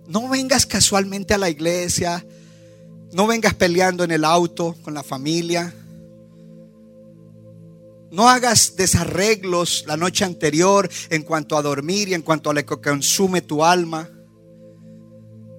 No 0.06 0.28
vengas 0.28 0.64
casualmente 0.64 1.34
a 1.34 1.38
la 1.38 1.50
iglesia. 1.50 2.24
No 3.12 3.26
vengas 3.26 3.54
peleando 3.54 4.04
en 4.04 4.10
el 4.10 4.24
auto 4.24 4.76
con 4.82 4.94
la 4.94 5.02
familia. 5.02 5.74
No 8.10 8.28
hagas 8.28 8.76
desarreglos 8.76 9.84
la 9.86 9.96
noche 9.96 10.24
anterior 10.24 10.88
en 11.10 11.22
cuanto 11.22 11.56
a 11.56 11.62
dormir 11.62 12.08
y 12.08 12.14
en 12.14 12.22
cuanto 12.22 12.50
a 12.50 12.54
lo 12.54 12.64
que 12.64 12.80
consume 12.80 13.42
tu 13.42 13.64
alma. 13.64 14.08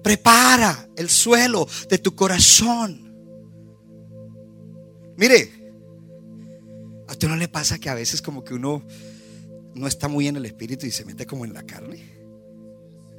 Prepara 0.02 0.88
el 0.96 1.08
suelo 1.08 1.68
de 1.88 1.98
tu 1.98 2.14
corazón. 2.14 3.14
Mire, 5.16 5.50
a 7.06 7.12
usted 7.12 7.28
no 7.28 7.36
le 7.36 7.48
pasa 7.48 7.78
que 7.78 7.90
a 7.90 7.94
veces 7.94 8.22
como 8.22 8.42
que 8.42 8.54
uno 8.54 8.82
no 9.74 9.86
está 9.86 10.08
muy 10.08 10.26
en 10.26 10.36
el 10.36 10.46
espíritu 10.46 10.86
y 10.86 10.90
se 10.90 11.04
mete 11.04 11.26
como 11.26 11.44
en 11.44 11.52
la 11.52 11.62
carne. 11.62 12.20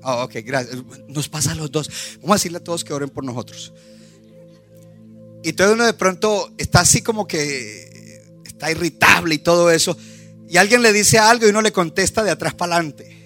Oh, 0.03 0.23
ok, 0.23 0.35
gracias. 0.43 0.77
Nos 1.07 1.29
pasa 1.29 1.51
a 1.51 1.55
los 1.55 1.71
dos. 1.71 1.89
Vamos 2.21 2.31
a 2.31 2.35
decirle 2.35 2.57
a 2.57 2.63
todos 2.63 2.83
que 2.83 2.93
oren 2.93 3.09
por 3.09 3.23
nosotros. 3.23 3.71
Y 5.43 5.53
todo 5.53 5.73
uno 5.73 5.85
de 5.85 5.93
pronto 5.93 6.51
está 6.57 6.81
así 6.81 7.01
como 7.01 7.27
que 7.27 7.90
está 8.61 8.69
irritable 8.69 9.33
y 9.33 9.39
todo 9.39 9.71
eso. 9.71 9.97
Y 10.47 10.57
alguien 10.57 10.83
le 10.83 10.93
dice 10.93 11.17
algo 11.17 11.47
y 11.47 11.49
uno 11.49 11.63
le 11.63 11.71
contesta 11.71 12.23
de 12.23 12.29
atrás 12.29 12.53
para 12.53 12.75
adelante. 12.75 13.17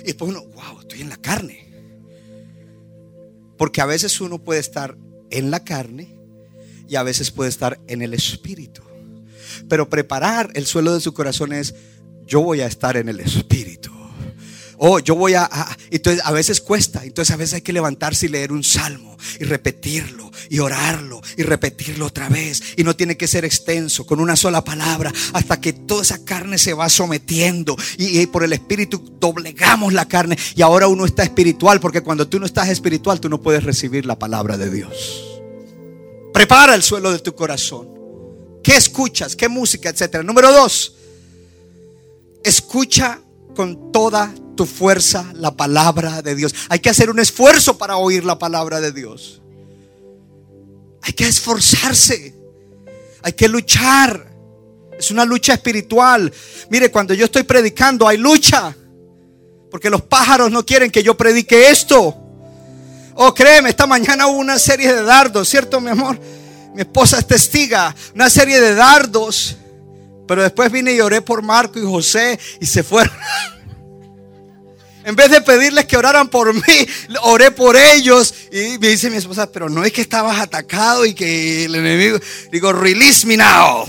Y 0.00 0.06
después 0.06 0.30
uno, 0.30 0.46
wow, 0.46 0.80
estoy 0.80 1.02
en 1.02 1.10
la 1.10 1.18
carne. 1.18 1.68
Porque 3.58 3.82
a 3.82 3.86
veces 3.86 4.22
uno 4.22 4.38
puede 4.38 4.60
estar 4.60 4.96
en 5.30 5.50
la 5.50 5.64
carne 5.64 6.16
y 6.88 6.96
a 6.96 7.02
veces 7.02 7.30
puede 7.30 7.50
estar 7.50 7.78
en 7.88 8.00
el 8.00 8.14
espíritu. 8.14 8.82
Pero 9.68 9.90
preparar 9.90 10.50
el 10.54 10.64
suelo 10.64 10.94
de 10.94 11.00
su 11.00 11.12
corazón 11.12 11.52
es, 11.52 11.74
yo 12.24 12.40
voy 12.40 12.62
a 12.62 12.66
estar 12.66 12.96
en 12.96 13.10
el 13.10 13.20
espíritu. 13.20 13.92
Oh, 14.78 15.00
yo 15.00 15.16
voy 15.16 15.34
a, 15.34 15.48
Entonces 15.90 16.22
a 16.24 16.30
veces 16.32 16.60
cuesta. 16.60 17.04
Entonces 17.04 17.34
a 17.34 17.36
veces 17.36 17.54
hay 17.54 17.60
que 17.62 17.72
levantarse 17.72 18.26
y 18.26 18.28
leer 18.28 18.52
un 18.52 18.62
salmo 18.62 19.16
y 19.40 19.44
repetirlo 19.44 20.30
y 20.48 20.60
orarlo 20.60 21.20
y 21.36 21.42
repetirlo 21.42 22.06
otra 22.06 22.28
vez. 22.28 22.62
Y 22.76 22.84
no 22.84 22.94
tiene 22.94 23.16
que 23.16 23.26
ser 23.26 23.44
extenso, 23.44 24.06
con 24.06 24.20
una 24.20 24.36
sola 24.36 24.62
palabra, 24.64 25.12
hasta 25.32 25.60
que 25.60 25.72
toda 25.72 26.02
esa 26.02 26.24
carne 26.24 26.58
se 26.58 26.74
va 26.74 26.88
sometiendo. 26.88 27.76
Y, 27.96 28.20
y 28.20 28.26
por 28.26 28.44
el 28.44 28.52
Espíritu 28.52 29.16
doblegamos 29.18 29.92
la 29.92 30.06
carne. 30.06 30.38
Y 30.54 30.62
ahora 30.62 30.88
uno 30.88 31.04
está 31.04 31.24
espiritual, 31.24 31.80
porque 31.80 32.02
cuando 32.02 32.28
tú 32.28 32.38
no 32.38 32.46
estás 32.46 32.68
espiritual, 32.68 33.20
tú 33.20 33.28
no 33.28 33.42
puedes 33.42 33.64
recibir 33.64 34.06
la 34.06 34.18
palabra 34.18 34.56
de 34.56 34.70
Dios. 34.70 35.24
Prepara 36.32 36.74
el 36.74 36.82
suelo 36.82 37.10
de 37.10 37.18
tu 37.18 37.34
corazón. 37.34 37.88
¿Qué 38.62 38.76
escuchas? 38.76 39.34
¿Qué 39.34 39.48
música? 39.48 39.88
Etcétera. 39.88 40.22
Número 40.22 40.52
dos, 40.52 40.94
escucha 42.44 43.20
con 43.56 43.90
toda 43.90 44.32
tu 44.58 44.66
fuerza 44.66 45.24
la 45.34 45.52
palabra 45.52 46.20
de 46.20 46.34
Dios. 46.34 46.52
Hay 46.68 46.80
que 46.80 46.90
hacer 46.90 47.10
un 47.10 47.20
esfuerzo 47.20 47.78
para 47.78 47.96
oír 47.96 48.24
la 48.24 48.40
palabra 48.40 48.80
de 48.80 48.90
Dios. 48.90 49.40
Hay 51.00 51.12
que 51.12 51.28
esforzarse. 51.28 52.34
Hay 53.22 53.34
que 53.34 53.46
luchar. 53.48 54.26
Es 54.98 55.12
una 55.12 55.24
lucha 55.24 55.54
espiritual. 55.54 56.32
Mire, 56.70 56.90
cuando 56.90 57.14
yo 57.14 57.26
estoy 57.26 57.44
predicando 57.44 58.08
hay 58.08 58.16
lucha. 58.16 58.74
Porque 59.70 59.90
los 59.90 60.02
pájaros 60.02 60.50
no 60.50 60.66
quieren 60.66 60.90
que 60.90 61.04
yo 61.04 61.16
predique 61.16 61.70
esto. 61.70 62.16
Oh, 63.14 63.32
créeme, 63.32 63.70
esta 63.70 63.86
mañana 63.86 64.26
hubo 64.26 64.38
una 64.38 64.58
serie 64.58 64.92
de 64.92 65.04
dardos, 65.04 65.48
¿cierto, 65.48 65.80
mi 65.80 65.90
amor? 65.90 66.18
Mi 66.74 66.80
esposa 66.80 67.20
es 67.20 67.28
testiga. 67.28 67.94
Una 68.12 68.28
serie 68.28 68.60
de 68.60 68.74
dardos 68.74 69.56
pero 70.28 70.42
después 70.42 70.70
vine 70.70 70.92
y 70.92 71.00
oré 71.00 71.22
por 71.22 71.42
Marco 71.42 71.78
y 71.78 71.82
José 71.82 72.38
y 72.60 72.66
se 72.66 72.82
fueron. 72.82 73.16
En 75.04 75.16
vez 75.16 75.30
de 75.30 75.40
pedirles 75.40 75.86
que 75.86 75.96
oraran 75.96 76.28
por 76.28 76.52
mí, 76.68 76.86
oré 77.22 77.50
por 77.50 77.76
ellos. 77.76 78.34
Y 78.52 78.78
me 78.78 78.88
dice 78.88 79.10
mi 79.10 79.16
esposa, 79.16 79.50
pero 79.50 79.68
no 79.68 79.84
es 79.84 79.92
que 79.92 80.00
estabas 80.00 80.38
atacado 80.40 81.04
y 81.04 81.14
que 81.14 81.64
el 81.64 81.74
enemigo. 81.74 82.18
Digo, 82.52 82.72
release 82.72 83.26
me 83.26 83.36
now. 83.36 83.86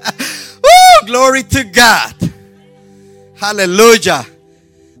glory 1.06 1.44
to 1.44 1.60
God. 1.64 2.30
Aleluya. 3.40 4.26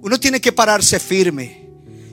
Uno 0.02 0.18
tiene 0.18 0.40
que 0.40 0.52
pararse 0.52 0.98
firme 0.98 1.59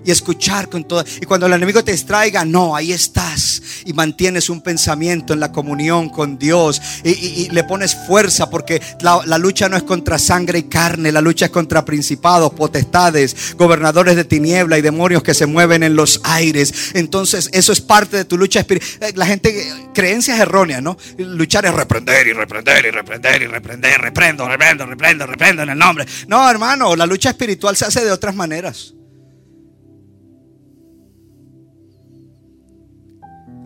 y 0.08 0.12
escuchar 0.12 0.70
con 0.70 0.86
toda. 0.86 1.04
Y 1.22 1.26
cuando 1.26 1.48
el 1.48 1.54
enemigo 1.54 1.84
te 1.84 1.92
distraiga, 1.92 2.46
no, 2.46 2.78
ahí 2.78 2.94
estás 2.94 3.62
y 3.86 3.92
mantienes 3.92 4.50
un 4.50 4.62
pensamiento 4.62 5.34
en 5.34 5.42
la 5.42 5.52
comunión 5.52 6.08
con 6.10 6.40
Dios 6.40 6.82
y, 7.04 7.50
le 7.52 7.64
pones 7.66 7.96
fuerza 8.08 8.50
porque 8.50 8.82
la, 9.02 9.22
la, 9.26 9.38
lucha 9.38 9.68
no 9.68 9.76
es 9.76 9.84
contra 9.84 10.18
sangre 10.18 10.60
y 10.60 10.64
carne, 10.64 11.12
la 11.12 11.20
lucha 11.20 11.46
es 11.46 11.52
contra 11.52 11.84
principados, 11.84 12.54
potestades, 12.54 13.56
gobernadores 13.58 14.16
de 14.16 14.24
tiniebla 14.24 14.78
y 14.78 14.82
demonios 14.82 15.24
que 15.24 15.34
se 15.34 15.46
mueven 15.46 15.84
en 15.84 15.98
los 15.98 16.22
aires. 16.24 16.92
Entonces, 16.94 17.50
eso 17.52 17.74
es 17.74 17.82
parte 17.82 18.16
de 18.16 18.26
tu 18.26 18.38
lucha 18.38 18.62
espiritual. 18.62 19.10
Eh, 19.10 19.14
la 19.16 19.26
gente, 19.26 19.74
creencias 19.94 20.40
erróneas, 20.40 20.82
¿no? 20.82 20.98
Luchar 21.18 21.66
es 21.66 21.74
reprender 21.74 22.28
y 22.28 22.34
reprender 22.34 22.86
y 22.86 22.92
reprender 22.92 23.42
y 23.42 23.48
reprender, 23.48 24.00
reprendo, 24.00 24.48
reprendo, 24.48 24.86
reprendo, 24.86 25.28
reprendo 25.28 25.64
en 25.64 25.70
el 25.70 25.78
nombre. 25.78 26.06
No, 26.28 26.50
hermano, 26.50 26.96
la 26.96 27.06
lucha 27.06 27.32
espiritual 27.32 27.76
se 27.76 27.86
hace 27.86 28.06
de 28.06 28.12
otras 28.12 28.34
maneras. 28.34 28.94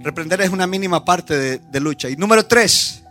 Reprender 0.04 0.41
es 0.41 0.49
una 0.49 0.66
mínima 0.66 1.06
parte 1.06 1.60
de, 1.60 1.80
lucha. 1.80 2.10
Y 2.10 2.16
número 2.16 2.45
tres, 2.45 3.04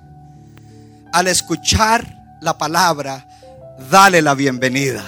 al 1.13 1.29
escuchar 1.29 2.05
la 2.41 2.59
palabra, 2.59 3.27
dale 3.91 4.21
la 4.21 4.35
bienvenida. 4.35 5.05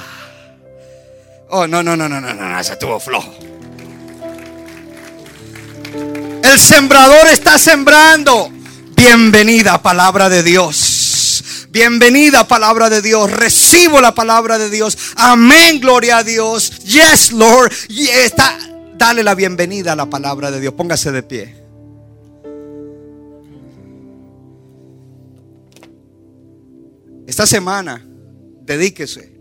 Oh, 1.51 1.67
no, 1.67 1.83
no, 1.83 1.97
no, 1.97 2.09
no, 2.09 2.21
no, 2.21 2.33
no, 2.33 2.61
ese 2.61 2.75
estuvo 2.75 3.01
flojo. 3.01 3.35
El 6.45 6.59
sembrador 6.59 7.27
está 7.27 7.59
sembrando. 7.59 8.51
Bienvenida 8.95 9.83
palabra 9.83 10.29
de 10.29 10.43
Dios. 10.45 11.67
Bienvenida 11.71 12.47
palabra 12.47 12.91
de 12.91 13.03
Dios. 13.03 13.31
Recibo 13.31 14.01
la 14.01 14.15
palabra 14.15 14.57
de 14.59 14.71
Dios. 14.71 14.97
Amén, 15.17 15.81
gloria 15.81 16.19
a 16.19 16.23
Dios. 16.23 16.85
Yes, 16.85 17.33
Lord. 17.33 17.73
Y 17.89 18.07
está, 18.07 18.57
dale 18.95 19.25
la 19.25 19.35
bienvenida 19.35 19.93
a 19.93 19.97
la 19.97 20.07
palabra 20.07 20.53
de 20.53 20.61
Dios. 20.61 20.75
Póngase 20.75 21.11
de 21.11 21.23
pie. 21.23 21.62
Esta 27.33 27.47
semana, 27.47 28.05
dedíquese 28.61 29.33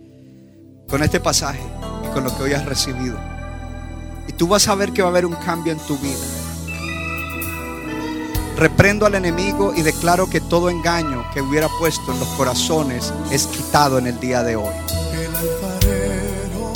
con 0.87 1.03
este 1.03 1.19
pasaje 1.19 1.59
y 2.05 2.13
con 2.13 2.23
lo 2.23 2.33
que 2.33 2.43
hoy 2.43 2.53
has 2.53 2.63
recibido. 2.63 3.19
Y 4.29 4.31
tú 4.31 4.47
vas 4.47 4.69
a 4.69 4.75
ver 4.75 4.93
que 4.93 5.01
va 5.01 5.09
a 5.09 5.11
haber 5.11 5.25
un 5.25 5.35
cambio 5.35 5.73
en 5.73 5.79
tu 5.79 5.97
vida. 5.97 6.17
Reprendo 8.55 9.05
al 9.05 9.15
enemigo 9.15 9.73
y 9.75 9.81
declaro 9.81 10.29
que 10.29 10.39
todo 10.39 10.69
engaño 10.69 11.25
que 11.33 11.41
hubiera 11.41 11.67
puesto 11.79 12.13
en 12.13 12.19
los 12.21 12.29
corazones 12.29 13.13
es 13.29 13.45
quitado 13.47 13.97
en 13.97 14.07
el 14.07 14.17
día 14.21 14.41
de 14.41 14.55
hoy. 14.55 14.73